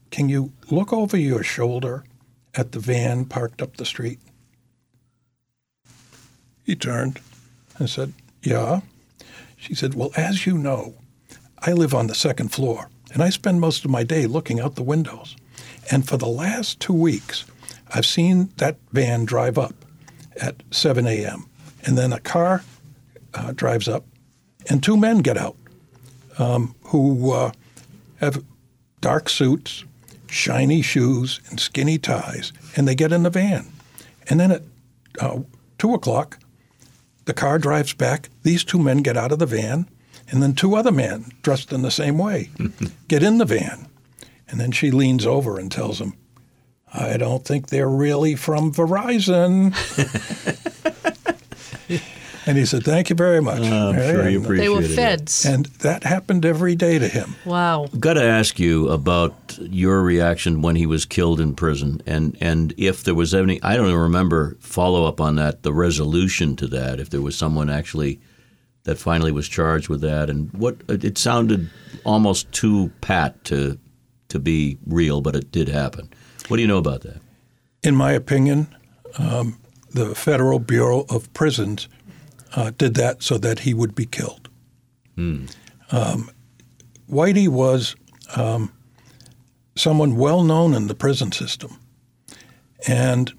can 0.09 0.27
you 0.27 0.51
look 0.69 0.91
over 0.91 1.15
your 1.15 1.43
shoulder 1.43 2.03
at 2.53 2.73
the 2.73 2.79
van 2.79 3.23
parked 3.23 3.61
up 3.61 3.77
the 3.77 3.85
street? 3.85 4.19
He 6.65 6.75
turned 6.75 7.21
and 7.77 7.89
said, 7.89 8.11
Yeah. 8.43 8.81
She 9.55 9.73
said, 9.73 9.93
Well, 9.93 10.11
as 10.17 10.45
you 10.45 10.57
know, 10.57 10.95
I 11.59 11.71
live 11.71 11.93
on 11.93 12.07
the 12.07 12.15
second 12.15 12.49
floor, 12.49 12.89
and 13.13 13.23
I 13.23 13.29
spend 13.29 13.61
most 13.61 13.85
of 13.85 13.91
my 13.91 14.03
day 14.03 14.25
looking 14.27 14.59
out 14.59 14.75
the 14.75 14.83
windows. 14.83 15.37
And 15.89 16.05
for 16.05 16.17
the 16.17 16.27
last 16.27 16.81
two 16.81 16.91
weeks, 16.91 17.45
I've 17.93 18.06
seen 18.06 18.49
that 18.58 18.77
van 18.91 19.25
drive 19.25 19.58
up 19.58 19.73
at 20.41 20.63
7 20.71 21.06
a.m., 21.08 21.47
and 21.84 21.97
then 21.97 22.13
a 22.13 22.19
car 22.19 22.63
uh, 23.34 23.51
drives 23.54 23.88
up, 23.88 24.06
and 24.69 24.84
two 24.84 24.97
men 24.97 25.19
get 25.19 25.38
out 25.38 25.56
um, 26.38 26.75
who 26.84 27.32
uh, 27.32 27.51
have 28.19 28.43
dark 29.01 29.30
suits, 29.30 29.84
shiny 30.30 30.82
shoes, 30.82 31.41
and 31.49 31.60
skinny 31.60 31.97
ties, 31.97 32.54
and 32.75 32.88
they 32.88 32.95
get 32.95 33.12
in 33.12 33.23
the 33.23 33.30
van. 33.30 33.67
And 34.30 34.39
then 34.39 34.51
at 34.51 34.63
uh, 35.19 35.39
2 35.80 35.93
o'clock, 35.93 36.39
the 37.25 37.34
car 37.34 37.60
drives 37.60 37.93
back. 37.93 38.30
These 38.43 38.63
two 38.63 38.80
men 38.80 38.99
get 38.99 39.17
out 39.17 39.32
of 39.32 39.39
the 39.39 39.45
van, 39.45 39.89
and 40.30 40.41
then 40.41 40.54
two 40.54 40.75
other 40.75 40.91
men 40.91 41.32
dressed 41.41 41.73
in 41.73 41.82
the 41.82 41.91
same 41.91 42.17
way 42.17 42.49
get 43.08 43.23
in 43.23 43.38
the 43.38 43.45
van. 43.45 43.88
And 44.47 44.60
then 44.60 44.71
she 44.71 44.91
leans 44.91 45.25
over 45.25 45.58
and 45.58 45.71
tells 45.71 46.01
him, 46.01 46.13
I 46.93 47.17
don't 47.17 47.43
think 47.45 47.67
they're 47.67 47.89
really 47.89 48.36
from 48.36 48.73
Verizon. 48.73 49.73
and 52.47 52.58
he 52.58 52.65
said, 52.65 52.84
Thank 52.84 53.10
you 53.10 53.15
very 53.15 53.41
much. 53.41 53.62
Oh, 53.62 53.89
I'm 53.89 53.95
sure 53.95 54.27
he 54.27 54.36
And- 54.36 54.45
uh, 54.45 54.49
They 54.49 54.69
were 54.69 54.82
it. 54.82 54.89
feds. 54.91 55.45
and 55.45 55.65
that 55.80 56.04
happened 56.04 56.45
every 56.45 56.75
day 56.75 56.99
to 56.99 57.08
him. 57.08 57.36
wow. 57.45 57.88
Got 57.99 58.15
to 58.15 58.23
ask 58.23 58.60
you 58.60 58.89
about 58.89 59.58
your 59.62 60.01
reaction 60.01 60.62
when 60.62 60.75
he 60.75 60.86
was 60.86 61.06
killed 61.06 61.39
in 61.39 61.56
prison, 61.56 62.01
and 62.06 62.38
and 62.41 62.73
if 62.77 63.04
there 63.04 63.15
was 63.15 63.34
any. 63.34 63.62
I 63.63 63.75
don't 63.77 63.88
even 63.88 63.99
remember 63.99 64.58
follow 64.60 65.06
up 65.06 65.21
on 65.21 65.36
that. 65.36 65.63
The 65.63 65.73
resolution 65.73 66.56
to 66.58 66.67
that, 66.67 66.99
if 66.99 67.10
there 67.10 67.21
was 67.21 67.38
someone 67.38 67.69
actually 67.69 68.19
that 68.84 68.97
finally 68.97 69.32
was 69.32 69.47
charged 69.47 69.88
with 69.89 70.01
that, 70.01 70.30
and 70.30 70.51
what 70.54 70.77
it 70.89 71.17
sounded 71.17 71.69
almost 72.04 72.51
too 72.51 72.91
pat 73.01 73.43
to 73.45 73.77
to 74.30 74.39
be 74.39 74.77
real, 74.86 75.21
but 75.21 75.36
it 75.36 75.51
did 75.51 75.67
happen. 75.69 76.10
What 76.51 76.57
do 76.57 76.63
you 76.63 76.67
know 76.67 76.79
about 76.79 76.99
that? 77.03 77.21
In 77.81 77.95
my 77.95 78.11
opinion, 78.11 78.67
um, 79.17 79.57
the 79.91 80.13
Federal 80.13 80.59
Bureau 80.59 81.05
of 81.07 81.33
Prisons 81.33 81.87
uh, 82.57 82.71
did 82.77 82.95
that 82.95 83.23
so 83.23 83.37
that 83.37 83.59
he 83.59 83.73
would 83.73 83.95
be 83.95 84.05
killed. 84.05 84.49
Um, 85.91 86.29
Whitey 87.09 87.47
was 87.47 87.95
um, 88.35 88.73
someone 89.77 90.17
well 90.17 90.43
known 90.43 90.73
in 90.73 90.87
the 90.87 90.93
prison 90.93 91.31
system. 91.31 91.77
And 92.85 93.31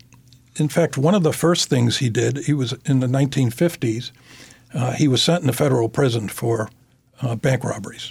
in 0.57 0.71
fact, 0.71 0.97
one 0.97 1.15
of 1.15 1.23
the 1.23 1.35
first 1.35 1.69
things 1.69 1.99
he 1.99 2.09
did, 2.09 2.39
he 2.39 2.55
was 2.55 2.73
in 2.87 3.01
the 3.01 3.09
1950s, 3.09 4.11
uh, 4.73 4.93
he 4.93 5.07
was 5.07 5.23
sent 5.23 5.43
in 5.43 5.51
a 5.51 5.53
federal 5.53 5.91
prison 5.91 6.31
for 6.31 6.71
uh, 7.21 7.37
bank 7.37 7.63
robberies. 7.63 8.11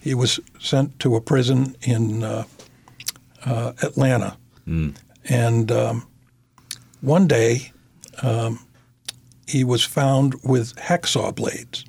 He 0.00 0.14
was 0.14 0.38
sent 0.60 1.00
to 1.00 1.16
a 1.16 1.20
prison 1.20 1.74
in 1.82 2.22
uh, 3.44 3.72
Atlanta. 3.82 4.36
And 5.28 5.70
um, 5.72 6.06
one 7.00 7.26
day, 7.26 7.72
um, 8.22 8.60
he 9.46 9.64
was 9.64 9.84
found 9.84 10.34
with 10.42 10.74
hacksaw 10.76 11.34
blades. 11.34 11.84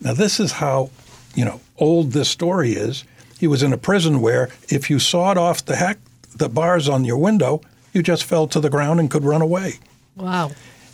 Now, 0.00 0.14
this 0.14 0.40
is 0.40 0.52
how, 0.52 0.90
you 1.34 1.44
know, 1.44 1.60
old 1.78 2.12
this 2.12 2.28
story 2.28 2.72
is. 2.72 3.04
He 3.38 3.46
was 3.46 3.62
in 3.62 3.72
a 3.72 3.78
prison 3.78 4.20
where 4.20 4.50
if 4.68 4.90
you 4.90 4.98
sawed 4.98 5.38
off 5.38 5.64
the 5.64 5.76
hack, 5.76 5.98
the 6.36 6.48
bars 6.48 6.88
on 6.88 7.04
your 7.04 7.18
window, 7.18 7.60
you 7.92 8.02
just 8.02 8.24
fell 8.24 8.46
to 8.48 8.60
the 8.60 8.70
ground 8.70 9.00
and 9.00 9.10
could 9.10 9.24
run 9.24 9.42
away. 9.42 9.78
Wow. 10.16 10.50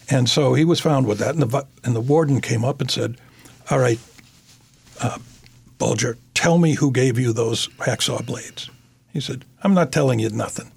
And 0.09 0.29
so 0.29 0.55
he 0.55 0.65
was 0.65 0.81
found 0.81 1.07
with 1.07 1.19
that, 1.19 1.35
and 1.35 1.43
the 1.43 1.67
and 1.83 1.97
the 1.97 2.01
warden 2.01 2.41
came 2.41 2.65
up 2.65 2.81
and 2.81 2.89
said, 2.89 3.17
"All 3.71 3.79
right, 3.81 3.99
uh, 5.01 5.19
Bulger, 5.79 6.17
tell 6.33 6.59
me 6.59 6.75
who 6.75 6.93
gave 6.93 7.19
you 7.19 7.33
those 7.33 7.67
hacksaw 7.79 8.25
blades." 8.25 8.71
He 9.17 9.23
said, 9.23 9.47
"I'm 9.63 9.73
not 9.73 9.93
telling 9.93 10.19
you 10.19 10.29
nothing." 10.29 10.71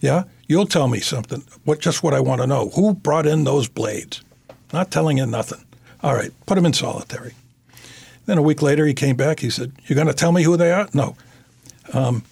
Yeah, 0.00 0.24
you'll 0.48 0.66
tell 0.66 0.88
me 0.88 0.98
something. 0.98 1.44
What? 1.62 1.78
Just 1.78 2.02
what 2.02 2.12
I 2.12 2.18
want 2.18 2.40
to 2.40 2.48
know. 2.48 2.70
Who 2.70 2.94
brought 2.94 3.28
in 3.28 3.44
those 3.44 3.68
blades? 3.68 4.22
Not 4.72 4.90
telling 4.90 5.18
you 5.18 5.26
nothing. 5.26 5.64
All 6.02 6.16
right, 6.16 6.32
put 6.46 6.58
him 6.58 6.66
in 6.66 6.72
solitary. 6.72 7.34
Then 8.26 8.38
a 8.38 8.42
week 8.42 8.60
later, 8.60 8.86
he 8.86 8.92
came 8.92 9.14
back. 9.14 9.38
He 9.38 9.50
said, 9.50 9.70
"You're 9.86 9.94
going 9.94 10.08
to 10.08 10.12
tell 10.14 10.32
me 10.32 10.42
who 10.42 10.56
they 10.56 10.72
are?" 10.72 10.88
No. 10.92 11.14
Um, 11.92 12.24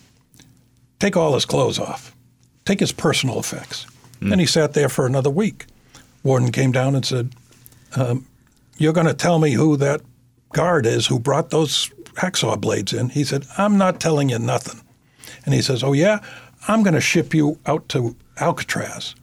take 0.98 1.16
all 1.16 1.34
his 1.34 1.44
clothes 1.44 1.78
off. 1.78 2.12
Take 2.64 2.80
his 2.80 2.90
personal 2.90 3.38
effects. 3.38 3.86
Then 4.20 4.40
he 4.40 4.46
sat 4.46 4.72
there 4.72 4.88
for 4.88 5.06
another 5.06 5.30
week. 5.30 5.66
Warden 6.24 6.50
came 6.50 6.72
down 6.72 6.96
and 6.96 7.06
said, 7.06 7.32
um, 7.94 8.26
"You're 8.76 8.92
going 8.92 9.06
to 9.06 9.14
tell 9.14 9.38
me 9.38 9.52
who 9.52 9.76
that 9.76 10.00
guard 10.52 10.84
is 10.84 11.06
who 11.06 11.20
brought 11.20 11.50
those 11.50 11.90
hacksaw 12.14 12.60
blades 12.60 12.92
in?" 12.92 13.10
He 13.10 13.22
said, 13.22 13.46
"I'm 13.56 13.78
not 13.78 14.00
telling 14.00 14.28
you 14.28 14.40
nothing." 14.40 14.80
And 15.44 15.54
he 15.54 15.62
says, 15.62 15.82
"Oh 15.82 15.92
yeah, 15.92 16.20
I'm 16.68 16.82
going 16.82 16.94
to 16.94 17.00
ship 17.00 17.34
you 17.34 17.58
out 17.66 17.88
to 17.90 18.16
Alcatraz." 18.38 19.14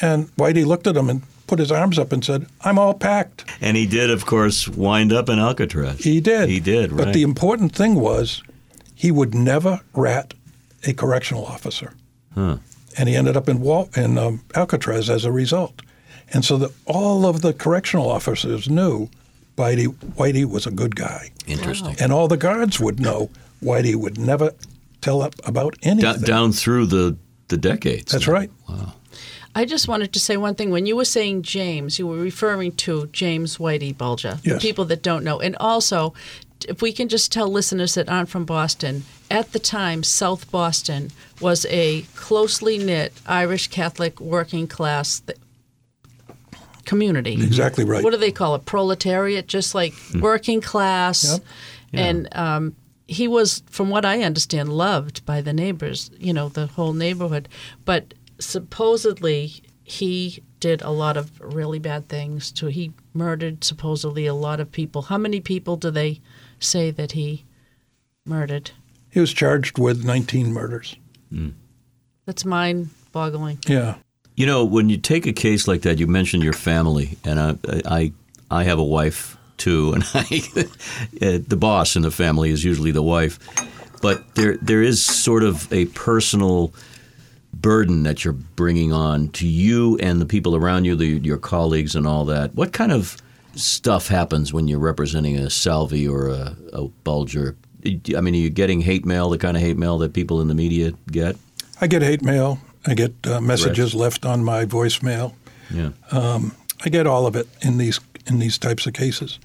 And 0.00 0.28
Whitey 0.36 0.64
looked 0.64 0.86
at 0.86 0.96
him 0.96 1.10
and 1.10 1.22
put 1.46 1.58
his 1.58 1.70
arms 1.72 1.98
up 1.98 2.12
and 2.12 2.24
said, 2.24 2.46
"I'm 2.62 2.78
all 2.78 2.94
packed." 2.94 3.44
And 3.60 3.76
he 3.76 3.86
did, 3.86 4.10
of 4.10 4.26
course, 4.26 4.68
wind 4.68 5.12
up 5.12 5.28
in 5.28 5.38
Alcatraz. 5.38 5.98
He 5.98 6.20
did. 6.20 6.48
He 6.48 6.60
did. 6.60 6.96
But 6.96 7.12
the 7.12 7.22
important 7.22 7.74
thing 7.74 7.96
was, 7.96 8.42
he 8.94 9.10
would 9.10 9.34
never 9.34 9.80
rat 9.94 10.34
a 10.86 10.92
correctional 10.92 11.44
officer. 11.46 11.94
Huh. 12.34 12.58
And 12.98 13.08
he 13.08 13.16
ended 13.16 13.36
up 13.36 13.48
in 13.48 13.60
Wal- 13.60 13.90
in 13.96 14.18
um, 14.18 14.42
Alcatraz 14.54 15.08
as 15.08 15.24
a 15.24 15.32
result. 15.32 15.82
And 16.32 16.44
so 16.44 16.56
that 16.58 16.72
all 16.86 17.26
of 17.26 17.42
the 17.42 17.52
correctional 17.52 18.08
officers 18.10 18.68
knew 18.68 19.08
Whitey, 19.56 19.88
Whitey 20.16 20.44
was 20.44 20.66
a 20.66 20.70
good 20.70 20.96
guy. 20.96 21.30
Interesting. 21.46 21.96
And 22.00 22.12
all 22.12 22.28
the 22.28 22.36
guards 22.36 22.78
would 22.80 23.00
know 23.00 23.30
Whitey 23.62 23.94
would 23.94 24.18
never 24.18 24.52
tell 25.00 25.22
up 25.22 25.34
about 25.44 25.76
anything. 25.82 26.12
Down, 26.12 26.22
down 26.22 26.52
through 26.52 26.86
the, 26.86 27.16
the 27.48 27.56
decades. 27.56 28.12
That's 28.12 28.28
right. 28.28 28.50
Wow. 28.68 28.94
I 29.54 29.64
just 29.64 29.88
wanted 29.88 30.12
to 30.12 30.20
say 30.20 30.36
one 30.36 30.54
thing. 30.54 30.70
When 30.70 30.86
you 30.86 30.94
were 30.94 31.04
saying 31.04 31.42
James, 31.42 31.98
you 31.98 32.06
were 32.06 32.18
referring 32.18 32.72
to 32.76 33.06
James 33.08 33.58
Whitey 33.58 33.96
Bulger. 33.96 34.36
For 34.36 34.48
Yes. 34.50 34.62
people 34.62 34.84
that 34.86 35.02
don't 35.02 35.24
know. 35.24 35.40
And 35.40 35.56
also, 35.58 36.14
if 36.68 36.80
we 36.82 36.92
can 36.92 37.08
just 37.08 37.32
tell 37.32 37.48
listeners 37.48 37.94
that 37.94 38.08
aren't 38.08 38.28
from 38.28 38.44
Boston, 38.44 39.02
at 39.28 39.50
the 39.52 39.58
time, 39.58 40.04
South 40.04 40.48
Boston 40.52 41.10
was 41.40 41.66
a 41.68 42.02
closely 42.14 42.78
knit 42.78 43.12
Irish 43.26 43.66
Catholic 43.68 44.20
working 44.20 44.68
class 44.68 45.20
th- 45.20 45.36
community. 46.84 47.32
Exactly 47.34 47.84
right. 47.84 48.02
What 48.04 48.10
do 48.10 48.16
they 48.18 48.32
call 48.32 48.54
it? 48.54 48.64
Proletariat, 48.66 49.46
just 49.46 49.74
like 49.74 49.94
working 50.20 50.60
class. 50.60 51.24
Yep. 51.24 51.42
And 51.92 52.28
um, 52.36 52.76
he 53.10 53.26
was, 53.26 53.64
from 53.68 53.90
what 53.90 54.04
I 54.04 54.22
understand, 54.22 54.72
loved 54.72 55.26
by 55.26 55.40
the 55.40 55.52
neighbors, 55.52 56.12
you 56.16 56.32
know, 56.32 56.48
the 56.48 56.68
whole 56.68 56.92
neighborhood. 56.92 57.48
But 57.84 58.14
supposedly 58.38 59.64
he 59.82 60.44
did 60.60 60.80
a 60.82 60.90
lot 60.90 61.16
of 61.16 61.40
really 61.40 61.80
bad 61.80 62.08
things 62.08 62.52
too. 62.52 62.68
He 62.68 62.92
murdered 63.12 63.64
supposedly 63.64 64.26
a 64.26 64.34
lot 64.34 64.60
of 64.60 64.70
people. 64.70 65.02
How 65.02 65.18
many 65.18 65.40
people 65.40 65.76
do 65.76 65.90
they 65.90 66.20
say 66.60 66.92
that 66.92 67.12
he 67.12 67.44
murdered? 68.24 68.70
He 69.10 69.18
was 69.18 69.32
charged 69.32 69.76
with 69.76 70.04
19 70.04 70.52
murders. 70.52 70.94
Hmm. 71.30 71.50
That's 72.26 72.44
mind 72.44 72.90
boggling. 73.10 73.58
Yeah. 73.66 73.96
You 74.36 74.46
know, 74.46 74.64
when 74.64 74.88
you 74.88 74.98
take 74.98 75.26
a 75.26 75.32
case 75.32 75.66
like 75.66 75.82
that, 75.82 75.98
you 75.98 76.06
mentioned 76.06 76.44
your 76.44 76.52
family, 76.52 77.18
and 77.24 77.40
I, 77.40 77.56
I, 77.84 78.12
I 78.52 78.62
have 78.62 78.78
a 78.78 78.84
wife 78.84 79.36
too, 79.60 79.92
and 79.94 80.04
I, 80.14 80.42
uh, 80.56 81.38
the 81.46 81.56
boss 81.58 81.96
in 81.96 82.02
the 82.02 82.10
family 82.10 82.50
is 82.50 82.64
usually 82.64 82.90
the 82.90 83.02
wife, 83.02 83.38
but 84.02 84.34
there, 84.34 84.56
there 84.56 84.82
is 84.82 85.04
sort 85.04 85.42
of 85.42 85.72
a 85.72 85.86
personal 85.86 86.72
burden 87.52 88.04
that 88.04 88.24
you're 88.24 88.32
bringing 88.32 88.92
on 88.92 89.28
to 89.28 89.46
you 89.46 89.98
and 89.98 90.20
the 90.20 90.26
people 90.26 90.56
around 90.56 90.84
you, 90.86 90.96
the, 90.96 91.06
your 91.06 91.36
colleagues, 91.36 91.94
and 91.94 92.06
all 92.06 92.24
that. 92.24 92.54
What 92.54 92.72
kind 92.72 92.92
of 92.92 93.16
stuff 93.54 94.08
happens 94.08 94.52
when 94.52 94.68
you're 94.68 94.78
representing 94.78 95.36
a 95.36 95.50
Salvi 95.50 96.08
or 96.08 96.28
a, 96.28 96.56
a 96.72 96.88
Bulger? 97.04 97.56
I 97.84 98.20
mean, 98.20 98.34
are 98.34 98.38
you 98.38 98.50
getting 98.50 98.80
hate 98.80 99.04
mail, 99.04 99.30
the 99.30 99.38
kind 99.38 99.56
of 99.56 99.62
hate 99.62 99.76
mail 99.76 99.98
that 99.98 100.14
people 100.14 100.40
in 100.40 100.48
the 100.48 100.54
media 100.54 100.92
get? 101.10 101.36
I 101.80 101.86
get 101.86 102.02
hate 102.02 102.22
mail. 102.22 102.58
I 102.86 102.94
get 102.94 103.14
uh, 103.26 103.40
messages 103.40 103.94
left 103.94 104.24
on 104.24 104.42
my 104.42 104.64
voicemail. 104.64 105.34
Yeah. 105.70 105.90
I 106.82 106.88
get 106.88 107.06
all 107.06 107.26
of 107.26 107.36
it 107.36 107.46
in 107.60 107.76
these 107.78 108.00
in 108.26 108.38
these 108.38 108.58
types 108.58 108.86
of 108.86 108.92
cases. 108.92 109.38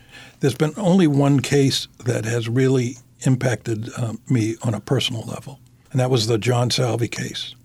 There's 0.46 0.54
been 0.54 0.76
only 0.78 1.08
one 1.08 1.40
case 1.40 1.88
that 2.04 2.24
has 2.26 2.48
really 2.48 2.98
impacted 3.22 3.90
um, 3.98 4.20
me 4.30 4.58
on 4.62 4.76
a 4.76 4.80
personal 4.80 5.24
level, 5.24 5.60
and 5.90 6.00
that 6.00 6.12
was 6.12 6.28
the 6.28 6.38
John 6.38 6.70
Salvi 6.70 7.08
case. 7.08 7.56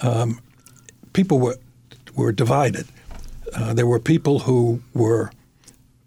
Um, 0.00 0.40
people 1.12 1.40
were 1.40 1.56
were 2.14 2.30
divided. 2.30 2.86
Uh, 3.52 3.74
there 3.74 3.88
were 3.88 3.98
people 3.98 4.38
who 4.38 4.80
were 4.94 5.32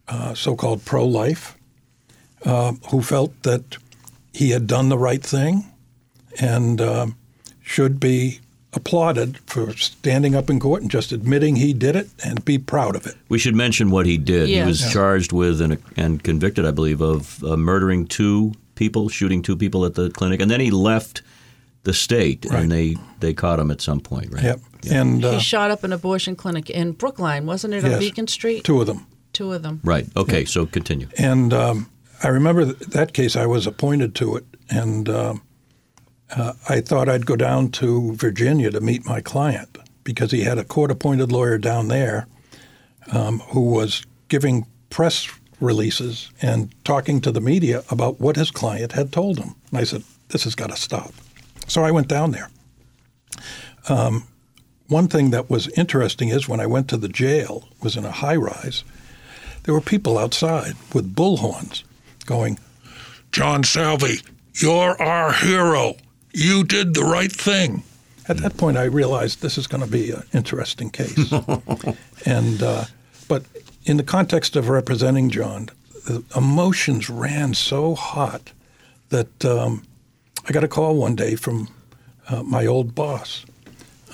uh, 0.07 0.33
so-called 0.33 0.85
pro-life, 0.85 1.57
uh, 2.45 2.71
who 2.89 3.01
felt 3.01 3.43
that 3.43 3.75
he 4.33 4.51
had 4.51 4.67
done 4.67 4.87
the 4.87 4.97
right 4.97 5.21
thing, 5.21 5.73
and 6.39 6.79
um, 6.79 7.17
should 7.61 7.99
be 7.99 8.39
applauded 8.73 9.37
for 9.45 9.71
standing 9.75 10.33
up 10.35 10.49
in 10.49 10.59
court 10.59 10.81
and 10.81 10.89
just 10.89 11.11
admitting 11.11 11.57
he 11.57 11.73
did 11.73 11.95
it 11.95 12.09
and 12.23 12.43
be 12.45 12.57
proud 12.57 12.95
of 12.95 13.05
it. 13.05 13.15
We 13.29 13.37
should 13.37 13.55
mention 13.55 13.91
what 13.91 14.05
he 14.05 14.17
did. 14.17 14.47
Yes. 14.49 14.63
He 14.63 14.67
was 14.67 14.81
Yeah. 14.85 14.91
charged 14.91 15.31
with 15.33 15.59
and, 15.61 15.77
and 15.97 16.23
convicted, 16.23 16.65
I 16.65 16.71
believe, 16.71 17.01
of 17.01 17.43
uh, 17.43 17.57
murdering 17.57 18.07
two 18.07 18.53
people, 18.75 19.09
shooting 19.09 19.41
two 19.41 19.57
people 19.57 19.85
at 19.85 19.95
the 19.95 20.09
clinic, 20.09 20.41
and 20.41 20.49
then 20.49 20.59
he 20.61 20.71
left 20.71 21.21
the 21.83 21.93
state, 21.93 22.45
Right. 22.49 22.61
and 22.61 22.71
they, 22.71 22.95
they 23.19 23.33
caught 23.33 23.59
him 23.59 23.71
at 23.71 23.81
some 23.81 23.99
point, 23.99 24.31
right? 24.31 24.43
Yep. 24.43 24.59
And 24.89 25.25
uh, 25.25 25.31
he 25.33 25.39
shot 25.39 25.69
up 25.71 25.83
an 25.83 25.91
abortion 25.93 26.35
clinic 26.35 26.69
in 26.69 26.93
Brookline, 26.93 27.45
wasn't 27.45 27.73
it, 27.73 27.83
on 27.83 27.99
Beacon 27.99 28.27
Street? 28.27 28.63
two 28.63 28.79
of 28.79 28.87
them. 28.87 29.05
Two 29.33 29.51
of 29.53 29.63
them. 29.63 29.79
Right. 29.83 30.07
Okay. 30.15 30.45
So 30.45 30.65
continue. 30.65 31.07
And 31.17 31.53
um, 31.53 31.89
I 32.23 32.27
remember 32.29 32.65
th- 32.65 32.77
that 32.91 33.13
case. 33.13 33.35
I 33.35 33.45
was 33.45 33.65
appointed 33.67 34.13
to 34.15 34.35
it, 34.35 34.45
and 34.69 35.07
um 35.09 35.41
uh, 36.35 36.53
I 36.69 36.81
thought 36.81 37.09
I'd 37.09 37.25
go 37.25 37.35
down 37.35 37.69
to 37.71 38.13
Virginia 38.15 38.71
to 38.71 38.81
meet 38.81 39.05
my 39.05 39.21
client 39.21 39.77
because 40.03 40.31
he 40.31 40.43
had 40.43 40.57
a 40.57 40.63
court-appointed 40.63 41.31
lawyer 41.31 41.57
down 41.57 41.87
there 41.87 42.27
um, 43.11 43.39
who 43.39 43.61
was 43.71 44.05
giving 44.27 44.65
press 44.89 45.29
releases 45.59 46.31
and 46.41 46.73
talking 46.83 47.21
to 47.21 47.31
the 47.31 47.41
media 47.41 47.83
about 47.91 48.19
what 48.19 48.35
his 48.35 48.51
client 48.51 48.93
had 48.93 49.11
told 49.11 49.37
him. 49.37 49.55
And 49.69 49.79
I 49.79 49.83
said, 49.83 50.03
"This 50.29 50.43
has 50.45 50.55
got 50.55 50.69
to 50.69 50.75
stop." 50.75 51.13
So 51.67 51.83
I 51.83 51.91
went 51.91 52.07
down 52.07 52.31
there. 52.31 52.49
Um, 53.89 54.27
one 54.87 55.07
thing 55.07 55.31
that 55.31 55.49
was 55.49 55.67
interesting 55.69 56.29
is 56.29 56.49
when 56.49 56.59
I 56.59 56.65
went 56.65 56.89
to 56.89 56.97
the 56.97 57.07
jail, 57.07 57.67
was 57.81 57.95
in 57.95 58.05
a 58.05 58.11
high-rise 58.11 58.83
there 59.63 59.73
were 59.73 59.81
people 59.81 60.17
outside 60.17 60.73
with 60.93 61.15
bullhorns 61.15 61.83
going, 62.25 62.57
John 63.31 63.63
Salvi, 63.63 64.21
you're 64.55 64.99
our 65.01 65.33
hero. 65.33 65.95
You 66.33 66.63
did 66.63 66.93
the 66.93 67.03
right 67.03 67.31
thing. 67.31 67.83
At 68.27 68.37
that 68.37 68.57
point, 68.57 68.77
I 68.77 68.83
realized 68.83 69.41
this 69.41 69.57
is 69.57 69.67
going 69.67 69.83
to 69.83 69.89
be 69.89 70.11
an 70.11 70.23
interesting 70.33 70.89
case. 70.89 71.31
and 72.25 72.63
uh, 72.63 72.85
but 73.27 73.43
in 73.83 73.97
the 73.97 74.03
context 74.03 74.55
of 74.55 74.69
representing 74.69 75.29
John, 75.29 75.69
the 76.05 76.23
emotions 76.35 77.09
ran 77.09 77.53
so 77.53 77.95
hot 77.95 78.51
that 79.09 79.43
um, 79.45 79.83
I 80.47 80.51
got 80.51 80.63
a 80.63 80.67
call 80.67 80.95
one 80.95 81.15
day 81.15 81.35
from 81.35 81.67
uh, 82.29 82.43
my 82.43 82.65
old 82.65 82.95
boss, 82.95 83.45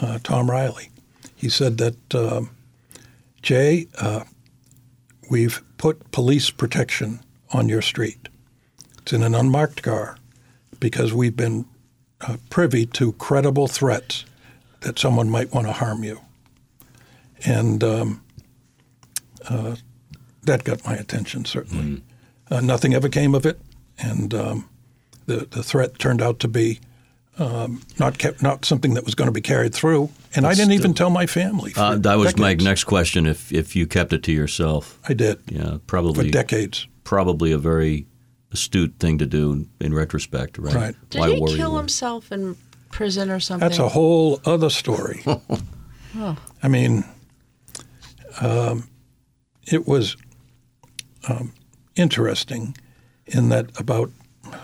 uh, 0.02 0.20
Tom 0.24 0.50
Riley. 0.50 0.90
He 1.36 1.50
said 1.50 1.78
that 1.78 2.16
um, 2.16 2.50
Jay, 3.42 3.88
uh, 4.00 4.24
we've 5.30 5.62
put 5.78 6.12
police 6.12 6.50
protection 6.50 7.20
on 7.52 7.70
your 7.70 7.82
street. 7.82 8.30
It's 9.00 9.14
in 9.14 9.24
an 9.24 9.36
unmarked 9.36 9.84
car 9.84 10.18
because 10.80 11.14
we've 11.14 11.36
been 11.36 11.66
uh, 12.22 12.38
privy 12.50 12.86
to 12.86 13.14
credible 13.14 13.68
threats 13.68 14.26
that 14.82 15.00
someone 15.00 15.30
might 15.30 15.54
want 15.54 15.68
to 15.68 15.74
harm 15.74 16.04
you. 16.04 16.22
And 17.46 17.84
um, 17.84 18.22
uh, 19.50 19.76
that 20.44 20.64
got 20.64 20.86
my 20.86 20.96
attention, 20.96 21.46
certainly. 21.46 22.02
Uh, 22.50 22.62
nothing 22.62 22.94
ever 22.94 23.10
came 23.10 23.36
of 23.36 23.46
it, 23.46 23.60
and 24.00 24.34
um, 24.34 24.70
the, 25.26 25.48
the 25.52 25.62
threat 25.62 26.00
turned 26.00 26.22
out 26.22 26.40
to 26.40 26.48
be 26.48 26.80
um, 27.38 27.82
not 28.00 28.18
kept, 28.18 28.42
not 28.42 28.66
something 28.66 28.94
that 28.96 29.06
was 29.06 29.14
going 29.14 29.28
to 29.28 29.32
be 29.32 29.42
carried 29.42 29.74
through. 29.74 30.10
And 30.36 30.48
I 30.48 30.54
didn't 30.54 30.74
even 30.74 30.94
tell 30.94 31.10
my 31.10 31.28
family. 31.28 31.74
Uh, 31.76 31.98
that 31.98 32.18
was 32.18 32.38
my 32.38 32.56
next 32.56 32.86
question. 32.86 33.26
If 33.26 33.52
if 33.52 33.76
you 33.76 33.86
kept 33.86 34.14
it 34.14 34.24
to 34.24 34.32
yourself, 34.32 35.00
I 35.08 35.14
did 35.14 35.40
yeah, 35.48 35.78
probably 35.86 36.28
for 36.28 36.32
decades. 36.32 36.88
probably 37.04 37.52
a 37.52 37.58
very 37.58 38.08
astute 38.58 38.96
thing 39.00 39.20
to 39.20 39.28
do 39.28 39.68
in 39.80 39.94
retrospect, 39.94 40.58
right? 40.58 40.74
Right. 40.76 40.96
Did 41.12 41.20
Why 41.20 41.30
he 41.30 41.56
kill 41.56 41.72
more? 41.72 41.80
himself 41.80 42.32
in 42.32 42.58
prison 42.90 43.30
or 43.30 43.40
something? 43.40 43.68
That's 43.68 43.80
a 43.80 43.88
whole 43.88 44.42
other 44.46 44.72
story. 44.72 45.24
I 46.64 46.68
mean, 46.68 47.06
um, 48.42 48.90
it 49.68 49.88
was 49.88 50.18
um, 51.30 51.54
interesting 51.96 52.76
in 53.28 53.50
that 53.50 53.80
about 53.80 54.10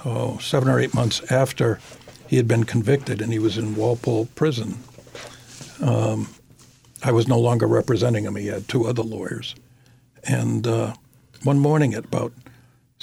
oh, 0.05 0.39
seven 0.39 0.69
or 0.69 0.79
eight 0.79 0.95
months 0.95 1.31
after 1.31 1.79
he 2.27 2.37
had 2.37 2.47
been 2.47 2.63
convicted 2.63 3.21
and 3.21 3.31
he 3.31 3.37
was 3.37 3.59
in 3.59 3.75
Walpole 3.75 4.25
prison, 4.33 4.79
um, 5.83 6.27
I 7.03 7.11
was 7.11 7.27
no 7.27 7.39
longer 7.39 7.67
representing 7.67 8.23
him. 8.23 8.35
He 8.35 8.47
had 8.47 8.67
two 8.67 8.87
other 8.87 9.03
lawyers, 9.03 9.53
and 10.23 10.65
uh, 10.65 10.93
one 11.43 11.59
morning 11.59 11.93
at 11.93 12.05
about 12.05 12.33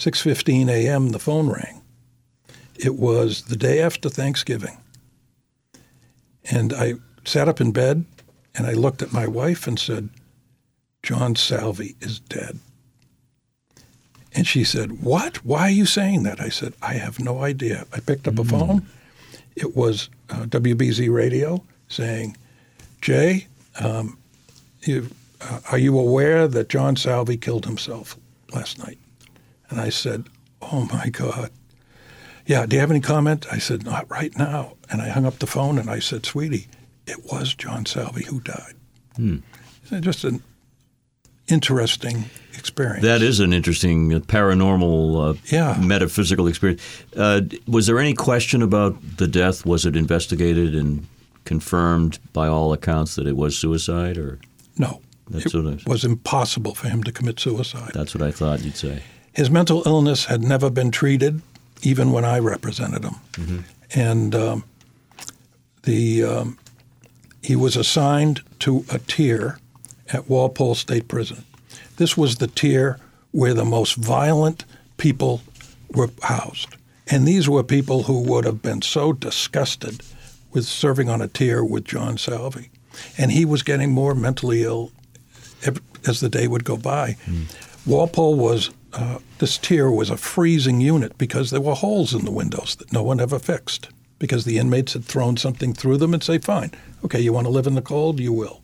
6:15 0.01 0.71
a.m., 0.71 1.11
the 1.11 1.19
phone 1.19 1.51
rang. 1.51 1.83
It 2.75 2.95
was 2.95 3.43
the 3.43 3.57
day 3.57 3.83
after 3.83 4.09
Thanksgiving. 4.09 4.79
And 6.51 6.73
I 6.73 6.95
sat 7.27 7.49
up 7.49 7.61
in 7.61 7.71
bed 7.71 8.07
and 8.55 8.67
I 8.67 8.73
looked 8.73 9.03
at 9.03 9.13
my 9.13 9.27
wife 9.27 9.67
and 9.67 9.79
said, 9.79 10.09
John 11.03 11.37
Salvi 11.37 11.97
is 12.01 12.19
dead. 12.19 12.59
And 14.33 14.47
she 14.47 14.65
said, 14.65 15.03
What? 15.03 15.45
Why 15.45 15.65
are 15.65 15.79
you 15.83 15.85
saying 15.85 16.23
that? 16.23 16.41
I 16.41 16.49
said, 16.49 16.73
I 16.81 16.95
have 16.95 17.21
no 17.21 17.43
idea. 17.43 17.85
I 17.93 18.01
picked 18.01 18.27
up 18.27 18.39
a 18.39 18.45
phone. 18.45 18.87
It 19.55 19.77
was 19.77 20.09
uh, 20.31 20.45
WBZ 20.45 21.13
radio 21.13 21.63
saying, 21.89 22.39
Jay, 23.03 23.49
um, 23.79 24.17
you, 24.81 25.11
uh, 25.43 25.61
are 25.71 25.79
you 25.79 25.99
aware 25.99 26.49
that 26.49 26.71
John 26.71 26.97
Salvi 26.97 27.37
killed 27.37 27.67
himself 27.67 28.17
last 28.55 28.79
night? 28.79 28.97
And 29.71 29.81
I 29.81 29.89
said, 29.89 30.27
Oh 30.61 30.87
my 30.93 31.09
God. 31.09 31.51
Yeah, 32.47 32.67
do 32.67 32.77
you 32.77 32.81
have 32.81 32.91
any 32.91 33.01
comment? 33.01 33.47
I 33.51 33.59
said, 33.59 33.85
Not 33.85 34.11
right 34.11 34.37
now. 34.37 34.77
And 34.91 35.01
I 35.01 35.09
hung 35.09 35.25
up 35.27 35.39
the 35.39 35.47
phone 35.47 35.79
and 35.79 35.89
I 35.89 35.99
said, 36.01 36.27
Sweetie, 36.27 36.67
it 37.07 37.25
was 37.33 37.55
John 37.55 37.87
Salvi 37.87 38.25
who 38.25 38.41
died. 38.41 38.75
So 39.85 40.01
Just 40.01 40.25
an 40.25 40.43
interesting 41.49 42.25
experience. 42.55 43.03
That 43.03 43.23
is 43.23 43.41
an 43.41 43.53
interesting 43.53 44.15
uh, 44.15 44.19
paranormal, 44.21 45.31
uh, 45.35 45.39
Yeah. 45.47 45.77
metaphysical 45.81 46.47
experience. 46.47 46.83
Uh, 47.17 47.43
was 47.67 47.87
there 47.87 47.99
any 47.99 48.15
question 48.15 48.63
about 48.63 48.97
the 49.19 49.27
death? 49.27 49.67
Was 49.67 49.85
it 49.87 49.97
investigated 49.97 50.75
and 50.75 51.07
confirmed 51.45 52.19
by 52.33 52.47
all 52.47 52.73
accounts 52.73 53.15
that 53.17 53.27
it 53.27 53.37
was 53.37 53.59
suicide, 53.59 54.17
or 54.19 54.39
no. 54.77 55.01
That's 55.31 55.55
it 55.55 55.87
was 55.87 56.05
impossible 56.05 56.75
for 56.75 56.89
him 56.89 57.03
to 57.05 57.13
commit 57.13 57.39
suicide. 57.41 57.93
that's 57.95 58.15
what 58.15 58.23
I 58.23 58.31
thought 58.33 58.63
you'd 58.65 58.77
say? 58.77 59.03
His 59.33 59.51
mental 59.51 59.83
illness 59.87 60.27
had 60.27 60.43
never 60.43 60.71
been 60.71 60.91
treated, 60.91 61.41
even 61.83 62.13
when 62.13 62.25
I 62.25 62.39
represented 62.39 63.05
him. 63.05 63.65
And 63.95 64.35
um, 64.35 64.65
the 65.83 66.25
um, 66.25 66.59
he 67.43 67.57
was 67.57 67.77
assigned 67.77 68.43
to 68.61 68.85
a 68.91 68.99
tier 68.99 69.59
at 70.13 70.29
Walpole 70.29 70.75
State 70.75 71.09
Prison. 71.09 71.45
This 71.97 72.17
was 72.17 72.37
the 72.37 72.47
tier 72.47 72.99
where 73.33 73.55
the 73.55 73.65
most 73.65 73.95
violent 73.97 74.65
people 74.97 75.43
were 75.95 76.11
housed. 76.23 76.77
And 77.09 77.27
these 77.27 77.49
were 77.49 77.63
people 77.65 78.05
who 78.05 78.21
would 78.23 78.45
have 78.45 78.63
been 78.63 78.83
so 78.83 79.13
disgusted 79.13 80.03
with 80.53 80.65
serving 80.65 81.09
on 81.09 81.23
a 81.23 81.29
tier 81.29 81.65
with 81.65 81.85
John 81.85 82.19
Salvi. 82.19 82.71
And 83.17 83.33
he 83.33 83.45
was 83.45 83.63
getting 83.63 83.91
more 83.93 84.15
mentally 84.15 84.63
ill 84.65 84.93
as 86.07 86.21
the 86.21 86.29
day 86.29 86.47
would 86.49 86.65
go 86.65 86.77
by. 86.77 87.17
Walpole 87.87 88.37
was, 88.37 88.71
uh, 88.93 89.19
this 89.39 89.59
tier 89.59 89.91
was 89.91 90.11
a 90.11 90.17
freezing 90.17 90.81
unit 90.81 91.17
because 91.19 91.51
there 91.51 91.61
were 91.61 91.75
holes 91.75 92.15
in 92.15 92.25
the 92.25 92.31
windows 92.31 92.77
that 92.77 92.93
no 92.93 93.03
one 93.03 93.21
ever 93.21 93.39
fixed 93.39 93.89
because 94.19 94.45
the 94.45 94.59
inmates 94.59 94.93
had 94.93 95.05
thrown 95.05 95.37
something 95.37 95.73
through 95.73 95.97
them 95.97 96.13
and 96.13 96.23
say, 96.23 96.39
fine, 96.39 96.71
okay, 97.05 97.21
you 97.21 97.33
want 97.33 97.47
to 97.47 97.53
live 97.53 97.67
in 97.67 97.75
the 97.75 97.83
cold? 97.83 98.21
You 98.21 98.33
will. 98.33 98.63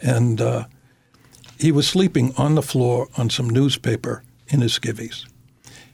And 0.00 0.40
uh, 0.40 0.64
he 1.58 1.70
was 1.70 1.88
sleeping 1.88 2.34
on 2.36 2.56
the 2.56 2.62
floor 2.62 3.08
on 3.16 3.30
some 3.30 3.48
newspaper 3.48 4.24
in 4.48 4.60
his 4.60 4.78
skivvies. 4.78 5.24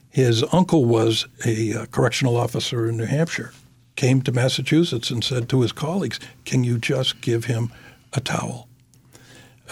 His 0.09 0.43
uncle 0.51 0.85
was 0.85 1.27
a 1.45 1.73
uh, 1.73 1.85
correctional 1.87 2.35
officer 2.35 2.89
in 2.89 2.97
New 2.97 3.05
Hampshire, 3.05 3.53
came 3.95 4.21
to 4.23 4.31
Massachusetts 4.31 5.11
and 5.11 5.23
said 5.23 5.47
to 5.49 5.61
his 5.61 5.71
colleagues, 5.71 6.19
Can 6.45 6.63
you 6.63 6.79
just 6.79 7.21
give 7.21 7.45
him 7.45 7.71
a 8.13 8.19
towel? 8.19 8.67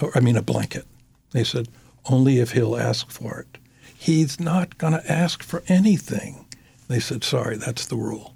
Or, 0.02 0.12
I 0.16 0.20
mean, 0.20 0.38
a 0.38 0.44
blanket. 0.44 0.86
They 1.32 1.44
said, 1.44 1.70
Only 2.06 2.38
if 2.40 2.52
he'll 2.52 2.78
ask 2.78 3.10
for 3.10 3.40
it. 3.40 3.58
He's 4.00 4.40
not 4.40 4.78
going 4.78 4.94
to 4.94 5.12
ask 5.12 5.42
for 5.42 5.64
anything. 5.68 6.46
They 6.88 7.00
said, 7.00 7.24
Sorry, 7.24 7.58
that's 7.58 7.88
the 7.88 7.96
rule. 7.96 8.36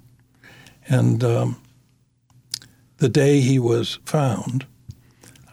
And 0.88 1.22
um, 1.22 1.62
the 2.98 3.08
day 3.08 3.40
he 3.40 3.60
was 3.60 4.00
found, 4.04 4.66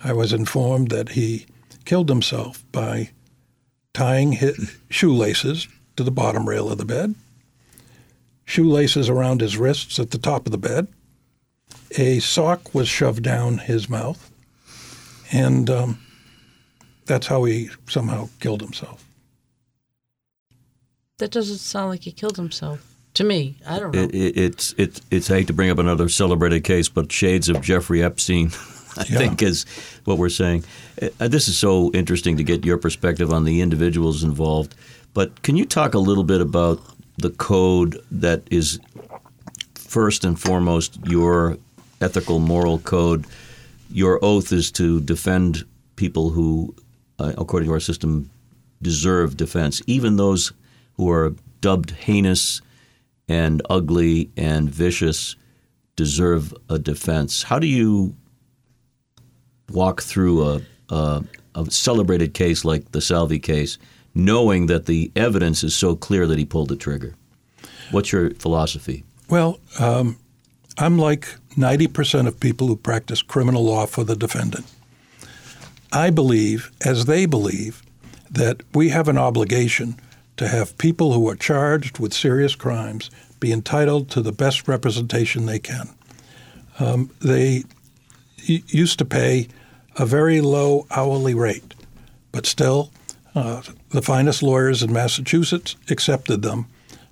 I 0.04 0.14
was 0.14 0.34
informed 0.34 0.90
that 0.90 1.10
he 1.10 1.46
killed 1.86 2.10
himself 2.10 2.66
by 2.72 3.12
tying 3.94 4.34
his 4.34 4.78
shoelaces 4.90 5.68
to 5.96 6.04
the 6.04 6.12
bottom 6.12 6.50
rail 6.50 6.72
of 6.72 6.80
the 6.80 6.86
bed, 6.86 7.14
shoelaces 8.46 9.10
around 9.10 9.42
his 9.42 9.58
wrists 9.58 10.00
at 10.00 10.10
the 10.10 10.18
top 10.18 10.48
of 10.48 10.52
the 10.52 10.58
bed. 10.58 10.88
A 11.98 12.20
sock 12.20 12.74
was 12.74 12.90
shoved 12.90 13.24
down 13.24 13.60
his 13.60 13.88
mouth, 13.88 14.32
and 15.32 15.70
um, 15.70 16.00
that's 17.06 17.28
how 17.28 17.44
he 17.44 17.70
somehow 17.88 18.30
killed 18.40 18.62
himself. 18.62 19.06
That 21.20 21.32
doesn't 21.32 21.58
sound 21.58 21.90
like 21.90 22.02
he 22.04 22.12
killed 22.12 22.38
himself. 22.38 22.86
To 23.16 23.24
me, 23.24 23.58
I 23.68 23.80
don't 23.80 23.94
know. 23.94 24.02
It, 24.04 24.16
it, 24.16 24.38
it's 24.38 24.74
it's 24.78 25.02
it's 25.12 25.30
I 25.32 25.38
hate 25.40 25.48
to 25.48 25.54
bring 25.54 25.70
up 25.70 25.78
another 25.80 26.10
celebrated 26.10 26.64
case, 26.64 26.90
but 26.90 27.12
shades 27.12 27.50
of 27.50 27.62
Jeffrey 27.62 28.02
Epstein, 28.04 28.52
I 28.98 29.06
Yeah. 29.10 29.18
think 29.18 29.42
is 29.42 29.66
what 30.06 30.18
we're 30.18 30.30
saying. 30.30 30.64
Uh, 31.20 31.28
this 31.28 31.48
is 31.48 31.58
so 31.58 31.92
interesting 31.92 32.38
to 32.38 32.44
get 32.44 32.66
your 32.66 32.78
perspective 32.78 33.32
on 33.34 33.44
the 33.46 33.62
individuals 33.62 34.24
involved. 34.24 34.76
But 35.14 35.42
can 35.42 35.58
you 35.58 35.66
talk 35.66 35.94
a 35.94 36.00
little 36.00 36.24
bit 36.24 36.40
about 36.40 36.80
the 37.18 37.32
code 37.32 38.00
that 38.12 38.44
is 38.52 38.80
first 39.76 40.24
and 40.24 40.40
foremost 40.40 41.00
your 41.06 41.58
ethical 42.00 42.40
moral 42.40 42.80
code? 42.80 43.26
Your 43.92 44.24
oath 44.24 44.52
is 44.54 44.72
to 44.74 45.02
defend 45.02 45.66
people 45.96 46.30
who, 46.30 46.74
uh, 47.18 47.34
according 47.38 47.68
to 47.68 47.74
our 47.74 47.80
system, 47.80 48.30
deserve 48.82 49.36
defense, 49.36 49.82
even 49.88 50.16
those 50.16 50.54
who 51.00 51.10
are 51.10 51.34
dubbed 51.62 51.92
heinous 51.92 52.62
and 53.30 53.62
ugly 53.70 54.30
and 54.36 54.70
vicious 54.70 55.38
deserve 55.96 56.54
a 56.70 56.78
defense. 56.78 57.44
How 57.44 57.58
do 57.58 57.68
you 57.68 58.18
walk 59.72 60.02
through 60.02 60.44
a, 60.44 60.62
a, 60.90 61.24
a 61.56 61.72
celebrated 61.72 62.34
case 62.34 62.66
like 62.66 62.92
the 62.92 63.00
Salvi 63.00 63.40
case, 63.40 63.78
knowing 64.14 64.66
that 64.66 64.88
the 64.88 65.10
evidence 65.16 65.64
is 65.64 65.74
so 65.74 65.96
clear 65.96 66.28
that 66.28 66.38
he 66.38 66.44
pulled 66.44 66.68
the 66.68 66.76
trigger? 66.76 67.16
What's 67.92 68.12
your 68.12 68.32
philosophy? 68.32 69.06
Well, 69.30 69.62
um, 69.80 70.18
I'm 70.78 70.98
like 70.98 71.30
90% 71.52 72.28
of 72.28 72.42
people 72.42 72.68
who 72.68 72.76
practice 72.76 73.22
criminal 73.22 73.64
law 73.64 73.86
for 73.86 74.04
the 74.04 74.18
defendant. 74.18 74.66
I 75.94 76.10
believe, 76.10 76.72
as 76.82 77.06
they 77.06 77.26
believe, 77.26 77.84
that 78.30 78.64
we 78.74 78.90
have 78.90 79.08
an 79.08 79.18
obligation 79.18 79.96
to 80.40 80.48
have 80.48 80.78
people 80.78 81.12
who 81.12 81.28
are 81.28 81.36
charged 81.36 82.00
with 82.00 82.14
serious 82.14 82.56
crimes 82.56 83.12
be 83.42 83.52
entitled 83.52 84.10
to 84.10 84.22
the 84.22 84.32
best 84.32 84.70
representation 84.70 85.46
they 85.46 85.60
can. 85.60 85.90
Um, 86.80 87.12
they 87.20 87.66
y- 88.48 88.64
used 88.68 89.00
to 89.00 89.06
pay 89.06 89.50
a 89.98 90.06
very 90.06 90.40
low 90.40 90.88
hourly 90.92 91.34
rate, 91.34 91.74
but 92.32 92.46
still, 92.46 92.90
uh, 93.36 93.62
the 93.90 94.02
finest 94.02 94.42
lawyers 94.42 94.82
in 94.82 94.94
Massachusetts 94.94 95.76
accepted 95.90 96.42
them 96.42 96.68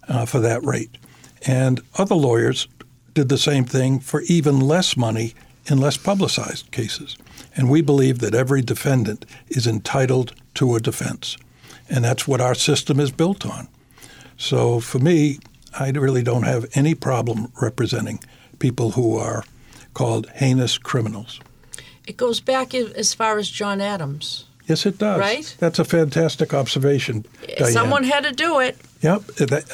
uh, 0.07 0.25
for 0.25 0.39
that 0.39 0.63
rate. 0.63 0.97
And 1.45 1.81
other 1.97 2.15
lawyers 2.15 2.69
did 3.13 3.27
the 3.27 3.37
same 3.37 3.65
thing 3.65 3.99
for 3.99 4.21
even 4.21 4.61
less 4.61 4.95
money 4.95 5.33
in 5.65 5.79
less 5.79 5.97
publicized 5.97 6.71
cases. 6.71 7.17
And 7.57 7.69
we 7.69 7.81
believe 7.81 8.19
that 8.19 8.33
every 8.33 8.61
defendant 8.61 9.25
is 9.49 9.67
entitled 9.67 10.33
to 10.53 10.75
a 10.75 10.79
defense. 10.79 11.35
And 11.89 12.04
that's 12.04 12.28
what 12.28 12.41
our 12.41 12.56
system 12.56 13.00
is 13.00 13.12
built 13.12 13.45
on. 13.45 13.67
So 14.38 14.80
for 14.80 15.00
me, 15.00 15.39
I 15.80 15.89
really 15.91 16.23
don't 16.23 16.43
have 16.43 16.65
any 16.73 16.95
problem 16.95 17.52
representing 17.62 18.19
people 18.60 18.91
who 18.91 19.17
are 19.17 19.43
called 19.93 20.30
heinous 20.36 20.78
criminals. 20.78 21.39
it 22.06 22.17
goes 22.17 22.39
back 22.39 22.73
as 22.73 23.13
far 23.13 23.38
as 23.38 23.50
John 23.50 23.82
Adams. 23.82 24.45
Yes, 24.67 24.86
it 24.86 24.97
does. 24.97 25.19
Right? 25.19 25.56
That's 25.60 25.80
a 25.80 25.86
fantastic 25.86 26.54
observation. 26.54 27.26
Diane. 27.58 27.71
Someone 27.71 28.04
had 28.04 28.23
to 28.26 28.32
do 28.32 28.60
it. 28.60 28.78
Yep. 29.02 29.23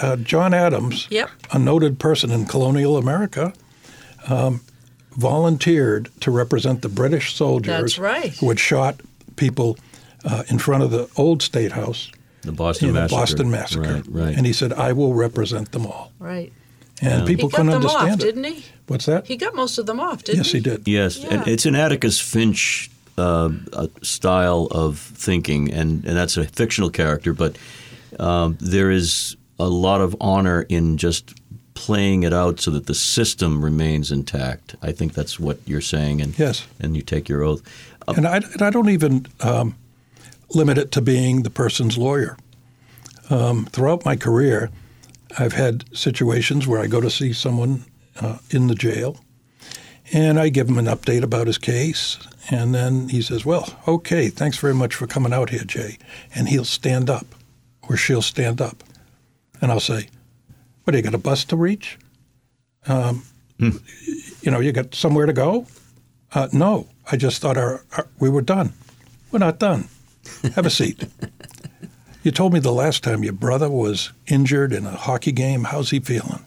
Uh, 0.02 0.16
John 0.18 0.54
Adams, 0.54 1.08
Yep. 1.10 1.30
a 1.52 1.60
noted 1.60 1.98
person 2.00 2.32
in 2.32 2.46
colonial 2.46 2.98
America, 2.98 3.54
um, 4.28 4.62
volunteered 5.12 6.10
to 6.22 6.32
represent 6.32 6.82
the 6.82 6.90
British 6.90 7.36
soldiers 7.36 7.68
That's 7.96 8.00
right. 8.00 8.34
who 8.38 8.50
had 8.50 8.60
shot 8.60 9.00
people 9.36 9.78
uh, 10.26 10.44
in 10.48 10.58
front 10.60 10.84
of 10.84 10.92
the 10.92 11.10
old 11.16 11.42
State 11.42 11.72
House 11.74 12.12
The 12.42 12.52
Boston 12.52 12.90
in 12.90 12.94
the 12.96 13.02
Massacre. 13.02 13.20
Boston 13.20 13.52
Massacre. 13.52 13.94
Right, 13.94 14.04
right. 14.08 14.38
And 14.38 14.46
he 14.46 14.54
said, 14.54 14.74
I 14.74 14.94
will 14.94 15.14
represent 15.14 15.72
them 15.72 15.86
all. 15.86 16.12
Right. 16.20 16.52
And 17.02 17.28
people 17.28 17.50
he 17.50 17.56
couldn't 17.56 17.72
them 17.72 17.76
understand 17.82 18.12
off, 18.14 18.20
it. 18.20 18.22
didn't 18.24 18.44
he? 18.46 18.66
What's 18.88 19.06
that? 19.08 19.26
He 19.28 19.36
got 19.36 19.56
most 19.56 19.78
of 19.78 19.86
them 19.86 20.00
off, 20.00 20.24
didn't 20.24 20.40
yes, 20.46 20.52
he 20.52 20.60
did. 20.60 20.88
Yes, 20.88 21.24
and 21.24 21.46
it's 21.48 21.66
an 21.66 21.76
Atticus 21.76 22.20
Finch 22.20 22.90
uh, 23.18 23.50
uh, 23.74 23.88
style 24.02 24.68
of 24.72 25.00
thinking, 25.00 25.72
and, 25.74 26.06
and 26.06 26.16
that's 26.16 26.38
a 26.38 26.46
fictional 26.46 26.90
character, 26.90 27.34
but 27.34 27.58
um, 28.20 28.58
there 28.62 28.90
is 28.92 29.36
a 29.60 29.68
lot 29.68 30.02
of 30.02 30.16
honor 30.22 30.66
in 30.70 30.98
just 30.98 31.34
playing 31.74 32.24
it 32.24 32.34
out 32.34 32.60
so 32.60 32.72
that 32.72 32.86
the 32.86 32.94
system 32.94 33.64
remains 33.64 34.12
intact. 34.12 34.76
I 34.82 34.92
think 34.92 35.14
that's 35.14 35.40
what 35.40 35.60
you're 35.66 35.82
saying, 35.82 36.22
and 36.22 36.38
Yes. 36.38 36.66
and 36.80 36.96
you 36.96 37.02
take 37.02 37.28
your 37.28 37.44
oath. 37.44 37.62
Uh, 38.08 38.14
And 38.16 38.28
I, 38.28 38.38
and 38.38 38.62
I 38.62 38.70
don't 38.70 38.90
even 38.90 39.26
um, 39.42 39.76
limit 40.56 40.78
it 40.78 40.92
to 40.92 41.02
being 41.02 41.44
the 41.44 41.50
person's 41.50 41.98
lawyer. 41.98 42.38
Um, 43.30 43.66
throughout 43.66 44.06
my 44.06 44.16
career, 44.16 44.70
I've 45.38 45.54
had 45.54 45.86
situations 45.96 46.68
where 46.68 46.80
I 46.80 46.88
go 46.88 47.02
to 47.02 47.10
see 47.10 47.34
someone 47.34 47.86
uh, 48.22 48.38
in 48.50 48.68
the 48.68 48.76
jail, 48.76 49.20
and 50.12 50.40
I 50.40 50.50
give 50.50 50.70
him 50.70 50.78
an 50.78 50.86
update 50.86 51.24
about 51.24 51.48
his 51.48 51.58
case, 51.58 52.20
and 52.52 52.76
then 52.76 53.10
he 53.10 53.22
says, 53.22 53.46
"Well, 53.46 53.68
okay, 53.88 54.30
thanks 54.30 54.58
very 54.58 54.76
much 54.76 54.94
for 54.94 55.08
coming 55.08 55.34
out 55.34 55.50
here, 55.50 55.64
Jay," 55.64 55.98
and 56.36 56.50
he'll 56.50 56.66
stand 56.66 57.10
up, 57.10 57.26
or 57.82 57.98
she'll 57.98 58.22
stand 58.22 58.62
up, 58.62 58.84
and 59.62 59.72
I'll 59.72 59.80
say, 59.80 60.10
"What 60.84 60.92
do 60.92 60.98
you 60.98 61.04
got 61.04 61.16
a 61.16 61.18
bus 61.18 61.46
to 61.46 61.56
reach? 61.56 61.98
Um, 62.88 63.24
You 64.42 64.52
know, 64.52 64.60
you 64.60 64.74
got 64.74 64.94
somewhere 64.94 65.26
to 65.26 65.34
go?" 65.34 65.66
Uh, 66.34 66.50
no, 66.52 66.88
I 67.12 67.16
just 67.16 67.42
thought 67.42 67.58
our, 67.58 67.86
our, 67.98 68.08
we 68.20 68.30
were 68.30 68.42
done. 68.42 68.74
We're 69.32 69.40
not 69.40 69.58
done. 69.60 69.88
Have 70.56 70.66
a 70.66 70.70
seat. 70.70 71.06
you 72.24 72.32
told 72.32 72.54
me 72.54 72.60
the 72.60 72.72
last 72.72 73.04
time 73.04 73.24
your 73.24 73.34
brother 73.34 73.70
was 73.70 74.12
injured 74.28 74.74
in 74.74 74.86
a 74.86 74.92
hockey 74.92 75.32
game. 75.32 75.66
How's 75.66 75.90
he 75.90 76.00
feeling? 76.00 76.46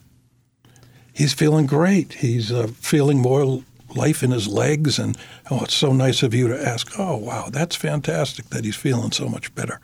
He's 1.12 1.33
feeling 1.33 1.66
great. 1.66 2.14
He's 2.14 2.53
uh, 2.53 2.68
feeling 2.68 3.18
more 3.20 3.62
life 3.95 4.22
in 4.22 4.31
his 4.31 4.49
legs, 4.49 4.99
and 4.99 5.16
oh, 5.51 5.64
it's 5.64 5.74
so 5.74 5.93
nice 5.93 6.22
of 6.22 6.35
you 6.35 6.49
to 6.49 6.68
ask. 6.68 6.99
Oh, 6.99 7.16
wow, 7.16 7.49
that's 7.51 7.77
fantastic 7.77 8.51
that 8.51 8.64
he's 8.64 8.77
feeling 8.77 9.12
so 9.12 9.29
much 9.29 9.55
better. 9.55 9.81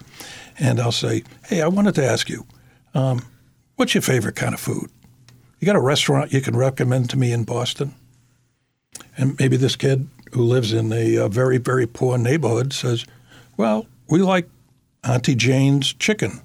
And 0.58 0.78
I'll 0.78 0.92
say, 0.92 1.22
hey, 1.46 1.62
I 1.62 1.68
wanted 1.68 1.94
to 1.96 2.04
ask 2.04 2.28
you, 2.28 2.46
um, 2.94 3.24
what's 3.76 3.94
your 3.94 4.02
favorite 4.02 4.36
kind 4.36 4.54
of 4.54 4.60
food? 4.60 4.90
You 5.58 5.66
got 5.66 5.76
a 5.76 5.80
restaurant 5.80 6.32
you 6.32 6.40
can 6.40 6.56
recommend 6.56 7.08
to 7.10 7.18
me 7.18 7.32
in 7.32 7.44
Boston? 7.44 7.94
And 9.16 9.38
maybe 9.38 9.56
this 9.56 9.76
kid 9.76 10.08
who 10.32 10.42
lives 10.42 10.72
in 10.72 10.92
a, 10.92 11.16
a 11.16 11.28
very, 11.28 11.58
very 11.58 11.86
poor 11.86 12.18
neighborhood 12.18 12.72
says, 12.72 13.04
well, 13.62 13.86
we 14.08 14.20
like 14.22 14.48
Auntie 15.04 15.36
Jane's 15.36 15.92
chicken. 15.92 16.40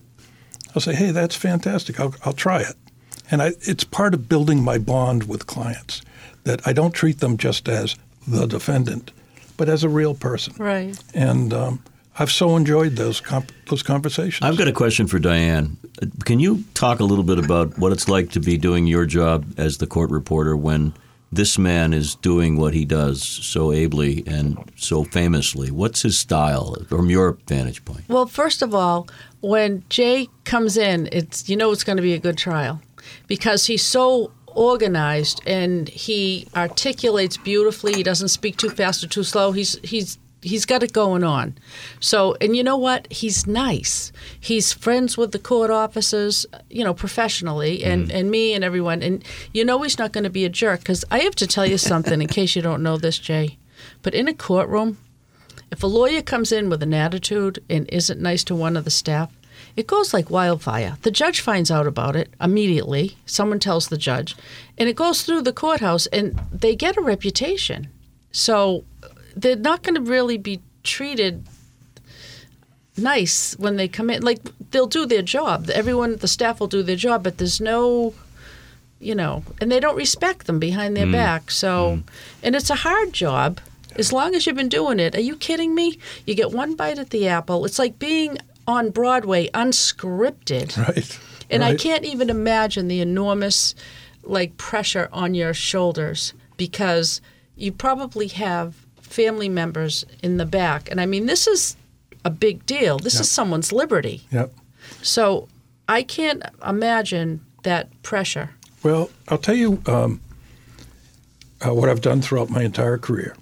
I'll 0.75 0.81
say, 0.83 0.93
hey, 0.93 1.09
that's 1.09 1.35
fantastic. 1.35 1.99
I'll, 1.99 2.13
I'll 2.23 2.33
try 2.33 2.61
it. 2.61 2.75
And 3.31 3.41
I, 3.41 3.53
it's 3.61 3.83
part 3.83 4.13
of 4.13 4.29
building 4.29 4.63
my 4.63 4.77
bond 4.77 5.27
with 5.27 5.47
clients 5.47 6.03
that 6.43 6.61
I 6.67 6.73
don't 6.73 6.91
treat 6.91 7.19
them 7.19 7.35
just 7.37 7.67
as 7.67 7.95
the 8.27 8.45
defendant, 8.45 9.09
but 9.57 9.67
as 9.67 9.83
a 9.83 9.89
real 9.89 10.13
person. 10.13 10.53
Right. 10.59 10.95
And 11.15 11.55
um, 11.55 11.83
I've 12.19 12.31
so 12.31 12.55
enjoyed 12.55 12.97
those 12.97 13.19
comp- 13.19 13.51
those 13.67 13.81
conversations. 13.81 14.47
I've 14.47 14.59
got 14.59 14.67
a 14.67 14.71
question 14.71 15.07
for 15.07 15.17
Diane. 15.17 15.77
Can 16.23 16.39
you 16.39 16.65
talk 16.75 16.99
a 16.99 17.03
little 17.03 17.23
bit 17.23 17.39
about 17.39 17.79
what 17.79 17.91
it's 17.91 18.07
like 18.07 18.29
to 18.33 18.39
be 18.39 18.59
doing 18.59 18.85
your 18.85 19.07
job 19.07 19.43
as 19.57 19.79
the 19.79 19.87
court 19.87 20.11
reporter 20.11 20.55
when 20.55 20.93
this 21.31 21.57
man 21.57 21.93
is 21.93 22.15
doing 22.15 22.57
what 22.57 22.73
he 22.73 22.85
does 22.85 23.21
so 23.21 23.71
ably 23.71 24.23
and 24.25 24.57
so 24.75 25.03
famously? 25.03 25.71
What's 25.71 26.01
his 26.01 26.17
style 26.17 26.75
from 26.87 27.09
your 27.09 27.37
vantage 27.47 27.83
point? 27.85 28.07
Well, 28.07 28.25
first 28.25 28.61
of 28.61 28.73
all, 28.73 29.07
when 29.41 29.83
Jay 29.89 30.29
comes 30.45 30.77
in, 30.77 31.09
it's 31.11 31.49
you 31.49 31.55
know 31.55 31.71
it's 31.71 31.83
going 31.83 31.97
to 31.97 32.03
be 32.03 32.13
a 32.13 32.19
good 32.19 32.37
trial 32.37 32.81
because 33.27 33.65
he's 33.65 33.83
so 33.83 34.31
organized 34.47 35.41
and 35.45 35.87
he 35.89 36.47
articulates 36.55 37.37
beautifully. 37.37 37.93
He 37.93 38.03
doesn't 38.03 38.29
speak 38.29 38.57
too 38.57 38.69
fast 38.69 39.03
or 39.03 39.07
too 39.07 39.23
slow. 39.23 39.51
He's 39.51 39.77
he's 39.83 40.17
he's 40.41 40.65
got 40.65 40.83
it 40.83 40.93
going 40.93 41.23
on. 41.23 41.57
So, 41.99 42.35
and 42.41 42.55
you 42.55 42.63
know 42.63 42.77
what? 42.77 43.11
He's 43.11 43.47
nice. 43.47 44.11
He's 44.39 44.73
friends 44.73 45.17
with 45.17 45.31
the 45.31 45.39
court 45.39 45.69
officers, 45.69 46.45
you 46.69 46.83
know, 46.83 46.93
professionally, 46.93 47.83
and, 47.83 48.09
mm. 48.09 48.13
and 48.13 48.31
me 48.31 48.53
and 48.53 48.63
everyone. 48.63 49.01
And 49.01 49.23
you 49.53 49.65
know 49.65 49.81
he's 49.81 49.99
not 49.99 50.13
going 50.13 50.23
to 50.23 50.29
be 50.29 50.45
a 50.45 50.49
jerk 50.49 50.79
because 50.81 51.03
I 51.11 51.19
have 51.19 51.35
to 51.35 51.47
tell 51.47 51.65
you 51.65 51.77
something 51.77 52.21
in 52.21 52.27
case 52.27 52.55
you 52.55 52.61
don't 52.61 52.83
know 52.83 52.97
this, 52.97 53.19
Jay. 53.19 53.57
But 54.01 54.13
in 54.13 54.27
a 54.27 54.33
courtroom, 54.33 54.97
if 55.71 55.83
a 55.83 55.87
lawyer 55.87 56.21
comes 56.21 56.51
in 56.51 56.69
with 56.69 56.81
an 56.81 56.93
attitude 56.93 57.63
and 57.69 57.89
isn't 57.89 58.21
nice 58.21 58.43
to 58.45 58.55
one 58.55 58.77
of 58.77 58.85
the 58.85 58.91
staff, 58.91 59.31
it 59.75 59.87
goes 59.87 60.13
like 60.13 60.29
wildfire. 60.29 60.97
The 61.01 61.11
judge 61.11 61.41
finds 61.41 61.69
out 61.69 61.87
about 61.87 62.15
it 62.15 62.33
immediately. 62.41 63.17
Someone 63.25 63.59
tells 63.59 63.87
the 63.87 63.97
judge, 63.97 64.35
and 64.77 64.89
it 64.89 64.95
goes 64.95 65.23
through 65.23 65.43
the 65.43 65.53
courthouse, 65.53 66.07
and 66.07 66.39
they 66.51 66.75
get 66.75 66.97
a 66.97 67.01
reputation. 67.01 67.89
So 68.31 68.85
they're 69.41 69.55
not 69.55 69.83
going 69.83 69.95
to 69.95 70.01
really 70.01 70.37
be 70.37 70.61
treated 70.83 71.45
nice 72.97 73.53
when 73.59 73.75
they 73.75 73.87
come 73.87 74.09
in. 74.09 74.23
Like 74.23 74.39
they'll 74.71 74.87
do 74.87 75.05
their 75.05 75.21
job. 75.21 75.69
Everyone, 75.69 76.17
the 76.17 76.27
staff 76.27 76.59
will 76.59 76.67
do 76.67 76.83
their 76.83 76.95
job, 76.95 77.23
but 77.23 77.37
there's 77.37 77.61
no, 77.61 78.13
you 78.99 79.15
know, 79.15 79.43
and 79.61 79.71
they 79.71 79.79
don't 79.79 79.95
respect 79.95 80.47
them 80.47 80.59
behind 80.59 80.97
their 80.97 81.05
mm. 81.05 81.11
back. 81.11 81.51
So, 81.51 81.97
mm. 81.97 82.03
and 82.43 82.55
it's 82.55 82.69
a 82.69 82.75
hard 82.75 83.13
job. 83.13 83.59
As 83.95 84.13
long 84.13 84.35
as 84.35 84.45
you've 84.45 84.55
been 84.55 84.69
doing 84.69 84.99
it, 84.99 85.15
are 85.15 85.21
you 85.21 85.35
kidding 85.35 85.73
me? 85.73 85.97
You 86.25 86.35
get 86.35 86.51
one 86.51 86.75
bite 86.75 86.99
at 86.99 87.09
the 87.09 87.27
apple. 87.27 87.65
It's 87.65 87.79
like 87.79 87.97
being 87.97 88.37
on 88.67 88.91
Broadway, 88.91 89.49
unscripted. 89.49 90.77
right. 90.87 91.19
And 91.49 91.63
I 91.63 91.75
can't 91.75 92.03
even 92.03 92.29
imagine 92.29 92.89
the 92.89 92.99
enormous 92.99 93.73
like 94.23 94.57
pressure 94.57 95.07
on 95.13 95.33
your 95.33 95.53
shoulders 95.53 96.33
because 96.57 97.21
you 97.55 97.71
probably 97.71 98.27
have 98.27 98.75
family 99.07 99.49
members 99.49 100.05
in 100.21 100.37
the 100.37 100.45
back. 100.45 100.89
And 100.91 101.01
I 101.01 101.05
mean 101.05 101.25
this 101.25 101.47
is 101.47 101.75
a 102.25 102.29
big 102.29 102.65
deal. 102.65 102.99
This 102.99 103.19
is 103.19 103.29
someone's 103.29 103.71
liberty. 103.71 104.21
Yep. 104.31 104.53
So 105.01 105.47
I 105.87 106.03
can't 106.03 106.43
imagine 106.65 107.41
that 107.63 107.89
pressure. 108.03 108.51
Well, 108.83 109.09
I'll 109.29 109.37
tell 109.37 109.55
you 109.55 109.81
um, 109.87 110.21
uh, 111.65 111.73
what 111.73 111.89
I've 111.89 112.01
done 112.01 112.21
throughout 112.21 112.49
my 112.49 112.63
entire 112.63 112.97
career. 112.97 113.35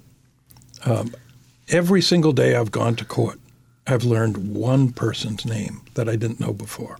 Um, 0.84 1.14
every 1.68 2.00
single 2.00 2.32
day 2.32 2.54
I've 2.54 2.70
gone 2.70 2.96
to 2.96 3.04
court, 3.04 3.38
I've 3.86 4.04
learned 4.04 4.54
one 4.54 4.92
person's 4.92 5.44
name 5.44 5.82
that 5.94 6.08
I 6.08 6.16
didn't 6.16 6.40
know 6.40 6.52
before. 6.52 6.98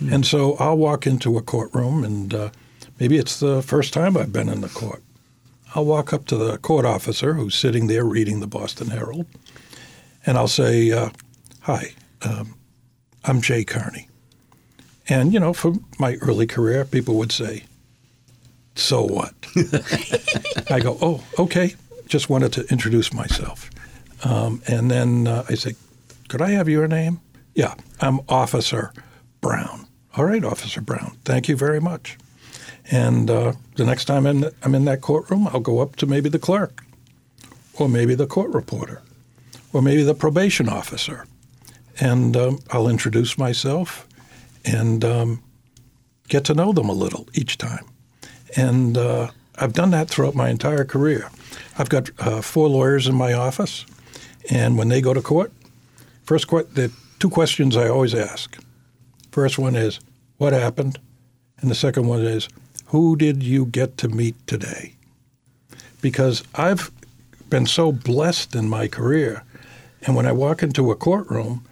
And 0.00 0.24
so 0.24 0.54
I'll 0.54 0.76
walk 0.76 1.06
into 1.06 1.36
a 1.36 1.42
courtroom, 1.42 2.04
and 2.04 2.32
uh, 2.32 2.50
maybe 3.00 3.18
it's 3.18 3.40
the 3.40 3.62
first 3.62 3.92
time 3.92 4.16
I've 4.16 4.32
been 4.32 4.48
in 4.48 4.60
the 4.60 4.68
court. 4.68 5.02
I'll 5.74 5.84
walk 5.84 6.12
up 6.12 6.26
to 6.26 6.36
the 6.36 6.58
court 6.58 6.84
officer 6.84 7.34
who's 7.34 7.54
sitting 7.54 7.86
there 7.86 8.04
reading 8.04 8.40
the 8.40 8.46
Boston 8.46 8.88
Herald, 8.88 9.26
and 10.24 10.38
I'll 10.38 10.48
say, 10.48 10.90
uh, 10.90 11.10
Hi, 11.62 11.92
um, 12.22 12.54
I'm 13.24 13.42
Jay 13.42 13.64
Carney. 13.64 14.08
And, 15.08 15.32
you 15.32 15.40
know, 15.40 15.52
from 15.52 15.84
my 15.98 16.14
early 16.16 16.46
career, 16.46 16.84
people 16.84 17.14
would 17.16 17.32
say, 17.32 17.64
So 18.74 19.02
what? 19.02 19.34
I 20.70 20.80
go, 20.80 20.96
Oh, 21.02 21.22
okay. 21.38 21.74
Just 22.06 22.30
wanted 22.30 22.52
to 22.54 22.66
introduce 22.70 23.12
myself. 23.12 23.68
Um, 24.24 24.62
and 24.66 24.90
then 24.90 25.26
uh, 25.26 25.44
I 25.48 25.54
say, 25.54 25.74
Could 26.28 26.40
I 26.40 26.50
have 26.50 26.68
your 26.68 26.88
name? 26.88 27.20
Yeah, 27.54 27.74
I'm 28.00 28.20
Officer 28.28 28.92
Brown. 29.40 29.86
All 30.16 30.24
right, 30.24 30.44
Officer 30.44 30.80
Brown. 30.80 31.16
Thank 31.24 31.48
you 31.48 31.56
very 31.56 31.80
much. 31.80 32.16
And 32.90 33.30
uh, 33.30 33.52
the 33.76 33.84
next 33.84 34.06
time 34.06 34.26
I'm, 34.26 34.44
I'm 34.62 34.74
in 34.74 34.84
that 34.86 35.00
courtroom, 35.00 35.46
I'll 35.48 35.60
go 35.60 35.80
up 35.80 35.96
to 35.96 36.06
maybe 36.06 36.28
the 36.28 36.38
clerk, 36.38 36.84
or 37.74 37.88
maybe 37.88 38.14
the 38.14 38.26
court 38.26 38.50
reporter, 38.50 39.02
or 39.72 39.82
maybe 39.82 40.02
the 40.02 40.14
probation 40.14 40.68
officer, 40.68 41.26
and 42.00 42.36
um, 42.36 42.60
I'll 42.70 42.88
introduce 42.88 43.36
myself 43.36 44.06
and 44.64 45.04
um, 45.04 45.42
get 46.28 46.44
to 46.44 46.54
know 46.54 46.72
them 46.72 46.88
a 46.88 46.92
little 46.94 47.28
each 47.34 47.58
time. 47.58 47.84
And 48.56 48.96
uh, 48.96 49.30
I've 49.56 49.74
done 49.74 49.90
that 49.90 50.08
throughout 50.08 50.34
my 50.34 50.48
entire 50.48 50.84
career. 50.84 51.30
I've 51.78 51.88
got 51.90 52.10
uh, 52.18 52.40
four 52.40 52.68
lawyers 52.68 53.06
in 53.06 53.14
my 53.14 53.34
office, 53.34 53.84
and 54.50 54.78
when 54.78 54.88
they 54.88 55.00
go 55.00 55.12
to 55.12 55.20
court, 55.20 55.52
first 56.24 56.48
que- 56.48 56.66
the 56.72 56.90
two 57.18 57.30
questions 57.30 57.76
I 57.76 57.88
always 57.88 58.14
ask. 58.14 58.56
First 59.30 59.58
one 59.58 59.76
is, 59.76 60.00
"What 60.38 60.52
happened?" 60.52 60.98
And 61.60 61.70
the 61.70 61.74
second 61.74 62.06
one 62.06 62.22
is, 62.22 62.48
"Who 62.88 63.16
did 63.16 63.42
you 63.42 63.66
get 63.66 63.96
to 63.98 64.08
meet 64.08 64.34
today?" 64.46 64.94
Because 66.00 66.42
I've 66.54 66.90
been 67.50 67.66
so 67.66 67.92
blessed 67.92 68.54
in 68.54 68.68
my 68.68 68.88
career, 68.88 69.42
and 70.02 70.14
when 70.14 70.26
I 70.26 70.32
walk 70.32 70.62
into 70.62 70.90
a 70.90 70.96
courtroom, 70.96 71.64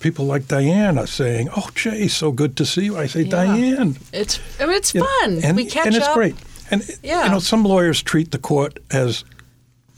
people 0.00 0.24
like 0.26 0.48
Diane 0.48 0.98
are 0.98 1.06
saying, 1.06 1.48
"Oh, 1.56 1.68
Jay, 1.74 2.08
so 2.08 2.32
good 2.32 2.56
to 2.56 2.66
see 2.66 2.84
you." 2.86 2.98
I 2.98 3.06
say, 3.06 3.22
Yeah. 3.22 3.30
"Diane." 3.30 3.96
It's 4.12 4.40
I 4.58 4.66
mean, 4.66 4.76
it's 4.76 4.94
You 4.94 5.00
know, 5.00 5.06
fun. 5.20 5.40
and, 5.44 5.56
we 5.56 5.64
catch 5.66 5.86
and 5.86 5.94
it's 5.96 6.06
up. 6.06 6.14
great. 6.14 6.34
And 6.70 6.82
Yeah. 7.02 7.24
you 7.24 7.30
know, 7.30 7.38
some 7.38 7.64
lawyers 7.64 8.02
treat 8.02 8.30
the 8.30 8.38
court 8.38 8.78
as, 8.90 9.24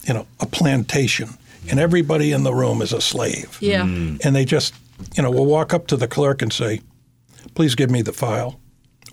you 0.07 0.13
know, 0.15 0.27
a 0.41 0.47
plantation, 0.47 1.31
and 1.71 1.81
everybody 1.81 2.33
in 2.33 2.43
the 2.43 2.53
room 2.55 2.83
is 2.83 2.93
a 2.93 3.01
slave. 3.01 3.57
Yeah. 3.61 3.83
Mm. 3.85 4.21
And 4.25 4.37
they 4.37 4.45
just, 4.45 4.75
you 5.17 5.23
know, 5.23 5.31
will 5.31 5.47
walk 5.47 5.73
up 5.73 5.87
to 5.89 5.97
the 5.97 6.09
clerk 6.09 6.43
and 6.43 6.53
say, 6.53 6.81
"Please 7.55 7.75
give 7.75 7.91
me 7.91 8.03
the 8.03 8.13
file." 8.13 8.59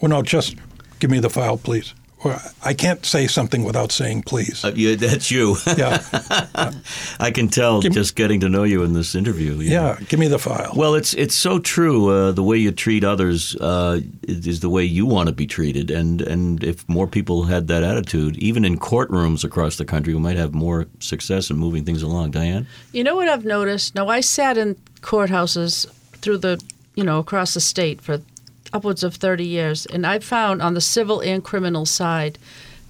Well, 0.02 0.10
no, 0.10 0.22
just 0.24 0.56
give 1.02 1.10
me 1.12 1.20
the 1.20 1.30
file, 1.30 1.58
please. 1.58 1.94
Or 2.24 2.38
I 2.64 2.76
can't 2.76 3.04
say 3.04 3.26
something 3.26 3.64
without 3.64 3.92
saying 3.92 4.22
please. 4.24 4.64
Uh, 4.64 4.72
yeah, 4.76 4.94
that's 4.96 5.32
you. 5.32 5.56
yeah, 5.76 6.04
I 7.20 7.32
can 7.32 7.48
tell 7.48 7.82
Give 7.82 7.90
me- 7.92 7.96
just 7.96 8.16
getting 8.16 8.42
to 8.42 8.48
know 8.50 8.62
you 8.64 8.84
in 8.84 8.94
this 8.94 9.16
interview. 9.16 9.56
you 9.56 9.72
know. 9.72 9.76
yeah, 9.98 10.06
give 10.08 10.20
me 10.20 10.28
the 10.28 10.38
file. 10.38 10.72
Well, 10.76 10.94
it's 10.94 11.16
it's 11.16 11.34
so 11.34 11.58
true. 11.58 12.10
Uh, 12.10 12.32
the 12.32 12.44
way 12.44 12.58
you 12.58 12.72
treat 12.72 13.04
others 13.04 13.56
uh, 13.56 14.02
is 14.28 14.60
the 14.60 14.70
way 14.70 14.84
you 14.84 15.08
want 15.08 15.30
to 15.30 15.34
be 15.36 15.48
treated, 15.48 15.90
and 15.90 16.22
and 16.22 16.64
if 16.64 16.88
more 16.88 17.08
people 17.08 17.46
had 17.46 17.68
that 17.70 17.82
attitude, 17.82 18.38
even 18.38 18.66
in 18.66 18.78
courtrooms 18.78 19.44
across 19.44 19.78
the 19.78 19.86
country, 19.86 20.14
we 20.14 20.20
might 20.20 20.38
have 20.38 20.54
more 20.54 20.86
success 21.00 21.50
in 21.50 21.58
moving 21.58 21.86
things 21.86 22.04
along. 22.04 22.30
Diane, 22.32 22.68
You 22.92 23.04
know 23.04 23.16
what 23.16 23.30
I've 23.30 23.46
noticed? 23.46 23.96
Now 23.96 24.08
I 24.10 24.22
sat 24.22 24.60
in 24.60 24.76
courthouses 25.02 25.88
through 26.22 26.38
the, 26.38 26.62
you 26.94 27.04
know, 27.04 27.18
across 27.18 27.56
the 27.56 27.62
state 27.62 28.00
for 28.00 28.20
upwards 28.74 29.04
of 29.04 29.16
30 29.16 29.46
years, 29.46 29.86
and 29.86 30.06
I 30.06 30.20
found 30.20 30.62
on 30.62 30.74
the 30.74 30.82
civil 30.82 31.20
and 31.22 31.44
criminal 31.44 31.86
side, 31.86 32.38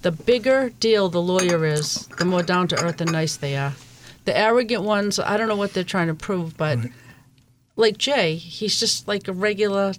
the 0.02 0.12
bigger 0.12 0.70
deal 0.80 1.08
the 1.08 1.22
lawyer 1.22 1.64
is, 1.64 2.08
the 2.18 2.24
more 2.24 2.42
down 2.42 2.68
to 2.68 2.84
earth 2.84 3.00
and 3.00 3.12
nice 3.12 3.36
they 3.36 3.56
are. 3.56 3.72
The 4.24 4.36
arrogant 4.36 4.82
ones, 4.82 5.18
I 5.18 5.36
don't 5.36 5.48
know 5.48 5.56
what 5.56 5.72
they're 5.72 5.84
trying 5.84 6.08
to 6.08 6.14
prove, 6.14 6.56
but 6.56 6.78
like 7.76 7.98
Jay, 7.98 8.36
he's 8.36 8.78
just 8.78 9.08
like 9.08 9.28
a 9.28 9.32
regular 9.32 9.94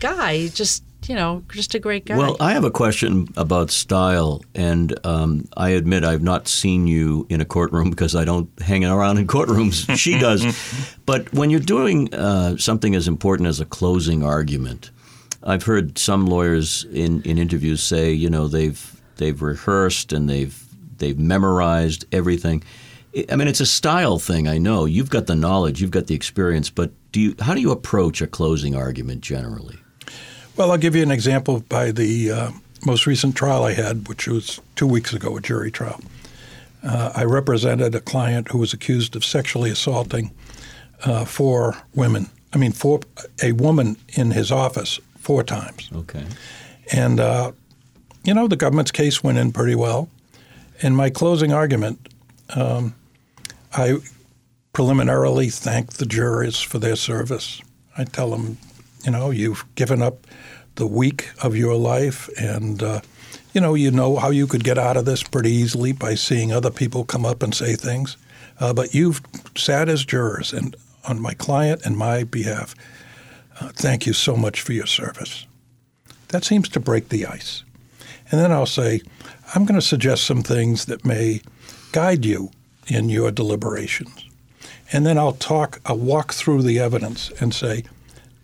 guy. 0.00 0.48
Just, 0.48 0.84
you 1.06 1.14
know, 1.14 1.42
just 1.52 1.74
a 1.74 1.78
great 1.78 2.04
guy. 2.04 2.16
well, 2.16 2.36
I 2.40 2.52
have 2.52 2.64
a 2.64 2.70
question 2.70 3.28
about 3.36 3.70
style, 3.70 4.42
and 4.54 4.94
um, 5.06 5.48
I 5.56 5.70
admit 5.70 6.04
I've 6.04 6.22
not 6.22 6.48
seen 6.48 6.86
you 6.86 7.26
in 7.28 7.40
a 7.40 7.44
courtroom 7.44 7.90
because 7.90 8.14
I 8.14 8.24
don't 8.24 8.50
hang 8.60 8.84
around 8.84 9.18
in 9.18 9.26
courtrooms. 9.26 9.96
she 9.98 10.18
does, 10.18 10.44
but 11.06 11.32
when 11.32 11.50
you're 11.50 11.60
doing 11.60 12.12
uh, 12.14 12.56
something 12.56 12.94
as 12.94 13.08
important 13.08 13.48
as 13.48 13.60
a 13.60 13.66
closing 13.66 14.22
argument. 14.22 14.90
I've 15.44 15.64
heard 15.64 15.98
some 15.98 16.26
lawyers 16.26 16.84
in, 16.84 17.22
in 17.22 17.38
interviews 17.38 17.82
say, 17.82 18.12
you 18.12 18.30
know, 18.30 18.48
they've 18.48 19.00
they've 19.16 19.40
rehearsed 19.40 20.12
and 20.12 20.28
they've 20.28 20.62
they've 20.98 21.18
memorized 21.18 22.04
everything. 22.12 22.62
I 23.30 23.36
mean, 23.36 23.48
it's 23.48 23.60
a 23.60 23.66
style 23.66 24.18
thing. 24.18 24.48
I 24.48 24.58
know 24.58 24.84
you've 24.86 25.10
got 25.10 25.26
the 25.26 25.34
knowledge, 25.34 25.80
you've 25.80 25.90
got 25.90 26.06
the 26.06 26.14
experience, 26.14 26.70
but 26.70 26.92
do 27.12 27.20
you? 27.20 27.34
How 27.40 27.54
do 27.54 27.60
you 27.60 27.70
approach 27.70 28.22
a 28.22 28.26
closing 28.26 28.74
argument 28.74 29.20
generally? 29.20 29.78
Well, 30.56 30.70
I'll 30.70 30.78
give 30.78 30.94
you 30.94 31.02
an 31.02 31.10
example 31.10 31.60
by 31.68 31.92
the 31.92 32.30
uh, 32.30 32.50
most 32.84 33.06
recent 33.06 33.36
trial 33.36 33.64
I 33.64 33.72
had, 33.72 34.08
which 34.08 34.28
was 34.28 34.60
two 34.76 34.86
weeks 34.86 35.12
ago, 35.12 35.36
a 35.36 35.40
jury 35.40 35.70
trial. 35.70 36.00
Uh, 36.82 37.12
I 37.14 37.24
represented 37.24 37.94
a 37.94 38.00
client 38.00 38.48
who 38.48 38.58
was 38.58 38.72
accused 38.72 39.14
of 39.14 39.24
sexually 39.24 39.70
assaulting 39.70 40.32
uh, 41.04 41.24
four 41.24 41.76
women. 41.94 42.28
I 42.52 42.58
mean, 42.58 42.72
four 42.72 43.00
a 43.42 43.52
woman 43.52 43.96
in 44.08 44.32
his 44.32 44.50
office 44.50 45.00
four 45.22 45.44
times. 45.44 45.88
Okay. 45.94 46.24
And 46.92 47.20
uh, 47.20 47.52
you 48.24 48.34
know, 48.34 48.48
the 48.48 48.56
government's 48.56 48.90
case 48.90 49.22
went 49.22 49.38
in 49.38 49.52
pretty 49.52 49.74
well. 49.74 50.08
In 50.80 50.94
my 50.94 51.10
closing 51.10 51.52
argument, 51.52 52.08
um, 52.54 52.94
I 53.72 53.98
preliminarily 54.72 55.48
thank 55.48 55.94
the 55.94 56.06
jurors 56.06 56.60
for 56.60 56.78
their 56.78 56.96
service. 56.96 57.62
I 57.96 58.04
tell 58.04 58.30
them, 58.30 58.58
you 59.04 59.12
know, 59.12 59.30
you've 59.30 59.64
given 59.74 60.02
up 60.02 60.26
the 60.74 60.86
week 60.86 61.30
of 61.42 61.56
your 61.56 61.76
life, 61.76 62.28
and 62.38 62.82
uh, 62.82 63.00
you 63.52 63.60
know, 63.60 63.74
you 63.74 63.90
know 63.90 64.16
how 64.16 64.30
you 64.30 64.46
could 64.46 64.64
get 64.64 64.78
out 64.78 64.96
of 64.96 65.04
this 65.04 65.22
pretty 65.22 65.50
easily 65.50 65.92
by 65.92 66.14
seeing 66.14 66.52
other 66.52 66.70
people 66.70 67.04
come 67.04 67.26
up 67.26 67.42
and 67.42 67.54
say 67.54 67.74
things. 67.74 68.16
Uh, 68.58 68.72
but 68.72 68.94
you've 68.94 69.20
sat 69.56 69.88
as 69.88 70.04
jurors, 70.04 70.52
and 70.52 70.74
on 71.06 71.20
my 71.20 71.34
client 71.34 71.82
and 71.84 71.96
my 71.96 72.24
behalf, 72.24 72.74
thank 73.74 74.06
you 74.06 74.12
so 74.12 74.36
much 74.36 74.60
for 74.60 74.72
your 74.72 74.86
service. 74.86 75.46
That 76.28 76.44
seems 76.44 76.68
to 76.70 76.80
break 76.80 77.08
the 77.08 77.26
ice. 77.26 77.64
And 78.30 78.40
then 78.40 78.50
I'll 78.52 78.66
say, 78.66 79.02
I'm 79.54 79.64
going 79.64 79.78
to 79.78 79.86
suggest 79.86 80.24
some 80.24 80.42
things 80.42 80.86
that 80.86 81.04
may 81.04 81.42
guide 81.92 82.24
you 82.24 82.50
in 82.86 83.08
your 83.08 83.30
deliberations. 83.30 84.24
And 84.92 85.06
then 85.06 85.18
I'll 85.18 85.32
talk, 85.32 85.80
I'll 85.86 85.98
walk 85.98 86.32
through 86.32 86.62
the 86.62 86.78
evidence 86.78 87.30
and 87.40 87.54
say, 87.54 87.84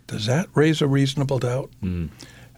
does 0.06 0.26
that 0.26 0.48
raise 0.54 0.80
a 0.80 0.86
reasonable 0.86 1.38
doubt? 1.38 1.70
Mm. 1.82 2.10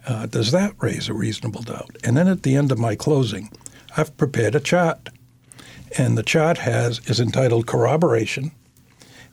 Uh, 0.07 0.25
does 0.25 0.51
that 0.51 0.73
raise 0.79 1.09
a 1.09 1.13
reasonable 1.13 1.61
doubt? 1.61 1.95
And 2.03 2.17
then 2.17 2.27
at 2.27 2.43
the 2.43 2.55
end 2.55 2.71
of 2.71 2.79
my 2.79 2.95
closing, 2.95 3.51
I've 3.95 4.15
prepared 4.17 4.55
a 4.55 4.59
chart. 4.59 5.09
And 5.97 6.17
the 6.17 6.23
chart 6.23 6.59
has 6.59 6.99
is 7.09 7.19
entitled 7.19 7.67
corroboration, 7.67 8.51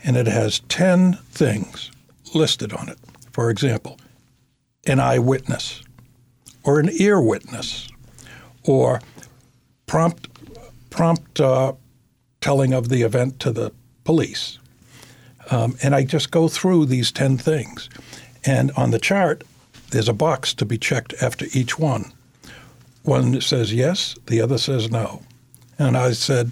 and 0.02 0.16
it 0.16 0.26
has 0.26 0.58
10 0.68 1.14
things 1.30 1.92
listed 2.34 2.72
on 2.72 2.88
it. 2.88 2.98
For 3.38 3.50
example, 3.50 4.00
an 4.84 4.98
eyewitness, 4.98 5.84
or 6.64 6.80
an 6.80 6.90
ear 6.94 7.20
witness, 7.20 7.88
or 8.64 9.00
prompt 9.86 10.26
prompt 10.90 11.38
uh, 11.38 11.74
telling 12.40 12.72
of 12.72 12.88
the 12.88 13.02
event 13.02 13.38
to 13.38 13.52
the 13.52 13.70
police. 14.02 14.58
Um, 15.52 15.76
and 15.84 15.94
I 15.94 16.02
just 16.02 16.32
go 16.32 16.48
through 16.48 16.86
these 16.86 17.12
10 17.12 17.38
things. 17.38 17.88
And 18.44 18.72
on 18.72 18.90
the 18.90 18.98
chart, 18.98 19.44
there's 19.90 20.08
a 20.08 20.12
box 20.12 20.52
to 20.54 20.64
be 20.64 20.76
checked 20.76 21.14
after 21.22 21.46
each 21.52 21.78
one. 21.78 22.12
One 23.04 23.40
says 23.40 23.72
yes, 23.72 24.16
the 24.26 24.40
other 24.40 24.58
says 24.58 24.90
no. 24.90 25.22
And 25.78 25.96
I 25.96 26.10
said, 26.10 26.50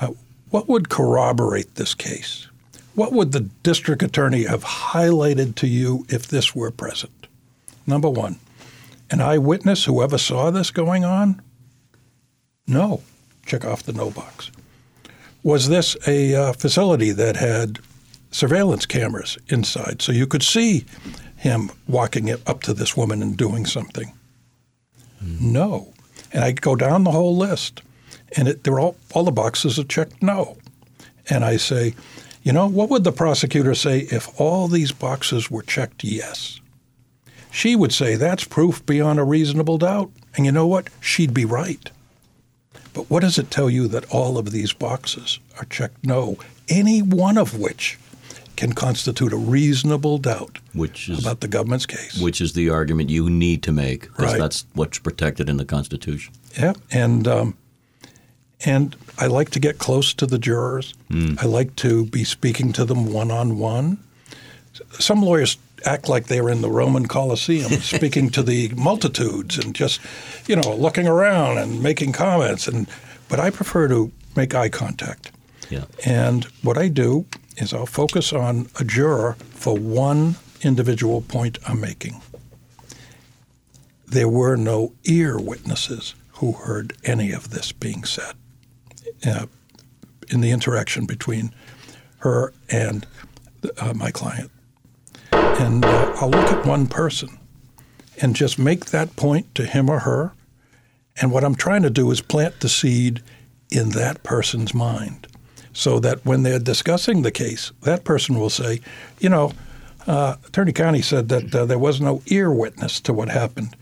uh, 0.00 0.14
what 0.50 0.68
would 0.68 0.88
corroborate 0.88 1.76
this 1.76 1.94
case? 1.94 2.48
What 2.96 3.12
would 3.12 3.32
the 3.32 3.50
district 3.62 4.02
attorney 4.02 4.44
have 4.44 4.64
highlighted 4.64 5.54
to 5.56 5.66
you 5.66 6.06
if 6.08 6.26
this 6.26 6.54
were 6.54 6.70
present? 6.70 7.26
Number 7.86 8.08
one, 8.08 8.38
an 9.10 9.20
eyewitness 9.20 9.84
who 9.84 10.02
ever 10.02 10.16
saw 10.16 10.50
this 10.50 10.70
going 10.70 11.04
on? 11.04 11.42
No. 12.66 13.02
Check 13.44 13.66
off 13.66 13.82
the 13.82 13.92
no 13.92 14.10
box. 14.10 14.50
Was 15.42 15.68
this 15.68 15.94
a 16.06 16.34
uh, 16.34 16.52
facility 16.54 17.10
that 17.10 17.36
had 17.36 17.80
surveillance 18.30 18.86
cameras 18.86 19.36
inside 19.48 20.00
so 20.00 20.10
you 20.10 20.26
could 20.26 20.42
see 20.42 20.86
him 21.36 21.70
walking 21.86 22.30
up 22.30 22.62
to 22.62 22.72
this 22.72 22.96
woman 22.96 23.20
and 23.20 23.36
doing 23.36 23.66
something? 23.66 24.14
Mm. 25.22 25.40
No. 25.42 25.92
And 26.32 26.42
I 26.42 26.52
go 26.52 26.74
down 26.74 27.04
the 27.04 27.12
whole 27.12 27.36
list, 27.36 27.82
and 28.38 28.48
it, 28.48 28.64
they're 28.64 28.80
all, 28.80 28.96
all 29.12 29.24
the 29.24 29.30
boxes 29.30 29.78
are 29.78 29.84
checked 29.84 30.22
no. 30.22 30.56
And 31.28 31.44
I 31.44 31.58
say, 31.58 31.94
you 32.46 32.52
know, 32.52 32.68
what 32.68 32.90
would 32.90 33.02
the 33.02 33.10
prosecutor 33.10 33.74
say 33.74 34.06
if 34.12 34.40
all 34.40 34.68
these 34.68 34.92
boxes 34.92 35.50
were 35.50 35.62
checked 35.62 36.04
yes? 36.04 36.60
She 37.50 37.74
would 37.74 37.92
say 37.92 38.14
that's 38.14 38.44
proof 38.44 38.86
beyond 38.86 39.18
a 39.18 39.24
reasonable 39.24 39.78
doubt. 39.78 40.12
And 40.36 40.46
you 40.46 40.52
know 40.52 40.68
what? 40.68 40.86
She'd 41.00 41.34
be 41.34 41.44
right. 41.44 41.90
But 42.94 43.10
what 43.10 43.22
does 43.22 43.36
it 43.36 43.50
tell 43.50 43.68
you 43.68 43.88
that 43.88 44.08
all 44.14 44.38
of 44.38 44.52
these 44.52 44.72
boxes 44.72 45.40
are 45.58 45.64
checked 45.64 46.06
no, 46.06 46.38
any 46.68 47.02
one 47.02 47.36
of 47.36 47.58
which 47.58 47.98
can 48.54 48.74
constitute 48.74 49.32
a 49.32 49.36
reasonable 49.36 50.18
doubt 50.18 50.60
which 50.72 51.08
is, 51.08 51.18
about 51.18 51.40
the 51.40 51.48
government's 51.48 51.84
case. 51.84 52.20
Which 52.20 52.40
is 52.40 52.52
the 52.52 52.70
argument 52.70 53.10
you 53.10 53.28
need 53.28 53.64
to 53.64 53.72
make 53.72 54.02
because 54.02 54.32
right. 54.32 54.38
that's 54.38 54.66
what's 54.74 55.00
protected 55.00 55.48
in 55.48 55.56
the 55.56 55.64
Constitution. 55.64 56.32
Yeah, 56.56 56.74
and 56.92 57.26
um, 57.26 57.58
and 58.64 58.96
I 59.18 59.26
like 59.26 59.50
to 59.50 59.60
get 59.60 59.78
close 59.78 60.14
to 60.14 60.26
the 60.26 60.38
jurors. 60.38 60.94
Mm. 61.10 61.42
I 61.42 61.46
like 61.46 61.76
to 61.76 62.06
be 62.06 62.24
speaking 62.24 62.72
to 62.74 62.84
them 62.84 63.12
one 63.12 63.30
on 63.30 63.58
one. 63.58 63.98
Some 64.92 65.22
lawyers 65.22 65.58
act 65.84 66.08
like 66.08 66.26
they're 66.26 66.48
in 66.48 66.62
the 66.62 66.70
Roman 66.70 67.06
Colosseum, 67.06 67.70
speaking 67.80 68.30
to 68.30 68.42
the 68.42 68.68
multitudes 68.70 69.58
and 69.58 69.74
just, 69.74 70.00
you 70.46 70.56
know, 70.56 70.74
looking 70.74 71.06
around 71.06 71.58
and 71.58 71.82
making 71.82 72.12
comments. 72.12 72.66
And 72.66 72.86
but 73.28 73.40
I 73.40 73.50
prefer 73.50 73.88
to 73.88 74.10
make 74.34 74.54
eye 74.54 74.68
contact. 74.68 75.32
Yeah. 75.68 75.84
And 76.04 76.44
what 76.62 76.78
I 76.78 76.88
do 76.88 77.26
is 77.56 77.74
I'll 77.74 77.86
focus 77.86 78.32
on 78.32 78.68
a 78.78 78.84
juror 78.84 79.36
for 79.50 79.76
one 79.76 80.36
individual 80.62 81.22
point 81.22 81.58
I'm 81.66 81.80
making. 81.80 82.22
There 84.06 84.28
were 84.28 84.56
no 84.56 84.92
ear 85.04 85.38
witnesses 85.38 86.14
who 86.34 86.52
heard 86.52 86.94
any 87.04 87.32
of 87.32 87.50
this 87.50 87.72
being 87.72 88.04
said 88.04 88.34
uh, 89.24 89.46
in 90.28 90.40
the 90.40 90.50
interaction 90.50 91.06
between 91.06 91.54
her 92.18 92.52
and 92.68 93.06
uh, 93.78 93.94
my 93.94 94.10
client. 94.10 94.50
And 95.32 95.84
uh, 95.84 96.12
I'll 96.16 96.30
look 96.30 96.50
at 96.50 96.66
one 96.66 96.86
person 96.86 97.38
and 98.20 98.34
just 98.34 98.58
make 98.58 98.86
that 98.86 99.16
point 99.16 99.54
to 99.54 99.64
him 99.64 99.88
or 99.88 100.00
her. 100.00 100.32
And 101.20 101.30
what 101.30 101.44
I'm 101.44 101.54
trying 101.54 101.82
to 101.82 101.90
do 101.90 102.10
is 102.10 102.20
plant 102.20 102.60
the 102.60 102.68
seed 102.68 103.22
in 103.70 103.90
that 103.90 104.22
person's 104.22 104.74
mind 104.74 105.26
so 105.72 105.98
that 106.00 106.24
when 106.24 106.42
they're 106.42 106.58
discussing 106.58 107.22
the 107.22 107.30
case, 107.30 107.72
that 107.82 108.04
person 108.04 108.38
will 108.38 108.50
say, 108.50 108.80
you 109.18 109.28
know, 109.28 109.52
uh, 110.06 110.36
Attorney 110.46 110.72
Carney 110.72 111.02
said 111.02 111.28
that 111.28 111.54
uh, 111.54 111.64
there 111.66 111.78
was 111.78 112.00
no 112.00 112.22
ear 112.26 112.50
witness 112.50 113.00
to 113.00 113.12
what 113.12 113.28
happened. 113.28 113.76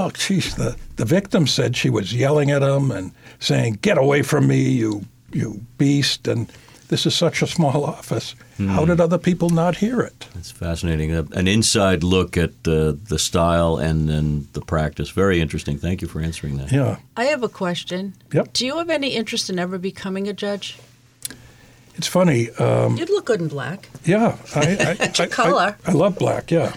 Well, 0.00 0.10
geez, 0.12 0.54
the, 0.54 0.76
the 0.96 1.04
victim 1.04 1.46
said 1.46 1.76
she 1.76 1.90
was 1.90 2.14
yelling 2.14 2.50
at 2.50 2.62
him 2.62 2.90
and 2.90 3.12
saying, 3.38 3.80
"Get 3.82 3.98
away 3.98 4.22
from 4.22 4.46
me, 4.46 4.62
you 4.62 5.04
you 5.30 5.60
beast!" 5.76 6.26
And 6.26 6.50
this 6.88 7.04
is 7.04 7.14
such 7.14 7.42
a 7.42 7.46
small 7.46 7.84
office. 7.84 8.34
Hmm. 8.56 8.68
How 8.68 8.86
did 8.86 8.98
other 8.98 9.18
people 9.18 9.50
not 9.50 9.76
hear 9.76 10.00
it? 10.00 10.26
It's 10.36 10.50
fascinating. 10.50 11.12
An 11.12 11.46
inside 11.46 12.02
look 12.02 12.38
at 12.38 12.52
uh, 12.66 12.94
the 13.08 13.18
style 13.18 13.76
and 13.76 14.08
then 14.08 14.48
the 14.54 14.62
practice. 14.62 15.10
Very 15.10 15.38
interesting. 15.38 15.76
Thank 15.76 16.00
you 16.00 16.08
for 16.08 16.22
answering 16.22 16.56
that. 16.56 16.72
Yeah. 16.72 16.96
I 17.14 17.24
have 17.24 17.42
a 17.42 17.48
question. 17.50 18.14
Yep. 18.32 18.54
Do 18.54 18.64
you 18.64 18.78
have 18.78 18.88
any 18.88 19.08
interest 19.08 19.50
in 19.50 19.58
ever 19.58 19.76
becoming 19.76 20.28
a 20.28 20.32
judge? 20.32 20.78
It's 21.96 22.06
funny. 22.06 22.48
Um, 22.52 22.96
You'd 22.96 23.10
look 23.10 23.26
good 23.26 23.42
in 23.42 23.48
black. 23.48 23.90
Yeah, 24.06 24.38
I, 24.56 24.96
I, 24.98 25.10
I 25.24 25.26
color. 25.26 25.76
I, 25.84 25.90
I, 25.90 25.92
love 25.92 26.18
black. 26.18 26.50
Yeah. 26.50 26.74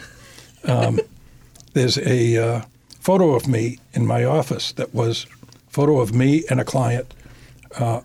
Um, 0.66 1.00
there's 1.74 1.98
a 1.98 2.38
uh, 2.38 2.62
photo 3.04 3.36
of 3.36 3.50
me 3.50 3.78
in 3.92 4.08
my 4.08 4.24
office 4.24 4.72
that 4.72 4.94
was 4.94 5.26
photo 5.68 6.00
of 6.00 6.16
me 6.16 6.46
and 6.50 6.62
a 6.62 6.64
client 6.64 7.14
uh, 7.78 8.00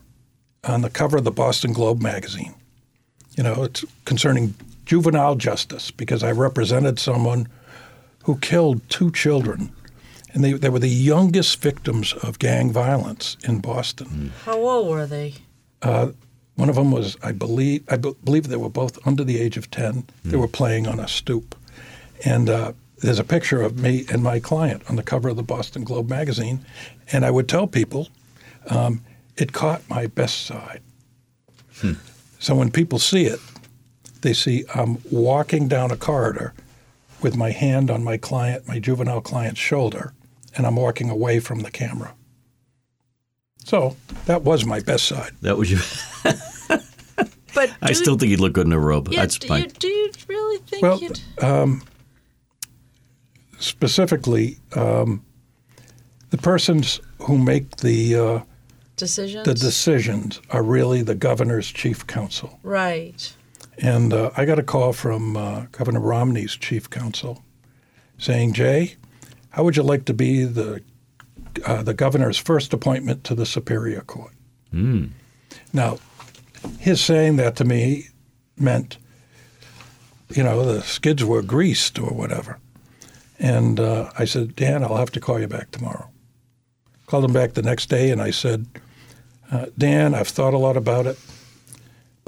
on 0.65 0.83
the 0.83 0.91
cover 0.91 1.19
of 1.19 1.25
the 1.25 1.31
Boston 1.31 1.73
Globe 1.73 2.03
magazine. 2.03 2.53
You 3.37 3.45
know, 3.45 3.63
it's 3.63 3.85
concerning 4.05 4.55
juvenile 4.87 5.37
justice 5.37 5.93
because 5.93 6.25
I 6.25 6.33
represented 6.33 6.99
someone 6.99 7.47
who 8.25 8.39
killed 8.39 8.81
two 8.89 9.13
children. 9.13 9.71
And 10.35 10.43
they, 10.43 10.55
they 10.55 10.69
were 10.69 10.81
the 10.81 10.89
youngest 10.89 11.63
victims 11.63 12.13
of 12.15 12.41
gang 12.41 12.73
violence 12.73 13.37
in 13.45 13.61
Boston. 13.61 14.33
How 14.45 14.59
old 14.59 14.89
were 14.89 15.07
they? 15.07 15.35
Uh, 15.81 16.09
one 16.57 16.69
of 16.69 16.75
them 16.75 16.91
was, 16.91 17.17
I 17.23 17.31
believe, 17.31 17.85
I 17.89 17.97
be- 17.99 18.17
believe 18.25 18.49
they 18.49 18.57
were 18.57 18.69
both 18.69 18.99
under 19.07 19.23
the 19.23 19.39
age 19.39 19.57
of 19.57 19.71
10. 19.71 19.95
Mm. 19.95 20.05
They 20.25 20.37
were 20.37 20.49
playing 20.49 20.89
on 20.89 20.99
a 20.99 21.07
stoop. 21.07 21.55
And 22.25 22.51
uh, 22.51 22.73
there's 23.01 23.19
a 23.19 23.25
picture 23.25 23.63
of 23.63 23.79
me 23.79 24.05
and 24.11 24.23
my 24.23 24.41
client 24.41 24.83
on 24.89 24.97
the 24.97 25.03
cover 25.03 25.29
of 25.29 25.37
the 25.37 25.43
Boston 25.43 25.85
Globe 25.85 26.09
magazine. 26.11 26.65
And 27.13 27.25
I 27.25 27.31
would 27.31 27.49
tell 27.49 27.67
people 27.67 28.09
um, 28.69 29.03
it 29.37 29.53
caught 29.53 29.89
my 29.89 30.07
best 30.07 30.47
side. 30.47 30.81
Hmm. 31.81 31.93
So 32.39 32.55
when 32.55 32.71
people 32.71 32.99
see 32.99 33.25
it, 33.25 33.41
they 34.23 34.33
see 34.33 34.65
I'm 34.75 34.99
walking 35.11 35.69
down 35.69 35.91
a 35.91 35.97
corridor 35.97 36.55
with 37.23 37.37
my 37.37 37.51
hand 37.51 37.91
on 37.91 38.03
my 38.05 38.17
client, 38.17 38.67
my 38.69 38.79
juvenile 38.79 39.21
client's 39.21 39.61
shoulder, 39.61 40.13
and 40.57 40.67
I'm 40.67 40.77
walking 40.77 41.11
away 41.11 41.41
from 41.41 41.61
the 41.61 41.71
camera. 41.71 42.15
So 43.65 43.97
that 44.27 44.43
was 44.43 44.65
my 44.65 44.81
best 44.81 45.07
side. 45.07 45.33
That 45.43 45.57
was 45.57 45.71
you. 45.71 45.79
But 47.55 47.75
I 47.83 47.89
do- 47.89 47.95
still 47.95 48.17
think 48.17 48.31
you'd 48.31 48.41
look 48.41 48.53
good 48.53 48.67
in 48.67 48.73
a 48.73 48.79
robe. 48.79 49.09
yeah, 49.11 49.21
That's 49.23 49.39
do 49.39 49.49
fine. 49.49 49.65
you, 49.65 49.69
do 49.71 49.89
you 49.89 50.11
really 50.29 50.59
think 50.59 50.83
Well, 50.83 51.01
you'd? 51.01 51.21
Specifically, 53.59 54.59
um, 54.75 55.25
the 56.31 56.39
persons 56.39 57.01
who 57.21 57.39
make 57.39 57.77
the 57.79 58.15
uh, 58.15 58.41
decisions? 58.97 59.45
the 59.45 59.55
decisions 59.55 60.41
are 60.51 60.63
really 60.63 61.03
the 61.03 61.15
governor's 61.15 61.69
chief 61.71 62.07
counsel. 62.07 62.59
right. 62.63 63.35
And 63.81 64.13
uh, 64.13 64.31
I 64.37 64.45
got 64.45 64.59
a 64.59 64.65
call 64.65 64.93
from 64.93 65.37
uh, 65.37 65.67
Governor 65.71 66.01
Romney's 66.01 66.57
chief 66.57 66.91
counsel 66.91 67.45
saying, 68.19 68.55
Jay, 68.55 68.97
how 69.51 69.63
would 69.63 69.77
you 69.77 69.85
like 69.85 70.05
to 70.07 70.15
be 70.15 70.45
the, 70.45 70.83
uh, 71.65 71.85
the 71.85 71.95
governor's 71.95 72.39
first 72.39 72.73
appointment 72.73 73.23
to 73.25 73.37
the 73.37 73.47
Superior 73.47 74.01
Court? 74.01 74.33
Now, 75.73 75.99
his 76.81 77.01
saying 77.01 77.37
that 77.37 77.55
to 77.57 77.65
me 77.65 78.09
meant, 78.57 78.99
you 80.31 80.43
know, 80.43 80.65
the 80.65 80.83
skids 80.83 81.25
were 81.25 81.43
greased 81.43 81.99
or 82.01 82.11
whatever. 82.11 82.59
And 83.39 83.79
uh, 83.79 84.11
I 84.19 84.25
said, 84.25 84.57
Dan, 84.57 84.83
I'll 84.83 84.97
have 84.97 85.13
to 85.13 85.21
call 85.21 85.41
you 85.41 85.47
back 85.47 85.71
tomorrow. 85.71 86.11
Called 87.07 87.25
him 87.25 87.33
back 87.33 87.55
the 87.55 87.63
next 87.63 87.87
day 87.87 88.11
and 88.11 88.21
I 88.21 88.31
said, 88.31 88.67
uh, 89.51 89.67
Dan, 89.79 90.15
I've 90.15 90.29
thought 90.29 90.55
a 90.55 90.59
lot 90.59 90.77
about 90.77 91.07
it 91.07 91.19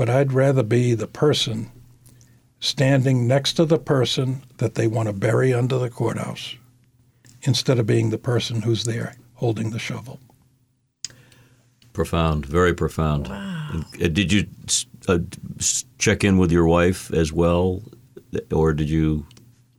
but 0.00 0.08
I'd 0.08 0.32
rather 0.32 0.62
be 0.62 0.94
the 0.94 1.06
person 1.06 1.70
standing 2.58 3.28
next 3.28 3.52
to 3.52 3.66
the 3.66 3.78
person 3.78 4.40
that 4.56 4.74
they 4.74 4.86
want 4.86 5.10
to 5.10 5.12
bury 5.12 5.52
under 5.52 5.76
the 5.76 5.90
courthouse 5.90 6.56
instead 7.42 7.78
of 7.78 7.86
being 7.86 8.08
the 8.08 8.16
person 8.16 8.62
who's 8.62 8.84
there 8.84 9.14
holding 9.34 9.72
the 9.72 9.78
shovel. 9.78 10.18
Profound, 11.92 12.46
very 12.46 12.72
profound. 12.72 13.28
Wow. 13.28 13.82
Did 13.98 14.32
you 14.32 14.46
uh, 15.06 15.18
check 15.98 16.24
in 16.24 16.38
with 16.38 16.50
your 16.50 16.66
wife 16.66 17.12
as 17.12 17.30
well, 17.30 17.82
or 18.50 18.72
did 18.72 18.88
you 18.88 19.26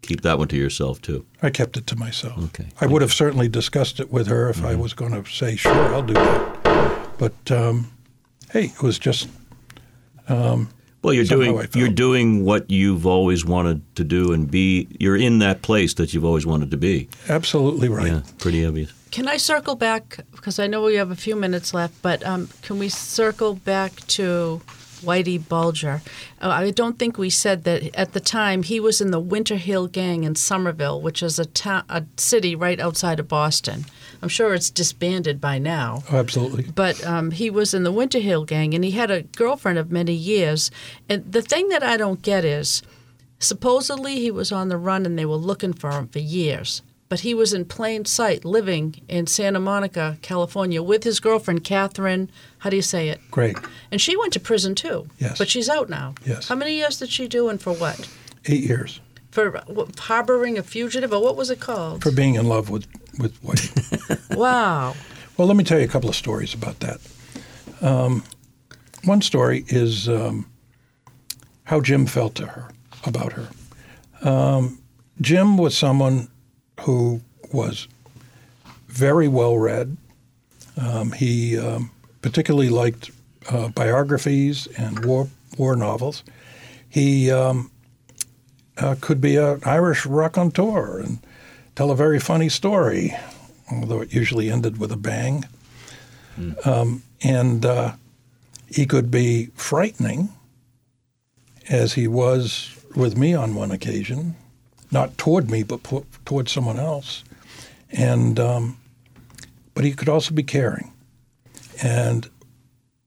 keep 0.01 0.21
that 0.21 0.37
one 0.37 0.47
to 0.49 0.55
yourself 0.57 1.01
too? 1.01 1.25
I 1.41 1.49
kept 1.49 1.77
it 1.77 1.87
to 1.87 1.95
myself. 1.95 2.37
Okay. 2.45 2.67
I 2.79 2.85
would 2.87 3.01
have 3.01 3.13
certainly 3.13 3.47
discussed 3.49 3.99
it 3.99 4.11
with 4.11 4.27
her 4.27 4.49
if 4.49 4.63
I 4.63 4.75
was 4.75 4.93
going 4.93 5.11
to 5.23 5.29
say, 5.29 5.55
sure, 5.55 5.93
I'll 5.93 6.03
do 6.03 6.13
that. 6.13 7.17
But 7.17 7.51
um, 7.51 7.91
hey, 8.51 8.65
it 8.65 8.81
was 8.81 8.97
just 8.99 9.29
Well, 10.27 11.13
you're 11.13 11.23
doing 11.25 11.67
you're 11.73 11.89
doing 11.89 12.45
what 12.45 12.69
you've 12.69 13.05
always 13.07 13.43
wanted 13.45 13.81
to 13.95 14.03
do 14.03 14.33
and 14.33 14.49
be. 14.49 14.87
You're 14.99 15.15
in 15.17 15.39
that 15.39 15.61
place 15.61 15.93
that 15.95 16.13
you've 16.13 16.25
always 16.25 16.45
wanted 16.45 16.71
to 16.71 16.77
be. 16.77 17.09
absolutely 17.29 17.89
right. 17.89 18.07
Yeah, 18.07 18.21
pretty 18.39 18.65
obvious. 18.65 18.91
Can 19.11 19.27
I 19.27 19.37
circle 19.37 19.75
back 19.75 20.19
because 20.31 20.57
I 20.57 20.67
know 20.67 20.83
we 20.83 20.95
have 20.95 21.11
a 21.11 21.15
few 21.17 21.35
minutes 21.35 21.73
left, 21.73 22.01
but 22.01 22.25
um, 22.25 22.47
can 22.61 22.79
we 22.79 22.87
circle 22.87 23.55
back 23.55 23.93
to 24.07 24.61
Whitey 25.01 25.37
Bulger? 25.47 26.01
Uh, 26.41 26.49
I 26.49 26.71
don't 26.71 26.97
think 26.97 27.17
we 27.17 27.29
said 27.29 27.63
that 27.63 27.95
at 27.95 28.13
the 28.13 28.19
time 28.19 28.63
he 28.63 28.79
was 28.79 29.01
in 29.01 29.11
the 29.11 29.19
Winter 29.19 29.55
Hill 29.57 29.87
Gang 29.87 30.23
in 30.23 30.35
Somerville, 30.35 31.01
which 31.01 31.21
is 31.21 31.39
a 31.39 31.45
town, 31.45 31.83
a 31.89 32.03
city 32.17 32.55
right 32.55 32.79
outside 32.79 33.19
of 33.19 33.27
Boston. 33.27 33.85
I'm 34.21 34.29
sure 34.29 34.53
it's 34.53 34.69
disbanded 34.69 35.41
by 35.41 35.57
now. 35.57 36.03
Oh, 36.11 36.17
absolutely. 36.17 36.63
but 36.63 37.03
um, 37.05 37.31
he 37.31 37.49
was 37.49 37.73
in 37.73 37.83
the 37.83 37.91
Winter 37.91 38.19
Hill 38.19 38.45
gang 38.45 38.73
and 38.73 38.83
he 38.83 38.91
had 38.91 39.09
a 39.09 39.23
girlfriend 39.23 39.79
of 39.79 39.91
many 39.91 40.13
years. 40.13 40.69
And 41.09 41.31
the 41.31 41.41
thing 41.41 41.69
that 41.69 41.83
I 41.83 41.97
don't 41.97 42.21
get 42.21 42.45
is 42.45 42.83
supposedly 43.39 44.15
he 44.19 44.29
was 44.29 44.51
on 44.51 44.69
the 44.69 44.77
run 44.77 45.05
and 45.05 45.17
they 45.17 45.25
were 45.25 45.35
looking 45.35 45.73
for 45.73 45.91
him 45.91 46.07
for 46.07 46.19
years. 46.19 46.83
But 47.11 47.19
he 47.19 47.33
was 47.33 47.51
in 47.51 47.65
plain 47.65 48.05
sight 48.05 48.45
living 48.45 49.01
in 49.09 49.27
Santa 49.27 49.59
Monica, 49.59 50.17
California 50.21 50.81
with 50.81 51.03
his 51.03 51.19
girlfriend, 51.19 51.65
Catherine. 51.65 52.31
How 52.59 52.69
do 52.69 52.77
you 52.77 52.81
say 52.81 53.09
it? 53.09 53.19
Great. 53.29 53.57
And 53.91 53.99
she 53.99 54.15
went 54.15 54.31
to 54.31 54.39
prison 54.39 54.75
too. 54.75 55.07
Yes. 55.17 55.37
But 55.37 55.49
she's 55.49 55.67
out 55.67 55.89
now. 55.89 56.15
Yes. 56.25 56.47
How 56.47 56.55
many 56.55 56.75
years 56.75 56.99
did 56.99 57.09
she 57.09 57.27
do 57.27 57.49
and 57.49 57.61
for 57.61 57.73
what? 57.73 58.09
Eight 58.45 58.63
years 58.63 59.01
For 59.31 59.61
harboring 59.99 60.57
a 60.57 60.63
fugitive 60.63 61.11
or 61.11 61.21
what 61.21 61.35
was 61.35 61.49
it 61.49 61.59
called? 61.59 62.01
for 62.01 62.13
being 62.13 62.35
in 62.35 62.47
love 62.47 62.69
with, 62.69 62.87
with 63.19 63.37
Whitey. 63.43 64.17
wow. 64.37 64.95
Well, 65.35 65.49
let 65.49 65.57
me 65.57 65.65
tell 65.65 65.79
you 65.79 65.85
a 65.85 65.89
couple 65.89 66.07
of 66.07 66.15
stories 66.15 66.53
about 66.53 66.79
that. 66.79 67.01
Um, 67.81 68.23
one 69.03 69.21
story 69.21 69.65
is 69.67 70.07
um, 70.07 70.49
how 71.65 71.81
Jim 71.81 72.05
felt 72.05 72.35
to 72.35 72.47
her 72.47 72.69
about 73.05 73.33
her. 73.33 73.49
Um, 74.21 74.81
Jim 75.19 75.57
was 75.57 75.77
someone 75.77 76.29
who 76.81 77.21
was 77.51 77.87
very 78.87 79.27
well 79.27 79.57
read. 79.57 79.97
Um, 80.77 81.11
he 81.11 81.57
um, 81.57 81.91
particularly 82.21 82.69
liked 82.69 83.11
uh, 83.49 83.69
biographies 83.69 84.67
and 84.77 85.05
war 85.05 85.29
war 85.57 85.75
novels. 85.75 86.23
He 86.89 87.31
um, 87.31 87.71
uh, 88.77 88.95
could 88.99 89.21
be 89.21 89.35
an 89.37 89.61
Irish 89.65 90.05
raconteur 90.05 90.99
and 90.99 91.19
tell 91.75 91.91
a 91.91 91.95
very 91.95 92.19
funny 92.19 92.49
story, 92.49 93.15
although 93.71 94.01
it 94.01 94.13
usually 94.13 94.51
ended 94.51 94.77
with 94.77 94.91
a 94.91 94.97
bang. 94.97 95.45
Um, 96.65 97.03
and 97.21 97.65
uh, 97.65 97.93
he 98.67 98.85
could 98.85 99.11
be 99.11 99.47
frightening, 99.55 100.29
as 101.69 101.93
he 101.93 102.07
was 102.07 102.75
with 102.95 103.17
me 103.17 103.33
on 103.33 103.53
one 103.53 103.71
occasion, 103.71 104.35
not 104.91 105.17
toward 105.17 105.49
me, 105.49 105.63
but 105.63 105.79
toward 106.25 106.49
someone 106.49 106.79
else. 106.79 107.23
And 107.91 108.39
um, 108.39 108.77
but 109.73 109.83
he 109.83 109.93
could 109.93 110.09
also 110.09 110.33
be 110.33 110.43
caring. 110.43 110.91
And 111.83 112.29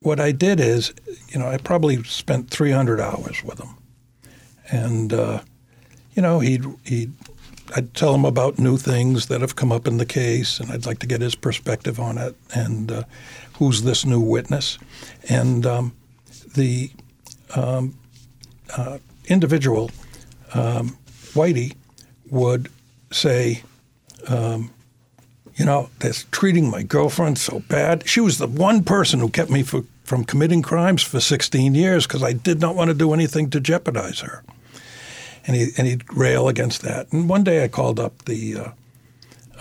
what 0.00 0.20
I 0.20 0.32
did 0.32 0.60
is, 0.60 0.92
you 1.28 1.38
know, 1.38 1.48
I 1.48 1.56
probably 1.58 2.02
spent 2.04 2.50
300 2.50 3.00
hours 3.00 3.42
with 3.44 3.58
him, 3.58 3.76
and 4.70 5.12
uh, 5.12 5.40
you 6.14 6.22
know, 6.22 6.40
he'd 6.40 6.64
he'd 6.84 7.12
I'd 7.74 7.94
tell 7.94 8.14
him 8.14 8.24
about 8.24 8.58
new 8.58 8.76
things 8.76 9.26
that 9.26 9.40
have 9.40 9.56
come 9.56 9.72
up 9.72 9.86
in 9.86 9.96
the 9.96 10.06
case, 10.06 10.60
and 10.60 10.70
I'd 10.70 10.86
like 10.86 10.98
to 11.00 11.06
get 11.06 11.20
his 11.20 11.34
perspective 11.34 11.98
on 11.98 12.18
it. 12.18 12.36
And 12.54 12.92
uh, 12.92 13.02
who's 13.54 13.82
this 13.82 14.04
new 14.04 14.20
witness? 14.20 14.78
And 15.28 15.64
um, 15.66 15.96
the 16.54 16.90
um, 17.56 17.98
uh, 18.76 18.98
individual, 19.26 19.90
um, 20.52 20.96
Whitey, 21.34 21.74
would 22.30 22.70
say, 23.12 23.62
um, 24.28 24.70
you 25.56 25.64
know, 25.64 25.90
they're 26.00 26.12
treating 26.30 26.70
my 26.70 26.82
girlfriend 26.82 27.38
so 27.38 27.60
bad. 27.60 28.08
She 28.08 28.20
was 28.20 28.38
the 28.38 28.46
one 28.46 28.82
person 28.82 29.20
who 29.20 29.28
kept 29.28 29.50
me 29.50 29.62
for, 29.62 29.82
from 30.04 30.24
committing 30.24 30.62
crimes 30.62 31.02
for 31.02 31.20
16 31.20 31.74
years 31.74 32.06
because 32.06 32.22
I 32.22 32.32
did 32.32 32.60
not 32.60 32.74
want 32.74 32.88
to 32.88 32.94
do 32.94 33.12
anything 33.12 33.50
to 33.50 33.60
jeopardize 33.60 34.20
her 34.20 34.42
and 35.46 35.56
he 35.56 35.68
and 35.76 35.86
he'd 35.86 36.04
rail 36.16 36.48
against 36.48 36.82
that. 36.82 37.12
And 37.12 37.28
one 37.28 37.44
day 37.44 37.64
I 37.64 37.68
called 37.68 38.00
up 38.00 38.24
the 38.24 38.56
uh, 38.56 38.68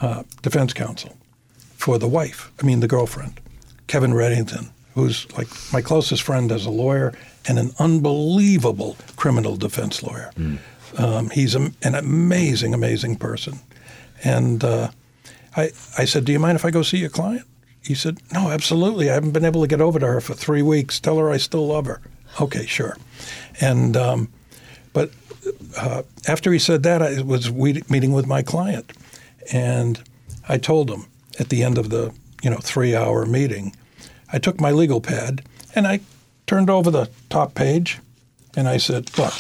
uh, 0.02 0.24
defense 0.42 0.74
counsel 0.74 1.16
for 1.58 1.98
the 1.98 2.08
wife, 2.08 2.52
I 2.62 2.66
mean 2.66 2.80
the 2.80 2.88
girlfriend, 2.88 3.40
Kevin 3.88 4.12
Reddington, 4.12 4.70
who's 4.96 5.32
like 5.38 5.48
my 5.72 5.82
closest 5.82 6.22
friend 6.22 6.52
as 6.52 6.66
a 6.66 6.70
lawyer 6.70 7.14
and 7.48 7.60
an 7.60 7.72
unbelievable 7.80 8.96
criminal 9.18 9.58
defense 9.58 10.02
lawyer. 10.02 10.32
Um, 10.98 11.30
he's 11.30 11.56
a, 11.56 11.72
an 11.82 11.96
amazing, 11.96 12.74
amazing 12.74 13.18
person. 13.18 13.60
And 14.24 14.64
uh, 14.64 14.92
I, 15.56 15.72
I 15.98 16.06
said, 16.06 16.26
"Do 16.26 16.32
you 16.32 16.40
mind 16.40 16.56
if 16.56 16.66
I 16.66 16.72
go 16.72 16.82
see 16.82 16.98
your 16.98 17.10
client?" 17.10 17.46
He 17.84 17.96
said, 17.96 18.20
"No, 18.32 18.50
absolutely. 18.50 19.10
I 19.10 19.14
haven't 19.14 19.32
been 19.32 19.46
able 19.46 19.62
to 19.62 19.68
get 19.68 19.82
over 19.82 20.00
to 20.00 20.08
her 20.08 20.22
for 20.22 20.34
three 20.34 20.62
weeks. 20.62 21.00
Tell 21.00 21.18
her 21.18 21.30
I 21.30 21.38
still 21.38 21.68
love 21.68 21.86
her." 21.86 22.02
Okay, 22.42 22.66
sure. 22.66 22.98
And 23.60 23.98
um, 23.98 24.30
but 24.94 25.12
uh, 25.78 26.04
after 26.28 26.52
he 26.52 26.60
said 26.60 26.84
that, 26.84 27.02
I 27.02 27.22
was 27.22 27.52
meeting 27.52 28.14
with 28.14 28.28
my 28.28 28.42
client, 28.42 28.94
and 29.52 30.02
I 30.48 30.58
told 30.58 30.90
him 30.90 31.06
at 31.40 31.50
the 31.50 31.64
end 31.64 31.78
of 31.78 31.90
the 31.90 32.14
you 32.42 32.50
know 32.50 32.58
three-hour 32.58 33.26
meeting, 33.26 33.76
I 34.32 34.40
took 34.40 34.60
my 34.60 34.72
legal 34.72 35.02
pad 35.02 35.44
and 35.76 35.88
I 35.88 36.02
turned 36.46 36.70
over 36.70 36.92
the 36.92 37.10
top 37.30 37.56
page, 37.56 38.00
and 38.56 38.68
I 38.68 38.78
said, 38.78 39.16
"Look, 39.18 39.34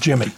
Jimmy." 0.00 0.32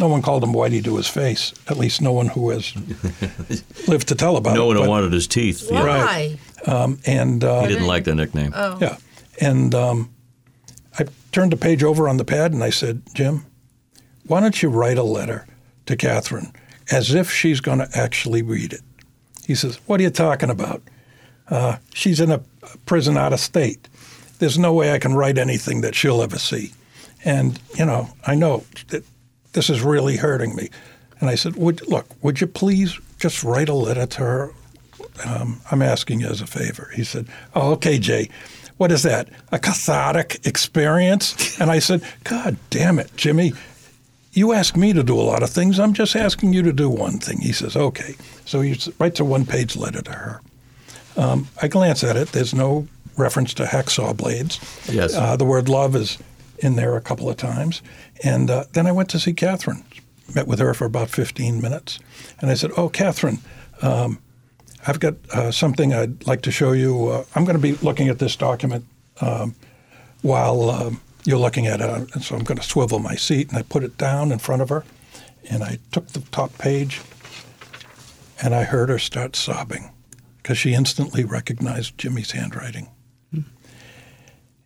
No 0.00 0.08
one 0.08 0.22
called 0.22 0.42
him 0.42 0.52
Whitey 0.52 0.82
to 0.84 0.96
his 0.96 1.06
face. 1.08 1.52
At 1.68 1.76
least 1.76 2.00
no 2.02 2.12
one 2.12 2.26
who 2.28 2.50
has 2.50 2.74
lived 3.88 4.08
to 4.08 4.14
tell 4.14 4.36
about 4.36 4.54
No 4.54 4.70
it. 4.70 4.74
No 4.74 4.80
one 4.80 4.88
but- 4.88 4.90
wanted 4.90 5.12
his 5.12 5.26
teeth. 5.26 5.68
Yeah. 5.70 5.82
Why? 5.84 6.38
um, 6.66 6.98
and 7.06 7.44
uh, 7.44 7.62
He 7.62 7.68
didn't 7.68 7.86
like 7.86 8.04
the 8.04 8.14
nickname. 8.14 8.52
Oh. 8.54 8.78
yeah. 8.80 8.96
And 9.40 9.74
um, 9.74 10.12
I 10.98 11.04
turned 11.32 11.52
the 11.52 11.56
page 11.56 11.82
over 11.82 12.08
on 12.08 12.16
the 12.16 12.24
pad 12.24 12.52
and 12.52 12.62
I 12.64 12.70
said, 12.70 13.02
Jim, 13.14 13.44
why 14.26 14.40
don't 14.40 14.62
you 14.62 14.68
write 14.68 14.98
a 14.98 15.02
letter 15.02 15.46
to 15.86 15.96
Catherine 15.96 16.52
as 16.90 17.14
if 17.14 17.30
she's 17.30 17.60
going 17.60 17.78
to 17.78 17.88
actually 17.94 18.42
read 18.42 18.72
it? 18.72 18.80
He 19.46 19.54
says, 19.54 19.76
What 19.86 20.00
are 20.00 20.02
you 20.04 20.10
talking 20.10 20.50
about? 20.50 20.82
Uh, 21.48 21.76
she's 21.92 22.20
in 22.20 22.30
a 22.30 22.40
prison 22.86 23.16
out 23.18 23.32
of 23.34 23.40
state. 23.40 23.88
There's 24.38 24.58
no 24.58 24.72
way 24.72 24.92
I 24.92 24.98
can 24.98 25.14
write 25.14 25.36
anything 25.38 25.82
that 25.82 25.94
she'll 25.94 26.22
ever 26.22 26.38
see. 26.38 26.72
And, 27.24 27.60
you 27.76 27.84
know, 27.84 28.08
I 28.26 28.34
know 28.34 28.64
that 28.88 29.04
this 29.54 29.70
is 29.70 29.82
really 29.82 30.16
hurting 30.16 30.54
me. 30.54 30.68
And 31.20 31.30
I 31.30 31.34
said, 31.34 31.56
would, 31.56 31.86
Look, 31.88 32.06
would 32.22 32.40
you 32.40 32.46
please 32.46 32.98
just 33.18 33.42
write 33.42 33.68
a 33.68 33.74
letter 33.74 34.06
to 34.06 34.20
her 34.20 34.52
um, 35.24 35.60
I'm 35.70 35.82
asking 35.82 36.20
you 36.20 36.28
as 36.28 36.40
a 36.40 36.46
favor. 36.46 36.90
He 36.94 37.04
said, 37.04 37.28
Oh, 37.54 37.72
okay, 37.72 37.98
Jay. 37.98 38.28
What 38.76 38.90
is 38.90 39.02
that? 39.04 39.28
A 39.52 39.58
cathartic 39.58 40.44
experience? 40.44 41.60
And 41.60 41.70
I 41.70 41.78
said, 41.78 42.02
God 42.24 42.56
damn 42.70 42.98
it, 42.98 43.10
Jimmy. 43.16 43.52
You 44.32 44.52
ask 44.52 44.76
me 44.76 44.92
to 44.92 45.04
do 45.04 45.14
a 45.18 45.22
lot 45.22 45.44
of 45.44 45.50
things. 45.50 45.78
I'm 45.78 45.94
just 45.94 46.16
asking 46.16 46.52
you 46.52 46.62
to 46.62 46.72
do 46.72 46.90
one 46.90 47.18
thing. 47.18 47.38
He 47.40 47.52
says, 47.52 47.76
Okay. 47.76 48.16
So 48.44 48.60
he 48.60 48.78
writes 48.98 49.20
a 49.20 49.24
one 49.24 49.46
page 49.46 49.76
letter 49.76 50.02
to 50.02 50.12
her. 50.12 50.40
Um, 51.16 51.48
I 51.62 51.68
glance 51.68 52.02
at 52.02 52.16
it. 52.16 52.28
There's 52.32 52.52
no 52.52 52.88
reference 53.16 53.54
to 53.54 53.64
hacksaw 53.64 54.16
blades. 54.16 54.58
Yes. 54.90 55.14
Uh, 55.14 55.36
the 55.36 55.44
word 55.44 55.68
love 55.68 55.94
is 55.94 56.18
in 56.58 56.74
there 56.74 56.96
a 56.96 57.00
couple 57.00 57.30
of 57.30 57.36
times. 57.36 57.80
And 58.22 58.50
uh, 58.50 58.64
then 58.72 58.86
I 58.86 58.92
went 58.92 59.08
to 59.10 59.18
see 59.18 59.32
Catherine, 59.32 59.84
met 60.34 60.46
with 60.46 60.58
her 60.58 60.72
for 60.74 60.84
about 60.84 61.10
15 61.10 61.60
minutes. 61.60 61.98
And 62.40 62.50
I 62.50 62.54
said, 62.54 62.70
Oh, 62.76 62.88
Catherine, 62.88 63.38
um, 63.82 64.18
I've 64.86 65.00
got 65.00 65.14
uh, 65.32 65.50
something 65.50 65.92
I'd 65.92 66.26
like 66.26 66.42
to 66.42 66.50
show 66.50 66.72
you. 66.72 67.08
Uh, 67.08 67.24
I'm 67.34 67.44
going 67.44 67.56
to 67.56 67.62
be 67.62 67.72
looking 67.84 68.08
at 68.08 68.18
this 68.18 68.36
document 68.36 68.84
um, 69.20 69.54
while 70.22 70.70
um, 70.70 71.00
you're 71.24 71.38
looking 71.38 71.66
at 71.66 71.80
it. 71.80 72.14
And 72.14 72.22
so 72.22 72.36
I'm 72.36 72.44
going 72.44 72.58
to 72.58 72.64
swivel 72.64 72.98
my 72.98 73.14
seat 73.14 73.48
and 73.48 73.58
I 73.58 73.62
put 73.62 73.82
it 73.82 73.96
down 73.96 74.30
in 74.30 74.38
front 74.38 74.62
of 74.62 74.68
her. 74.68 74.84
And 75.50 75.62
I 75.62 75.78
took 75.92 76.08
the 76.08 76.20
top 76.20 76.56
page 76.58 77.00
and 78.42 78.54
I 78.54 78.64
heard 78.64 78.88
her 78.88 78.98
start 78.98 79.36
sobbing 79.36 79.90
because 80.42 80.58
she 80.58 80.74
instantly 80.74 81.24
recognized 81.24 81.96
Jimmy's 81.96 82.32
handwriting. 82.32 82.88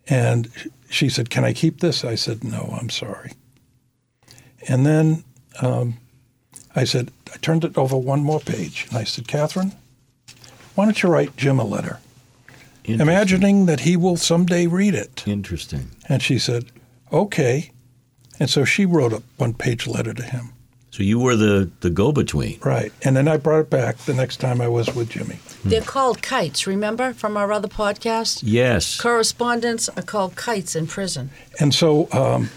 And 0.09 0.51
she 0.89 1.07
said, 1.09 1.29
Can 1.29 1.43
I 1.43 1.53
keep 1.53 1.79
this? 1.79 2.03
I 2.03 2.15
said, 2.15 2.43
No, 2.43 2.75
I'm 2.79 2.89
sorry. 2.89 3.33
And 4.67 4.85
then 4.85 5.23
um, 5.61 5.97
I 6.75 6.83
said, 6.83 7.11
I 7.33 7.37
turned 7.37 7.63
it 7.63 7.77
over 7.77 7.97
one 7.97 8.23
more 8.23 8.39
page 8.39 8.87
and 8.89 8.97
I 8.97 9.03
said, 9.03 9.27
Catherine, 9.27 9.73
why 10.75 10.85
don't 10.85 11.01
you 11.01 11.09
write 11.09 11.35
Jim 11.37 11.59
a 11.59 11.63
letter, 11.63 11.99
imagining 12.85 13.65
that 13.65 13.81
he 13.81 13.95
will 13.95 14.17
someday 14.17 14.67
read 14.67 14.95
it? 14.95 15.23
Interesting. 15.27 15.91
And 16.07 16.21
she 16.21 16.39
said, 16.39 16.65
Okay. 17.11 17.71
And 18.39 18.49
so 18.49 18.63
she 18.63 18.85
wrote 18.85 19.13
a 19.13 19.21
one 19.37 19.53
page 19.53 19.87
letter 19.87 20.13
to 20.13 20.23
him. 20.23 20.53
So 20.91 21.03
you 21.03 21.19
were 21.19 21.35
the, 21.35 21.69
the 21.81 21.89
go 21.89 22.11
between. 22.11 22.59
Right. 22.61 22.91
And 23.03 23.15
then 23.15 23.27
I 23.27 23.37
brought 23.37 23.59
it 23.59 23.69
back 23.69 23.97
the 23.97 24.13
next 24.13 24.37
time 24.37 24.59
I 24.59 24.67
was 24.67 24.93
with 24.95 25.09
Jimmy. 25.09 25.37
They're 25.63 25.81
called 25.81 26.21
kites, 26.21 26.65
remember 26.65 27.13
from 27.13 27.35
our 27.35 27.51
other 27.51 27.67
podcast? 27.67 28.41
Yes. 28.43 28.99
Correspondents 28.99 29.89
are 29.89 30.01
called 30.01 30.35
kites 30.35 30.75
in 30.75 30.87
prison. 30.87 31.31
And 31.59 31.73
so 31.73 32.07
um, 32.13 32.49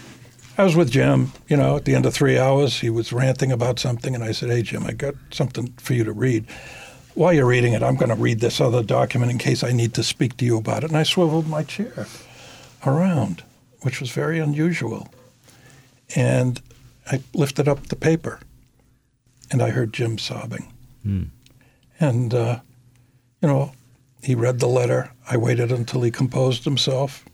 I 0.57 0.63
was 0.63 0.75
with 0.75 0.91
Jim, 0.91 1.31
you 1.47 1.57
know, 1.57 1.75
at 1.75 1.85
the 1.85 1.95
end 1.95 2.05
of 2.05 2.13
three 2.13 2.37
hours, 2.37 2.79
he 2.79 2.89
was 2.89 3.11
ranting 3.11 3.51
about 3.51 3.79
something. 3.79 4.15
And 4.15 4.23
I 4.23 4.31
said, 4.31 4.49
Hey, 4.49 4.61
Jim, 4.61 4.85
I 4.85 4.93
got 4.93 5.15
something 5.31 5.73
for 5.77 5.93
you 5.93 6.03
to 6.03 6.13
read. 6.13 6.45
While 7.15 7.33
you're 7.33 7.45
reading 7.45 7.73
it, 7.73 7.83
I'm 7.83 7.95
going 7.95 8.09
to 8.09 8.15
read 8.15 8.39
this 8.39 8.61
other 8.61 8.81
document 8.81 9.31
in 9.31 9.37
case 9.37 9.63
I 9.63 9.71
need 9.71 9.93
to 9.95 10.03
speak 10.03 10.37
to 10.37 10.45
you 10.45 10.57
about 10.57 10.83
it. 10.83 10.89
And 10.89 10.97
I 10.97 11.03
swiveled 11.03 11.47
my 11.47 11.63
chair 11.63 12.07
around, 12.85 13.43
which 13.81 13.99
was 13.99 14.11
very 14.11 14.39
unusual. 14.39 15.09
And 16.15 16.61
I 17.11 17.21
lifted 17.33 17.67
up 17.67 17.87
the 17.87 17.95
paper 17.95 18.39
and 19.51 19.61
I 19.61 19.69
heard 19.69 19.93
Jim 19.93 20.17
sobbing. 20.17 20.71
And, 21.99 22.33
uh, 22.33 22.59
you 23.43 23.49
know, 23.49 23.73
he 24.23 24.33
read 24.33 24.59
the 24.59 24.67
letter. 24.67 25.11
I 25.29 25.35
waited 25.35 25.71
until 25.71 26.01
he 26.01 26.09
composed 26.09 26.63
himself. 26.63 27.25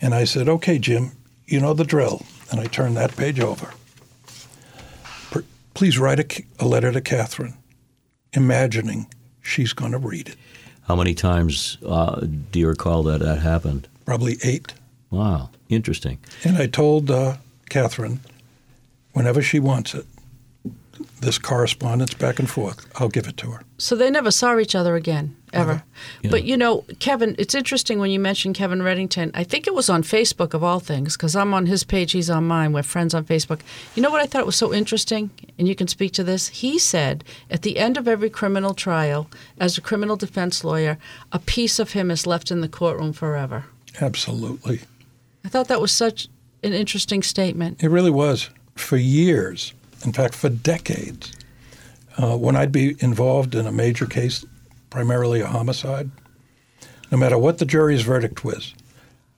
And 0.00 0.14
I 0.14 0.24
said, 0.24 0.48
Okay, 0.48 0.78
Jim, 0.78 1.12
you 1.44 1.60
know 1.60 1.74
the 1.74 1.84
drill. 1.84 2.24
And 2.50 2.58
I 2.58 2.66
turned 2.66 2.96
that 2.96 3.14
page 3.16 3.38
over. 3.38 3.70
Please 5.74 5.98
write 5.98 6.20
a, 6.20 6.44
a 6.60 6.66
letter 6.66 6.92
to 6.92 7.00
Catherine, 7.00 7.54
imagining 8.32 9.08
she's 9.42 9.72
going 9.72 9.90
to 9.90 9.98
read 9.98 10.28
it. 10.28 10.36
How 10.86 10.94
many 10.94 11.14
times 11.14 11.78
uh, 11.84 12.20
do 12.52 12.60
you 12.60 12.68
recall 12.68 13.02
that 13.04 13.20
that 13.20 13.40
happened? 13.40 13.88
Probably 14.04 14.36
eight. 14.44 14.72
Wow. 15.10 15.50
Interesting. 15.68 16.18
And 16.44 16.56
I 16.56 16.66
told 16.68 17.10
uh, 17.10 17.38
Catherine, 17.68 18.20
whenever 19.12 19.42
she 19.42 19.58
wants 19.58 19.94
it, 19.94 20.06
this 21.20 21.38
correspondence 21.38 22.14
back 22.14 22.38
and 22.38 22.48
forth, 22.48 22.86
I'll 22.96 23.08
give 23.08 23.26
it 23.26 23.36
to 23.38 23.50
her. 23.52 23.62
So 23.78 23.96
they 23.96 24.10
never 24.10 24.30
saw 24.30 24.58
each 24.58 24.74
other 24.74 24.94
again, 24.94 25.36
ever. 25.52 25.82
Yeah. 26.22 26.30
But 26.30 26.44
you 26.44 26.56
know, 26.56 26.84
Kevin, 27.00 27.34
it's 27.38 27.54
interesting 27.54 27.98
when 27.98 28.10
you 28.10 28.20
mentioned 28.20 28.54
Kevin 28.54 28.80
Reddington. 28.80 29.30
I 29.34 29.44
think 29.44 29.66
it 29.66 29.74
was 29.74 29.90
on 29.90 30.02
Facebook 30.02 30.54
of 30.54 30.62
all 30.62 30.80
things, 30.80 31.16
because 31.16 31.34
I'm 31.34 31.54
on 31.54 31.66
his 31.66 31.84
page, 31.84 32.12
he's 32.12 32.30
on 32.30 32.46
mine. 32.46 32.72
We're 32.72 32.82
friends 32.82 33.14
on 33.14 33.24
Facebook. 33.24 33.60
You 33.94 34.02
know 34.02 34.10
what 34.10 34.20
I 34.20 34.26
thought 34.26 34.46
was 34.46 34.56
so 34.56 34.72
interesting, 34.72 35.30
and 35.58 35.66
you 35.66 35.74
can 35.74 35.88
speak 35.88 36.12
to 36.12 36.24
this? 36.24 36.48
He 36.48 36.78
said 36.78 37.24
at 37.50 37.62
the 37.62 37.78
end 37.78 37.96
of 37.96 38.06
every 38.06 38.30
criminal 38.30 38.74
trial, 38.74 39.28
as 39.58 39.76
a 39.76 39.80
criminal 39.80 40.16
defense 40.16 40.64
lawyer, 40.64 40.98
a 41.32 41.38
piece 41.38 41.78
of 41.78 41.92
him 41.92 42.10
is 42.10 42.26
left 42.26 42.50
in 42.50 42.60
the 42.60 42.68
courtroom 42.68 43.12
forever. 43.12 43.64
Absolutely. 44.00 44.80
I 45.44 45.48
thought 45.48 45.68
that 45.68 45.80
was 45.80 45.92
such 45.92 46.28
an 46.62 46.72
interesting 46.72 47.22
statement. 47.22 47.82
It 47.82 47.88
really 47.88 48.10
was. 48.10 48.50
For 48.76 48.96
years, 48.96 49.74
in 50.04 50.12
fact, 50.12 50.34
for 50.34 50.48
decades, 50.48 51.32
uh, 52.18 52.36
when 52.36 52.56
I'd 52.56 52.72
be 52.72 52.96
involved 53.00 53.54
in 53.54 53.66
a 53.66 53.72
major 53.72 54.06
case, 54.06 54.44
primarily 54.90 55.40
a 55.40 55.46
homicide, 55.46 56.10
no 57.10 57.18
matter 57.18 57.38
what 57.38 57.58
the 57.58 57.64
jury's 57.64 58.02
verdict 58.02 58.44
was, 58.44 58.74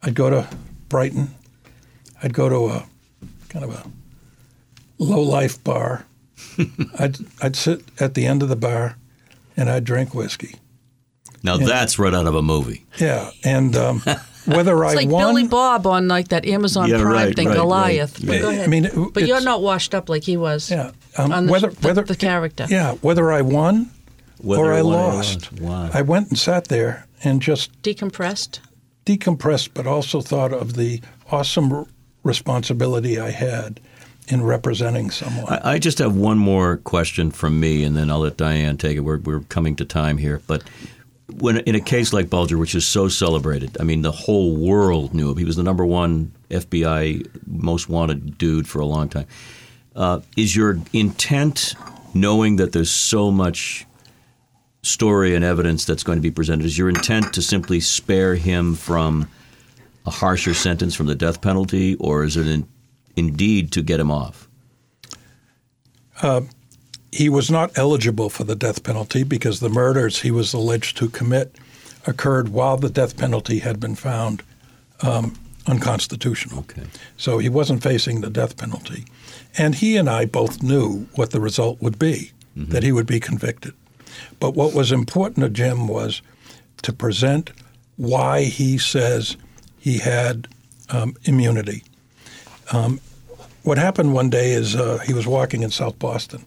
I'd 0.02 0.14
go 0.14 0.30
to 0.30 0.48
Brighton, 0.88 1.34
I'd 2.22 2.34
go 2.34 2.48
to 2.48 2.68
a 2.68 2.86
kind 3.48 3.64
of 3.64 3.70
a 3.72 3.90
low 4.98 5.20
life 5.20 5.62
bar. 5.62 6.06
I'd, 6.98 7.18
I'd 7.40 7.56
sit 7.56 7.82
at 8.00 8.14
the 8.14 8.26
end 8.26 8.42
of 8.42 8.48
the 8.48 8.56
bar 8.56 8.96
and 9.56 9.70
I'd 9.70 9.84
drink 9.84 10.14
whiskey. 10.14 10.56
Now 11.42 11.56
that's 11.56 11.98
right 11.98 12.12
out 12.12 12.26
of 12.26 12.34
a 12.34 12.42
movie. 12.42 12.84
Yeah. 12.98 13.30
And 13.44 13.76
um, 13.76 14.02
whether 14.46 14.82
It's 14.84 14.92
I 14.92 14.96
like 14.96 15.08
won. 15.08 15.26
Billy 15.26 15.46
Bob 15.48 15.86
on 15.86 16.08
like 16.08 16.28
that 16.28 16.46
Amazon 16.46 16.88
Yeah, 16.88 16.98
Prime 17.00 17.12
right, 17.12 17.36
thing, 17.36 17.48
right, 17.48 17.56
Goliath. 17.56 18.18
right, 18.20 18.26
But 18.26 18.32
right. 18.32 18.42
go 18.42 18.50
ahead. 18.50 18.64
I 18.64 18.66
mean, 18.68 19.10
but 19.12 19.26
you're 19.26 19.40
not 19.42 19.62
washed 19.62 19.94
up 19.94 20.08
like 20.08 20.22
he 20.24 20.36
was. 20.36 20.70
Yeah. 20.70 20.92
Um, 21.18 21.32
on 21.32 21.46
the, 21.46 21.52
whether, 21.52 21.68
the, 21.70 21.86
whether, 21.86 22.02
the 22.02 22.16
character. 22.16 22.66
Yeah, 22.68 22.92
whether 23.02 23.32
I 23.32 23.40
won 23.42 23.90
Whether 24.40 24.62
or 24.62 24.72
I 24.74 24.82
one 24.82 24.92
lost. 24.92 25.52
Wow. 25.54 25.90
I 25.92 26.02
went 26.02 26.28
and 26.28 26.38
sat 26.38 26.68
there 26.68 27.06
and 27.24 27.40
just 27.42 27.80
Decompressed. 27.82 28.60
decompressed, 29.06 29.70
but 29.74 29.86
also 29.86 30.20
thought 30.20 30.52
of 30.52 30.74
the 30.74 31.00
awesome 31.30 31.72
r- 31.72 31.86
responsibility 32.22 33.18
I 33.18 33.30
had 33.30 33.80
in 34.28 34.42
representing 34.42 35.10
someone. 35.10 35.46
I, 35.52 35.72
I 35.74 35.78
just 35.78 35.98
have 35.98 36.14
one 36.16 36.36
more 36.38 36.76
question 36.78 37.30
from 37.30 37.58
me, 37.60 37.84
and 37.84 37.96
then 37.96 38.10
I'll 38.10 38.18
let 38.20 38.36
Diane 38.36 38.76
take 38.76 38.96
it. 38.96 39.00
We're, 39.00 39.18
we're 39.18 39.40
coming 39.40 39.76
to 39.76 39.84
time 39.84 40.18
here. 40.18 40.42
But 40.46 40.64
when 41.34 41.58
in 41.58 41.74
a 41.74 41.80
case 41.80 42.12
like 42.12 42.30
Bulger, 42.30 42.56
which 42.56 42.74
is 42.74 42.86
so 42.86 43.08
celebrated, 43.08 43.76
I 43.80 43.84
mean, 43.84 44.02
the 44.02 44.12
whole 44.12 44.56
world 44.56 45.14
knew 45.14 45.30
him. 45.30 45.36
He 45.36 45.44
was 45.44 45.56
the 45.56 45.62
number 45.62 45.84
one 45.84 46.32
FBI 46.50 47.28
most 47.46 47.88
wanted 47.88 48.38
dude 48.38 48.68
for 48.68 48.80
a 48.80 48.86
long 48.86 49.08
time. 49.08 49.26
Uh, 49.94 50.20
is 50.36 50.54
your 50.54 50.78
intent, 50.92 51.74
knowing 52.14 52.56
that 52.56 52.72
there's 52.72 52.90
so 52.90 53.30
much 53.30 53.86
story 54.82 55.34
and 55.34 55.44
evidence 55.44 55.84
that's 55.84 56.04
going 56.04 56.18
to 56.18 56.22
be 56.22 56.30
presented, 56.30 56.64
is 56.64 56.78
your 56.78 56.88
intent 56.88 57.32
to 57.34 57.42
simply 57.42 57.80
spare 57.80 58.36
him 58.36 58.74
from 58.74 59.28
a 60.06 60.10
harsher 60.10 60.54
sentence 60.54 60.94
from 60.94 61.06
the 61.06 61.14
death 61.14 61.40
penalty, 61.40 61.96
or 61.96 62.22
is 62.22 62.36
it 62.36 62.46
in, 62.46 62.68
indeed 63.16 63.72
to 63.72 63.82
get 63.82 63.98
him 63.98 64.10
off? 64.10 64.48
He 67.16 67.28
was 67.28 67.50
not 67.50 67.76
eligible 67.76 68.28
for 68.28 68.44
the 68.44 68.54
death 68.54 68.82
penalty 68.82 69.24
because 69.24 69.60
the 69.60 69.68
murders 69.68 70.22
he 70.22 70.30
was 70.30 70.52
alleged 70.52 70.96
to 70.98 71.08
commit 71.08 71.56
occurred 72.06 72.50
while 72.50 72.76
the 72.76 72.90
death 72.90 73.16
penalty 73.16 73.58
had 73.60 73.80
been 73.80 73.94
found 73.94 74.42
um, 75.00 75.34
unconstitutional. 75.66 76.60
Okay. 76.60 76.82
So 77.16 77.38
he 77.38 77.48
wasn't 77.48 77.82
facing 77.82 78.20
the 78.20 78.30
death 78.30 78.56
penalty. 78.56 79.04
And 79.58 79.74
he 79.74 79.96
and 79.96 80.08
I 80.08 80.26
both 80.26 80.62
knew 80.62 81.08
what 81.14 81.30
the 81.30 81.40
result 81.40 81.80
would 81.80 81.98
be, 81.98 82.32
that 82.54 82.82
he 82.82 82.92
would 82.92 83.06
be 83.06 83.20
convicted. 83.20 83.74
But 84.38 84.54
what 84.54 84.74
was 84.74 84.92
important 84.92 85.44
to 85.44 85.50
Jim 85.50 85.88
was 85.88 86.22
to 86.82 86.92
present 86.92 87.50
why 87.96 88.44
he 88.44 88.78
says 88.78 89.36
he 89.78 89.98
had 89.98 90.48
um, 90.90 91.16
immunity. 91.24 91.82
Um, 92.72 93.00
what 93.62 93.78
happened 93.78 94.12
one 94.12 94.30
day 94.30 94.52
is 94.52 94.76
uh, 94.76 94.98
he 94.98 95.12
was 95.12 95.26
walking 95.26 95.62
in 95.62 95.70
South 95.70 95.98
Boston, 95.98 96.44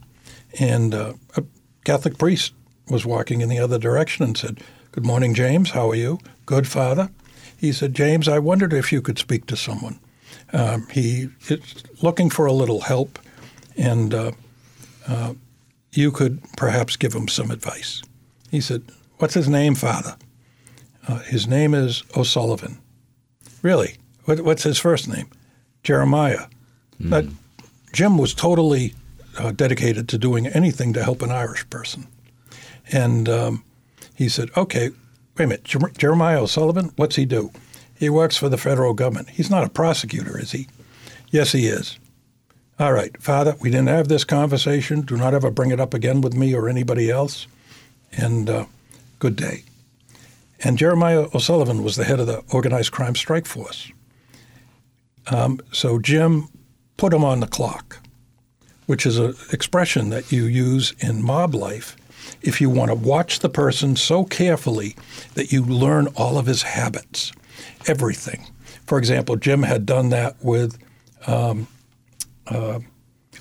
and 0.58 0.94
uh, 0.94 1.14
a 1.36 1.44
Catholic 1.84 2.18
priest 2.18 2.54
was 2.90 3.06
walking 3.06 3.42
in 3.42 3.50
the 3.50 3.60
other 3.60 3.78
direction 3.78 4.24
and 4.26 4.38
said, 4.38 4.62
Good 4.92 5.06
morning, 5.06 5.34
James. 5.34 5.72
How 5.72 5.90
are 5.92 5.96
you? 5.96 6.20
Good, 6.46 6.68
Father. 6.68 7.10
He 7.56 7.72
said, 7.72 7.94
James, 7.94 8.28
I 8.28 8.40
wondered 8.40 8.74
if 8.74 8.92
you 8.92 9.02
could 9.02 9.20
speak 9.20 9.46
to 9.48 9.56
someone. 9.56 10.00
Um, 10.52 10.88
he 10.90 11.30
is 11.48 11.84
looking 12.02 12.30
for 12.30 12.46
a 12.46 12.54
little 12.54 12.82
help, 12.82 13.20
and 13.78 14.14
uh, 14.14 14.32
uh, 15.08 15.34
you 15.92 16.12
could 16.12 16.42
perhaps 16.58 16.96
give 16.96 17.14
him 17.14 17.28
some 17.28 17.52
advice. 17.52 18.02
He 18.50 18.62
said, 18.62 18.84
What's 19.18 19.34
his 19.34 19.50
name, 19.50 19.76
Father? 19.76 20.16
Uh, 21.08 21.20
his 21.20 21.48
name 21.48 21.74
is 21.74 22.04
O'Sullivan. 22.16 22.80
Really? 23.62 23.98
What, 24.26 24.42
what's 24.42 24.64
his 24.64 24.80
first 24.80 25.08
name? 25.08 25.30
Jeremiah. 25.84 26.46
But 27.00 27.26
Jim 27.94 28.18
was 28.18 28.34
totally 28.34 28.94
uh, 29.38 29.52
dedicated 29.52 30.10
to 30.10 30.18
doing 30.18 30.48
anything 30.48 30.94
to 30.94 31.04
help 31.04 31.22
an 31.22 31.32
Irish 31.32 31.70
person. 31.70 32.08
And 32.92 33.30
um, 33.30 33.64
he 34.16 34.30
said, 34.30 34.50
okay, 34.58 34.90
wait 35.38 35.46
a 35.46 35.48
minute, 35.48 35.64
Jer- 35.64 35.92
Jeremiah 35.98 36.44
O'Sullivan, 36.44 36.92
what's 36.96 37.16
he 37.16 37.26
do? 37.26 37.52
He 37.96 38.10
works 38.10 38.38
for 38.38 38.50
the 38.50 38.58
federal 38.58 38.94
government. 38.94 39.30
He's 39.30 39.50
not 39.50 39.66
a 39.66 39.70
prosecutor, 39.70 40.40
is 40.40 40.52
he? 40.52 40.68
Yes, 41.32 41.52
he 41.52 41.68
is. 41.68 42.00
All 42.80 42.94
right, 42.94 43.22
Father, 43.22 43.56
we 43.60 43.70
didn't 43.70 43.90
have 43.90 44.08
this 44.08 44.24
conversation. 44.24 45.02
Do 45.02 45.18
not 45.18 45.34
ever 45.34 45.52
bring 45.52 45.72
it 45.72 45.82
up 45.82 45.94
again 45.94 46.22
with 46.22 46.34
me 46.34 46.56
or 46.56 46.70
anybody 46.70 47.12
else. 47.12 47.46
And 48.12 48.50
uh, 48.50 48.66
good 49.20 49.36
day. 49.36 49.64
And 50.64 50.78
Jeremiah 50.78 51.28
O'Sullivan 51.34 51.84
was 51.84 51.98
the 51.98 52.06
head 52.06 52.20
of 52.20 52.28
the 52.28 52.42
organized 52.52 52.92
crime 52.92 53.16
strike 53.16 53.46
force. 53.46 53.92
Um, 55.28 55.60
so 55.72 56.00
Jim 56.00 56.48
put 56.98 57.14
him 57.14 57.24
on 57.24 57.40
the 57.40 57.48
clock, 57.48 57.99
which 58.90 59.06
is 59.06 59.20
an 59.20 59.36
expression 59.54 60.10
that 60.10 60.32
you 60.32 60.46
use 60.46 60.96
in 60.98 61.22
mob 61.24 61.54
life 61.54 61.96
if 62.42 62.60
you 62.60 62.72
want 62.72 62.90
to 62.90 62.96
watch 62.96 63.38
the 63.38 63.48
person 63.48 63.96
so 63.96 64.26
carefully 64.26 64.96
that 65.36 65.52
you 65.52 65.64
learn 65.64 66.08
all 66.16 66.40
of 66.40 66.48
his 66.48 66.64
habits, 66.64 67.32
everything. 67.86 68.48
For 68.88 68.98
example, 68.98 69.36
Jim 69.36 69.62
had 69.62 69.86
done 69.86 70.10
that 70.10 70.44
with 70.44 70.80
um, 71.28 71.68
uh, 72.48 72.80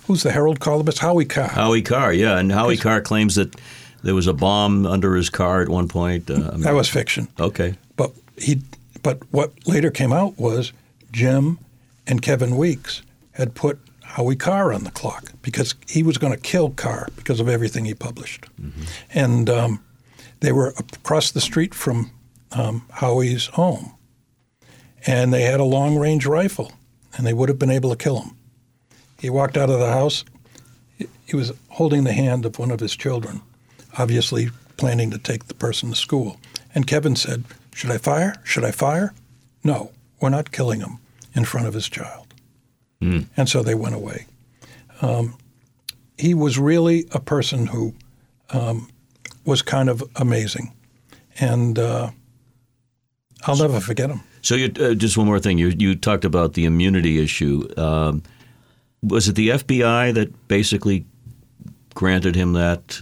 who's 0.03 0.23
the 0.23 0.33
Herald 0.33 0.61
columnist? 0.61 0.99
Howie 0.99 1.25
Carr. 1.25 1.49
Howie 1.49 1.81
Carr, 1.81 2.13
yeah, 2.13 2.37
and 2.37 2.53
Howie 2.53 2.77
Carr 2.77 3.01
claims 3.01 3.37
that 3.37 3.57
there 4.03 4.15
was 4.15 4.27
a 4.27 4.35
bomb 4.35 4.85
under 4.85 5.17
his 5.17 5.31
car 5.31 5.63
at 5.63 5.71
one 5.71 5.89
point. 5.89 6.31
Uh, 6.31 6.51
that 6.59 6.75
was 6.75 6.91
fiction. 6.91 7.27
Okay, 7.41 7.75
but 7.97 8.13
he, 8.37 8.61
but 9.03 9.23
what 9.31 9.67
later 9.67 9.91
came 9.91 10.13
out 10.13 10.39
was 10.39 10.75
Jim 11.11 11.59
and 12.07 12.21
Kevin 12.21 12.59
Weeks 12.59 13.01
had 13.33 13.55
put 13.55 13.81
Howie 14.19 14.35
Carr 14.35 14.73
on 14.73 14.83
the 14.83 14.91
clock 14.91 15.31
because 15.43 15.77
he 15.87 16.03
was 16.03 16.19
going 16.19 16.33
to 16.33 16.41
kill 16.41 16.71
Carr 16.71 17.07
because 17.15 17.39
of 17.39 17.49
everything 17.49 17.85
he 17.85 17.95
published. 17.95 18.47
Mm-hmm. 18.61 18.83
And 19.15 19.49
um, 19.49 19.85
they 20.41 20.51
were 20.51 20.75
across 20.77 21.31
the 21.31 21.41
street 21.41 21.73
from 21.73 22.11
um, 22.51 22.85
Howie's 22.95 23.47
home. 23.47 23.95
And 25.07 25.33
they 25.33 25.43
had 25.43 25.61
a 25.61 25.65
long 25.65 25.97
range 25.97 26.27
rifle, 26.27 26.73
and 27.17 27.25
they 27.25 27.33
would 27.33 27.49
have 27.49 27.61
been 27.61 27.71
able 27.71 27.91
to 27.91 27.97
kill 27.97 28.23
him. 28.23 28.37
He 29.21 29.31
walked 29.31 29.57
out 29.57 29.71
of 29.71 29.79
the 29.79 29.93
house. 29.93 30.25
He 31.25 31.37
was 31.37 31.53
holding 31.69 32.03
the 32.03 32.13
hand 32.13 32.45
of 32.45 32.59
one 32.59 32.73
of 32.73 32.81
his 32.81 32.97
children, 32.97 33.43
obviously 33.99 34.51
planning 34.77 35.13
to 35.13 35.19
take 35.19 35.47
the 35.47 35.55
person 35.55 35.91
to 35.91 35.95
school. 35.95 36.41
And 36.75 36.89
Kevin 36.89 37.15
said, 37.15 37.45
Should 37.73 37.93
I 37.93 37.99
fire? 37.99 38.35
Should 38.43 38.65
I 38.65 38.73
fire? 38.73 39.15
No, 39.63 39.93
we're 40.19 40.29
not 40.29 40.51
killing 40.51 40.81
him 40.81 40.99
in 41.35 41.45
front 41.45 41.69
of 41.69 41.75
his 41.75 41.89
child. 41.89 42.28
Mm. 43.03 43.27
And 43.37 43.49
so 43.49 43.63
they 43.63 43.75
went 43.75 43.95
away. 43.95 44.27
Um, 45.03 45.37
he 46.17 46.35
was 46.35 46.59
really 46.59 47.07
a 47.13 47.21
person 47.21 47.67
who 47.67 47.95
um, 48.51 48.89
was 49.45 49.63
kind 49.63 49.89
of 49.89 50.03
amazing. 50.17 50.75
And 51.41 51.79
uh, 51.79 52.11
I'll 53.45 53.57
never 53.57 53.81
forget 53.81 54.11
him. 54.11 54.21
So, 54.43 54.55
you, 54.55 54.73
uh, 54.81 54.95
just 54.95 55.17
one 55.17 55.27
more 55.27 55.39
thing. 55.39 55.59
You, 55.59 55.69
you 55.77 55.95
talked 55.95 56.25
about 56.25 56.55
the 56.55 56.65
immunity 56.65 57.23
issue. 57.23 57.69
Um, 57.77 58.23
was 59.03 59.29
it 59.29 59.35
the 59.35 59.51
FBI 59.51 60.15
that 60.15 60.49
basically 60.49 61.05
granted 61.95 62.35
him 62.35 62.53
that 62.55 63.01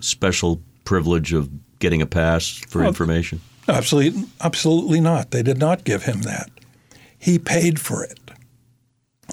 special 0.00 0.60
privilege 0.84 1.32
of 1.32 1.50
getting 1.78 2.02
a 2.02 2.06
pass 2.06 2.48
for 2.68 2.80
well, 2.80 2.88
information? 2.88 3.40
Absolutely, 3.68 4.24
absolutely 4.40 5.00
not. 5.00 5.30
They 5.30 5.42
did 5.42 5.58
not 5.58 5.84
give 5.84 6.04
him 6.04 6.22
that. 6.22 6.50
He 7.18 7.38
paid 7.38 7.80
for 7.80 8.04
it. 8.04 8.18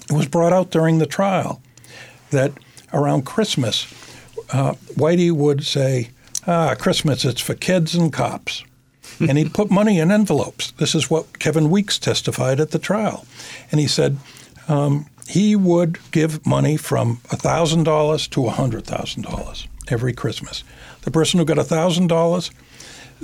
It 0.08 0.12
was 0.12 0.26
brought 0.26 0.52
out 0.52 0.70
during 0.70 0.98
the 0.98 1.06
trial 1.06 1.60
that 2.30 2.52
around 2.92 3.26
Christmas, 3.26 3.86
uh, 4.50 4.74
Whitey 4.94 5.32
would 5.32 5.64
say, 5.64 6.10
"Ah, 6.46 6.74
Christmas, 6.74 7.24
it's 7.24 7.40
for 7.40 7.54
kids 7.54 7.94
and 7.94 8.12
cops." 8.12 8.64
and 9.20 9.38
he'd 9.38 9.54
put 9.54 9.70
money 9.70 9.98
in 9.98 10.10
envelopes. 10.10 10.72
This 10.72 10.94
is 10.94 11.10
what 11.10 11.38
Kevin 11.38 11.70
Weeks 11.70 11.98
testified 11.98 12.60
at 12.60 12.70
the 12.70 12.78
trial. 12.78 13.24
And 13.70 13.80
he 13.80 13.86
said 13.86 14.18
um, 14.68 15.06
he 15.28 15.56
would 15.56 15.98
give 16.10 16.44
money 16.46 16.76
from 16.76 17.18
$1,000 17.28 18.30
to 18.30 18.40
$100,000 18.40 19.66
every 19.88 20.12
Christmas. 20.12 20.64
The 21.02 21.10
person 21.10 21.38
who 21.38 21.46
got 21.46 21.56
$1,000, 21.56 22.50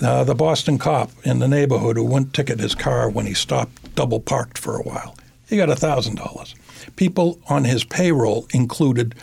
uh, 0.02 0.24
the 0.24 0.34
Boston 0.34 0.78
cop 0.78 1.10
in 1.24 1.40
the 1.40 1.48
neighborhood 1.48 1.96
who 1.96 2.04
wouldn't 2.04 2.34
ticket 2.34 2.60
his 2.60 2.74
car 2.74 3.10
when 3.10 3.26
he 3.26 3.34
stopped 3.34 3.94
double 3.94 4.20
parked 4.20 4.56
for 4.56 4.76
a 4.76 4.82
while, 4.82 5.16
he 5.48 5.56
got 5.56 5.68
$1,000 5.68 6.54
people 6.96 7.40
on 7.48 7.64
his 7.64 7.84
payroll 7.84 8.46
included 8.52 9.14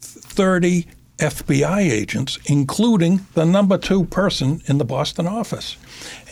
30 0.00 0.86
FBI 1.18 1.78
agents, 1.78 2.38
including 2.46 3.26
the 3.34 3.44
number 3.44 3.78
two 3.78 4.04
person 4.04 4.62
in 4.66 4.78
the 4.78 4.84
Boston 4.84 5.26
office. 5.26 5.76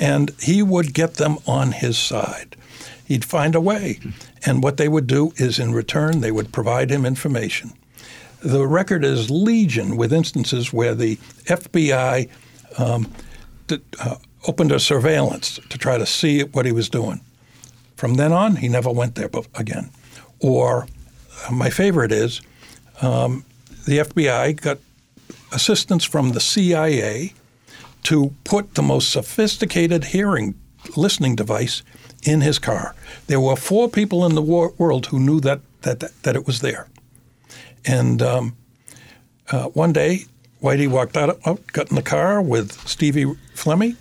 And 0.01 0.33
he 0.41 0.63
would 0.63 0.93
get 0.93 1.15
them 1.15 1.39
on 1.47 1.73
his 1.73 1.97
side. 1.97 2.57
He'd 3.07 3.25
find 3.25 3.55
a 3.55 3.61
way. 3.61 4.01
And 4.45 4.63
what 4.63 4.77
they 4.77 4.89
would 4.89 5.07
do 5.07 5.33
is, 5.37 5.59
in 5.59 5.73
return, 5.73 6.21
they 6.21 6.33
would 6.33 6.53
provide 6.53 6.91
him 6.91 7.07
information. 7.07 7.73
The 8.41 8.67
record 8.67 9.05
is 9.05 9.31
legion 9.31 9.97
with 9.97 10.13
instances 10.13 10.73
where 10.73 10.95
the 10.95 11.17
FBI 11.45 12.29
um, 12.79 13.09
uh, 14.01 14.17
opened 14.49 14.73
a 14.73 14.81
surveillance 14.81 15.61
to 15.69 15.79
try 15.79 15.97
to 15.97 16.07
see 16.07 16.43
what 16.43 16.67
he 16.67 16.73
was 16.73 16.89
doing. 16.89 17.21
From 17.95 18.15
then 18.15 18.33
on, 18.33 18.57
he 18.57 18.69
never 18.69 18.91
went 18.91 19.15
there 19.15 19.31
again. 19.55 19.91
Or 20.43 20.87
uh, 21.49 21.53
my 21.53 21.71
favorite 21.71 22.13
is 22.13 22.43
um, 23.01 23.45
the 23.87 23.99
FBI 23.99 24.61
got 24.61 24.79
assistance 25.53 26.05
from 26.05 26.31
the 26.31 26.41
CIA 26.41 27.33
to 28.05 28.35
put 28.45 28.75
the 28.75 28.83
most 28.83 29.11
sophisticated 29.11 30.05
hearing 30.07 30.55
listening 30.97 31.37
device 31.37 31.83
in 32.25 32.41
his 32.41 32.59
car. 32.59 32.95
There 33.27 33.41
were 33.41 33.57
four 33.57 33.89
people 33.89 34.27
in 34.27 34.35
the 34.35 34.43
war- 34.43 34.75
world 34.79 35.07
who 35.07 35.19
knew 35.19 35.41
that 35.41 35.61
that 35.83 36.01
that 36.23 36.37
it 36.37 36.47
was 36.47 36.61
there. 36.61 36.89
And 37.85 38.23
um, 38.23 38.57
uh, 39.51 39.65
one 39.69 39.93
day, 39.93 40.27
Whitey 40.63 40.89
walked 40.89 41.17
out, 41.17 41.41
out, 41.45 41.67
got 41.73 41.91
in 41.91 41.97
the 41.97 42.03
car 42.03 42.41
with 42.41 42.73
Stevie 42.89 43.25
Flemmi, 43.55 43.97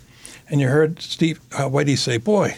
and 0.48 0.60
you 0.60 0.68
heard 0.68 1.00
Steve 1.00 1.40
uh, 1.52 1.68
Whitey 1.68 1.98
say, 1.98 2.16
"Boy, 2.18 2.56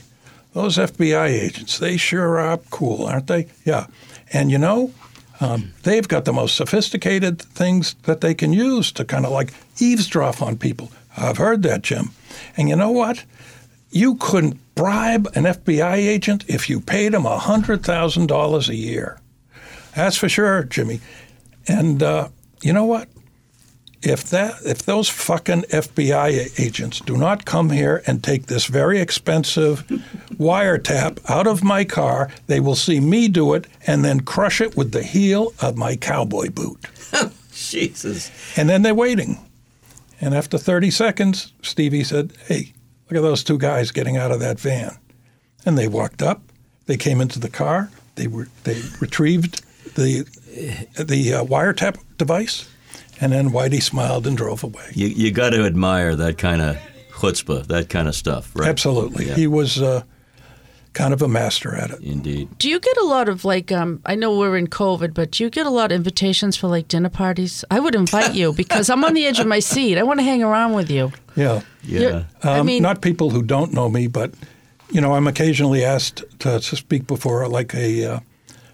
those 0.54 0.78
FBI 0.78 1.28
agents, 1.28 1.78
they 1.78 1.96
sure 1.96 2.38
are 2.38 2.56
cool, 2.70 3.06
aren't 3.06 3.26
they? 3.26 3.48
Yeah. 3.64 3.86
And 4.32 4.50
you 4.50 4.58
know, 4.58 4.92
um, 5.40 5.74
they've 5.82 6.06
got 6.06 6.24
the 6.24 6.32
most 6.32 6.56
sophisticated 6.56 7.42
things 7.42 7.94
that 8.04 8.20
they 8.20 8.34
can 8.34 8.52
use 8.52 8.92
to 8.92 9.04
kind 9.04 9.26
of 9.26 9.32
like 9.32 9.52
eavesdrop 9.78 10.40
on 10.40 10.56
people. 10.56 10.90
I've 11.16 11.38
heard 11.38 11.62
that, 11.64 11.82
Jim. 11.82 12.10
And 12.56 12.68
you 12.68 12.76
know 12.76 12.90
what? 12.90 13.24
You 13.90 14.14
couldn't 14.16 14.58
bribe 14.74 15.26
an 15.34 15.44
FBI 15.44 15.96
agent 15.96 16.44
if 16.48 16.70
you 16.70 16.80
paid 16.80 17.14
him 17.14 17.22
$100,000 17.22 18.68
a 18.68 18.74
year. 18.74 19.20
That's 19.94 20.16
for 20.16 20.28
sure, 20.28 20.64
Jimmy. 20.64 21.00
And 21.68 22.02
uh, 22.02 22.28
you 22.62 22.72
know 22.72 22.84
what? 22.84 23.08
If 24.04 24.24
that 24.24 24.54
if 24.64 24.82
those 24.82 25.08
fucking 25.08 25.62
FBI 25.62 26.60
agents 26.60 27.00
do 27.00 27.16
not 27.16 27.46
come 27.46 27.70
here 27.70 28.02
and 28.06 28.22
take 28.22 28.46
this 28.46 28.66
very 28.66 29.00
expensive 29.00 29.86
wiretap 30.34 31.18
out 31.28 31.46
of 31.46 31.64
my 31.64 31.84
car, 31.84 32.30
they 32.46 32.60
will 32.60 32.74
see 32.74 33.00
me 33.00 33.28
do 33.28 33.54
it 33.54 33.66
and 33.86 34.04
then 34.04 34.20
crush 34.20 34.60
it 34.60 34.76
with 34.76 34.92
the 34.92 35.02
heel 35.02 35.52
of 35.60 35.76
my 35.76 35.96
cowboy 35.96 36.50
boot. 36.50 36.78
Jesus. 37.52 38.30
And 38.58 38.68
then 38.68 38.82
they're 38.82 38.94
waiting. 38.94 39.38
And 40.20 40.34
after 40.34 40.58
30 40.58 40.90
seconds, 40.90 41.52
Stevie 41.62 42.04
said, 42.04 42.34
"Hey, 42.46 42.72
look 43.08 43.16
at 43.16 43.22
those 43.22 43.42
two 43.42 43.58
guys 43.58 43.90
getting 43.90 44.16
out 44.16 44.30
of 44.30 44.40
that 44.40 44.60
van." 44.60 44.96
And 45.64 45.78
they 45.78 45.88
walked 45.88 46.22
up. 46.22 46.42
They 46.86 46.96
came 46.98 47.20
into 47.20 47.38
the 47.38 47.48
car. 47.48 47.90
They 48.16 48.26
were 48.26 48.48
they 48.64 48.82
retrieved 49.00 49.64
the 49.96 50.24
the 50.98 51.34
uh, 51.34 51.44
wiretap 51.44 51.98
device 52.18 52.68
and 53.24 53.32
then 53.32 53.52
Whitey 53.52 53.82
smiled 53.82 54.26
and 54.26 54.36
drove 54.36 54.62
away. 54.62 54.84
You, 54.92 55.06
you 55.06 55.30
got 55.30 55.50
to 55.50 55.64
admire 55.64 56.14
that 56.14 56.36
kind 56.36 56.60
of 56.60 56.76
chutzpah, 57.10 57.66
that 57.68 57.88
kind 57.88 58.06
of 58.06 58.14
stuff, 58.14 58.54
right? 58.54 58.68
Absolutely. 58.68 59.28
Yeah. 59.28 59.34
He 59.34 59.46
was 59.46 59.80
uh, 59.80 60.02
kind 60.92 61.14
of 61.14 61.22
a 61.22 61.28
master 61.28 61.74
at 61.74 61.90
it. 61.90 62.00
Indeed. 62.02 62.50
Do 62.58 62.68
you 62.68 62.78
get 62.78 62.94
a 62.98 63.04
lot 63.04 63.30
of 63.30 63.46
like, 63.46 63.72
um, 63.72 64.02
I 64.04 64.14
know 64.14 64.36
we're 64.36 64.58
in 64.58 64.66
COVID, 64.66 65.14
but 65.14 65.30
do 65.30 65.42
you 65.42 65.48
get 65.48 65.64
a 65.64 65.70
lot 65.70 65.90
of 65.90 65.96
invitations 65.96 66.54
for 66.58 66.68
like 66.68 66.86
dinner 66.86 67.08
parties? 67.08 67.64
I 67.70 67.80
would 67.80 67.94
invite 67.94 68.34
you 68.34 68.52
because 68.62 68.90
I'm 68.90 69.02
on 69.06 69.14
the 69.14 69.24
edge 69.24 69.40
of 69.40 69.46
my 69.46 69.60
seat. 69.60 69.96
I 69.96 70.02
want 70.02 70.20
to 70.20 70.24
hang 70.24 70.42
around 70.42 70.74
with 70.74 70.90
you. 70.90 71.10
Yeah. 71.34 71.62
Yeah. 71.82 72.24
Um, 72.42 72.60
I 72.60 72.62
mean, 72.62 72.82
not 72.82 73.00
people 73.00 73.30
who 73.30 73.42
don't 73.42 73.72
know 73.72 73.88
me, 73.88 74.06
but, 74.06 74.34
you 74.90 75.00
know, 75.00 75.14
I'm 75.14 75.26
occasionally 75.26 75.82
asked 75.82 76.22
to, 76.40 76.60
to 76.60 76.76
speak 76.76 77.06
before 77.06 77.48
like 77.48 77.74
a, 77.74 78.04
uh, 78.04 78.20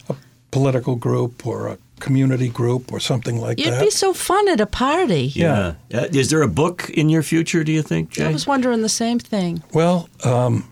a 0.09 0.17
political 0.51 0.97
group 0.97 1.47
or 1.47 1.69
a 1.69 1.79
community 2.01 2.49
group 2.49 2.93
or 2.93 3.01
something 3.01 3.41
like 3.41 3.59
You'd 3.59 3.69
that. 3.69 3.77
It'd 3.77 3.87
be 3.87 3.91
so 3.91 4.13
fun 4.13 4.49
at 4.49 4.61
a 4.61 4.67
party. 4.67 5.33
Yeah. 5.35 5.75
yeah. 5.89 6.07
Is 6.13 6.31
there 6.31 6.43
a 6.43 6.49
book 6.49 6.91
in 6.91 7.09
your 7.09 7.23
future, 7.23 7.63
do 7.65 7.73
you 7.73 7.83
think, 7.83 8.11
Jay? 8.11 8.27
I 8.27 8.33
was 8.33 8.47
wondering 8.47 8.83
the 8.83 8.89
same 8.89 9.19
thing. 9.19 9.63
Well, 9.73 10.09
um, 10.25 10.71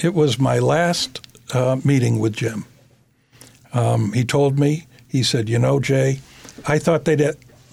it 0.00 0.14
was 0.14 0.38
my 0.38 0.58
last 0.58 1.26
uh, 1.52 1.80
meeting 1.84 2.18
with 2.18 2.34
Jim. 2.34 2.64
Um, 3.72 4.12
he 4.12 4.24
told 4.24 4.58
me, 4.58 4.86
he 5.08 5.22
said, 5.22 5.48
You 5.48 5.58
know, 5.58 5.80
Jay, 5.80 6.20
I 6.66 6.78
thought 6.78 7.04
they'd, 7.04 7.22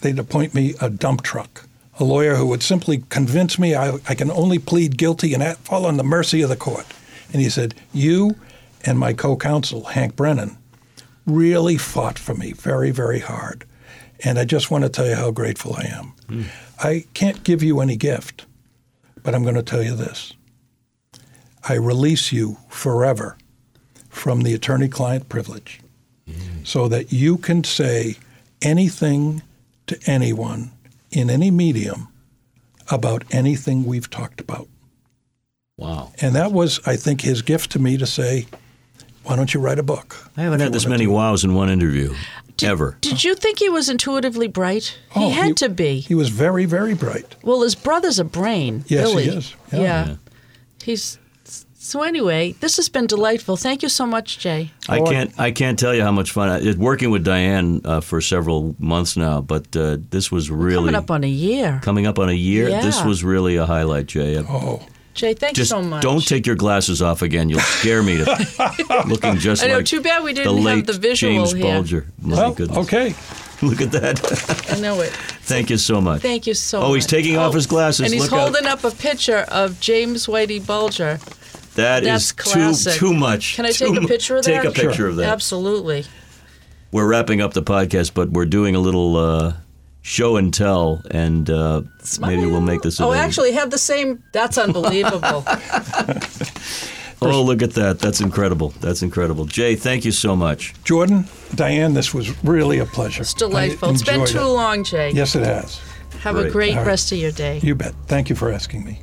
they'd 0.01 0.19
appoint 0.19 0.53
me 0.53 0.75
a 0.81 0.89
dump 0.89 1.21
truck 1.21 1.67
a 1.99 2.03
lawyer 2.03 2.35
who 2.35 2.47
would 2.47 2.63
simply 2.63 3.03
convince 3.09 3.59
me 3.59 3.75
I, 3.75 3.97
I 4.07 4.15
can 4.15 4.31
only 4.31 4.59
plead 4.59 4.97
guilty 4.97 5.33
and 5.33 5.43
fall 5.59 5.85
on 5.85 5.97
the 5.97 6.03
mercy 6.03 6.41
of 6.41 6.49
the 6.49 6.55
court. 6.55 6.85
And 7.31 7.41
he 7.41 7.49
said, 7.49 7.75
You 7.93 8.35
and 8.85 8.97
my 8.97 9.13
co 9.13 9.35
counsel, 9.35 9.85
Hank 9.85 10.15
Brennan, 10.15 10.57
really 11.25 11.77
fought 11.77 12.19
for 12.19 12.33
me 12.33 12.51
very, 12.51 12.91
very 12.91 13.19
hard. 13.19 13.65
And 14.23 14.39
I 14.39 14.45
just 14.45 14.71
want 14.71 14.83
to 14.83 14.89
tell 14.89 15.07
you 15.07 15.15
how 15.15 15.31
grateful 15.31 15.75
I 15.75 15.83
am. 15.83 16.13
Mm. 16.27 16.45
I 16.83 17.05
can't 17.13 17.43
give 17.43 17.61
you 17.61 17.81
any 17.81 17.95
gift, 17.95 18.45
but 19.21 19.35
I'm 19.35 19.43
going 19.43 19.55
to 19.55 19.63
tell 19.63 19.83
you 19.83 19.95
this 19.95 20.33
I 21.67 21.75
release 21.75 22.31
you 22.31 22.57
forever 22.69 23.37
from 24.09 24.41
the 24.41 24.53
attorney 24.53 24.89
client 24.89 25.29
privilege 25.29 25.79
mm. 26.29 26.65
so 26.65 26.87
that 26.87 27.11
you 27.11 27.37
can 27.37 27.63
say 27.63 28.17
anything 28.61 29.41
to 29.87 29.99
anyone 30.05 30.71
in 31.11 31.29
any 31.29 31.51
medium 31.51 32.07
about 32.89 33.23
anything 33.31 33.85
we've 33.85 34.09
talked 34.09 34.41
about. 34.41 34.67
Wow. 35.77 36.11
And 36.21 36.35
that 36.35 36.51
was, 36.51 36.79
I 36.85 36.95
think, 36.95 37.21
his 37.21 37.41
gift 37.41 37.71
to 37.71 37.79
me 37.79 37.97
to 37.97 38.05
say, 38.05 38.45
why 39.23 39.35
don't 39.35 39.53
you 39.53 39.59
write 39.59 39.79
a 39.79 39.83
book? 39.83 40.29
I 40.37 40.41
haven't 40.41 40.59
had 40.59 40.73
this 40.73 40.85
many 40.85 41.07
wows 41.07 41.43
in 41.43 41.53
one 41.53 41.69
interview. 41.69 42.15
Did, 42.57 42.69
ever. 42.69 42.97
Did 43.01 43.23
you 43.23 43.35
think 43.35 43.59
he 43.59 43.69
was 43.69 43.89
intuitively 43.89 44.47
bright? 44.47 44.97
Oh, 45.15 45.29
he 45.29 45.31
had 45.31 45.47
he, 45.47 45.53
to 45.55 45.69
be. 45.69 45.99
He 46.01 46.15
was 46.15 46.29
very, 46.29 46.65
very 46.65 46.93
bright. 46.93 47.35
Well, 47.41 47.61
his 47.61 47.73
brother's 47.73 48.19
a 48.19 48.23
brain. 48.23 48.85
Yes, 48.87 49.09
Billy. 49.09 49.23
he 49.23 49.29
is. 49.29 49.55
Yeah. 49.71 49.79
yeah. 49.79 50.07
yeah. 50.07 50.15
He's 50.83 51.17
so 51.83 52.01
anyway, 52.01 52.53
this 52.61 52.77
has 52.77 52.87
been 52.87 53.07
delightful. 53.07 53.57
Thank 53.57 53.83
you 53.83 53.89
so 53.89 54.05
much, 54.05 54.39
Jay. 54.39 54.71
I 54.87 55.01
can't 55.01 55.37
I 55.37 55.51
can't 55.51 55.77
tell 55.77 55.93
you 55.93 56.01
how 56.01 56.13
much 56.13 56.31
fun 56.31 56.47
I, 56.47 56.73
working 56.77 57.11
with 57.11 57.25
Diane 57.25 57.81
uh, 57.83 57.99
for 57.99 58.21
several 58.21 58.73
months 58.79 59.17
now, 59.17 59.41
but 59.41 59.75
uh, 59.75 59.97
this 60.09 60.31
was 60.31 60.49
really 60.49 60.75
coming 60.75 60.95
up 60.95 61.11
on 61.11 61.25
a 61.25 61.27
year. 61.27 61.81
Coming 61.83 62.07
up 62.07 62.19
on 62.19 62.29
a 62.29 62.33
year. 62.33 62.69
Yeah. 62.69 62.81
This 62.81 63.03
was 63.03 63.21
really 63.23 63.57
a 63.57 63.65
highlight, 63.65 64.05
Jay. 64.05 64.37
Oh. 64.37 64.81
Jay, 65.13 65.33
thanks 65.33 65.57
just 65.57 65.69
so 65.69 65.81
much. 65.81 66.01
Don't 66.01 66.25
take 66.25 66.47
your 66.47 66.55
glasses 66.55 67.01
off 67.01 67.21
again. 67.21 67.49
You'll 67.49 67.59
scare 67.59 68.01
me 68.01 68.17
to 68.17 69.05
looking 69.07 69.37
just 69.37 69.63
I 69.63 69.67
know, 69.67 69.77
like 69.77 69.85
too 69.85 70.01
bad 70.01 70.23
we 70.23 70.33
didn't 70.33 70.55
the 70.55 70.61
late 70.61 70.77
have 70.77 70.87
the 70.87 70.93
visual 70.93 71.33
James 71.33 71.51
here. 71.51 71.61
Bulger. 71.61 72.07
My 72.21 72.35
well, 72.35 72.53
goodness. 72.53 72.77
okay. 72.79 73.13
Look 73.61 73.79
at 73.79 73.91
that. 73.91 74.71
I 74.71 74.79
know 74.79 74.99
it. 75.01 75.11
Thank 75.11 75.69
you 75.69 75.77
so 75.77 76.01
much. 76.01 76.21
Thank 76.21 76.47
you 76.47 76.53
so 76.53 76.79
oh, 76.79 76.81
much. 76.81 76.89
Oh, 76.89 76.93
he's 76.95 77.05
taking 77.05 77.37
off 77.37 77.53
his 77.53 77.67
glasses. 77.67 78.01
And 78.01 78.13
he's 78.13 78.23
Look 78.23 78.31
holding 78.31 78.65
out. 78.65 78.83
up 78.83 78.91
a 78.91 78.95
picture 78.95 79.45
of 79.49 79.79
James 79.79 80.27
Whitey 80.27 80.65
Bulger. 80.65 81.19
That 81.75 82.03
That's 82.03 82.25
is 82.25 82.31
classic. 82.33 82.93
too 82.93 83.11
too 83.11 83.13
much. 83.13 83.55
Can 83.55 83.65
I 83.65 83.71
too 83.71 83.93
take 83.93 84.03
a 84.03 84.07
picture 84.07 84.37
of 84.37 84.43
that? 84.43 84.63
Take 84.63 84.71
a 84.71 84.73
picture 84.73 84.93
sure. 84.93 85.09
of 85.09 85.15
that. 85.17 85.29
Absolutely. 85.29 86.05
We're 86.91 87.07
wrapping 87.07 87.41
up 87.41 87.53
the 87.53 87.63
podcast, 87.63 88.13
but 88.13 88.29
we're 88.31 88.45
doing 88.45 88.75
a 88.75 88.79
little 88.79 89.17
uh, 89.17 89.53
show 90.03 90.37
and 90.37 90.53
tell, 90.53 91.01
and 91.09 91.49
uh, 91.49 91.81
maybe 92.19 92.45
we'll 92.45 92.61
make 92.61 92.83
this. 92.83 93.01
Oh, 93.01 93.09
available. 93.09 93.27
actually, 93.27 93.51
have 93.53 93.71
the 93.71 93.79
same. 93.79 94.23
That's 94.31 94.59
unbelievable. 94.59 95.43
oh, 97.21 97.41
look 97.41 97.63
at 97.63 97.71
that! 97.73 97.97
That's 97.99 98.21
incredible. 98.21 98.69
That's 98.81 99.01
incredible. 99.01 99.45
Jay, 99.45 99.75
thank 99.75 100.05
you 100.05 100.11
so 100.11 100.35
much. 100.35 100.75
Jordan, 100.83 101.25
Diane, 101.55 101.95
this 101.95 102.13
was 102.13 102.43
really 102.43 102.77
a 102.77 102.85
pleasure. 102.85 103.23
It's 103.23 103.33
delightful. 103.33 103.89
It's 103.89 104.03
been 104.03 104.27
too 104.27 104.39
it. 104.39 104.43
long, 104.43 104.83
Jay. 104.83 105.11
Yes, 105.11 105.35
it 105.35 105.43
has. 105.43 105.81
Have 106.19 106.35
great. 106.35 106.47
a 106.47 106.51
great 106.51 106.75
right. 106.75 106.85
rest 106.85 107.11
of 107.11 107.17
your 107.17 107.31
day. 107.31 107.59
You 107.63 107.73
bet. 107.73 107.95
Thank 108.05 108.29
you 108.29 108.35
for 108.35 108.51
asking 108.51 108.85
me. 108.85 109.01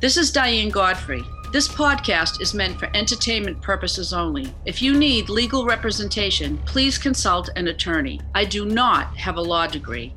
This 0.00 0.16
is 0.16 0.30
Diane 0.30 0.68
Godfrey. 0.68 1.24
This 1.52 1.68
podcast 1.68 2.42
is 2.42 2.54
meant 2.54 2.78
for 2.78 2.90
entertainment 2.94 3.62
purposes 3.62 4.12
only. 4.12 4.52
If 4.66 4.82
you 4.82 4.94
need 4.94 5.28
legal 5.28 5.64
representation, 5.64 6.58
please 6.66 6.98
consult 6.98 7.48
an 7.56 7.68
attorney. 7.68 8.20
I 8.34 8.44
do 8.44 8.66
not 8.66 9.16
have 9.16 9.36
a 9.36 9.40
law 9.40 9.66
degree. 9.66 10.12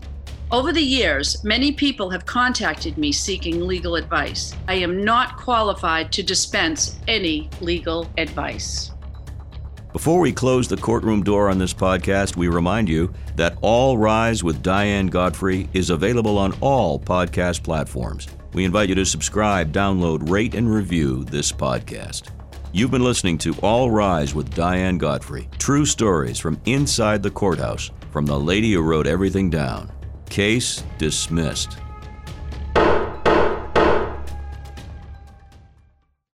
Over 0.51 0.73
the 0.73 0.81
years, 0.81 1.43
many 1.43 1.71
people 1.71 2.09
have 2.09 2.25
contacted 2.25 2.97
me 2.97 3.11
seeking 3.11 3.67
legal 3.67 3.95
advice. 3.95 4.55
I 4.67 4.73
am 4.75 5.03
not 5.03 5.37
qualified 5.37 6.11
to 6.13 6.23
dispense 6.23 6.97
any 7.07 7.51
legal 7.61 8.09
advice. 8.17 8.91
Before 9.93 10.19
we 10.19 10.31
close 10.31 10.67
the 10.67 10.75
courtroom 10.75 11.21
door 11.21 11.51
on 11.51 11.59
this 11.59 11.73
podcast, 11.73 12.35
we 12.35 12.47
remind 12.47 12.89
you 12.89 13.13
that 13.35 13.59
All 13.61 13.99
Rise 13.99 14.43
with 14.43 14.63
Diane 14.63 15.05
Godfrey 15.05 15.69
is 15.73 15.91
available 15.91 16.39
on 16.39 16.57
all 16.61 16.99
podcast 16.99 17.61
platforms. 17.61 18.27
We 18.53 18.65
invite 18.65 18.89
you 18.89 18.95
to 18.95 19.05
subscribe, 19.05 19.71
download, 19.71 20.31
rate, 20.31 20.55
and 20.55 20.73
review 20.73 21.25
this 21.25 21.51
podcast. 21.51 22.31
You've 22.71 22.89
been 22.89 23.03
listening 23.03 23.37
to 23.39 23.53
All 23.61 23.91
Rise 23.91 24.33
with 24.33 24.55
Diane 24.55 24.97
Godfrey. 24.97 25.47
True 25.59 25.85
stories 25.85 26.39
from 26.39 26.59
inside 26.65 27.21
the 27.21 27.29
courthouse 27.29 27.91
from 28.09 28.25
the 28.25 28.39
lady 28.39 28.73
who 28.73 28.81
wrote 28.81 29.05
everything 29.05 29.51
down. 29.51 29.91
Case 30.29 30.83
dismissed. 30.97 31.88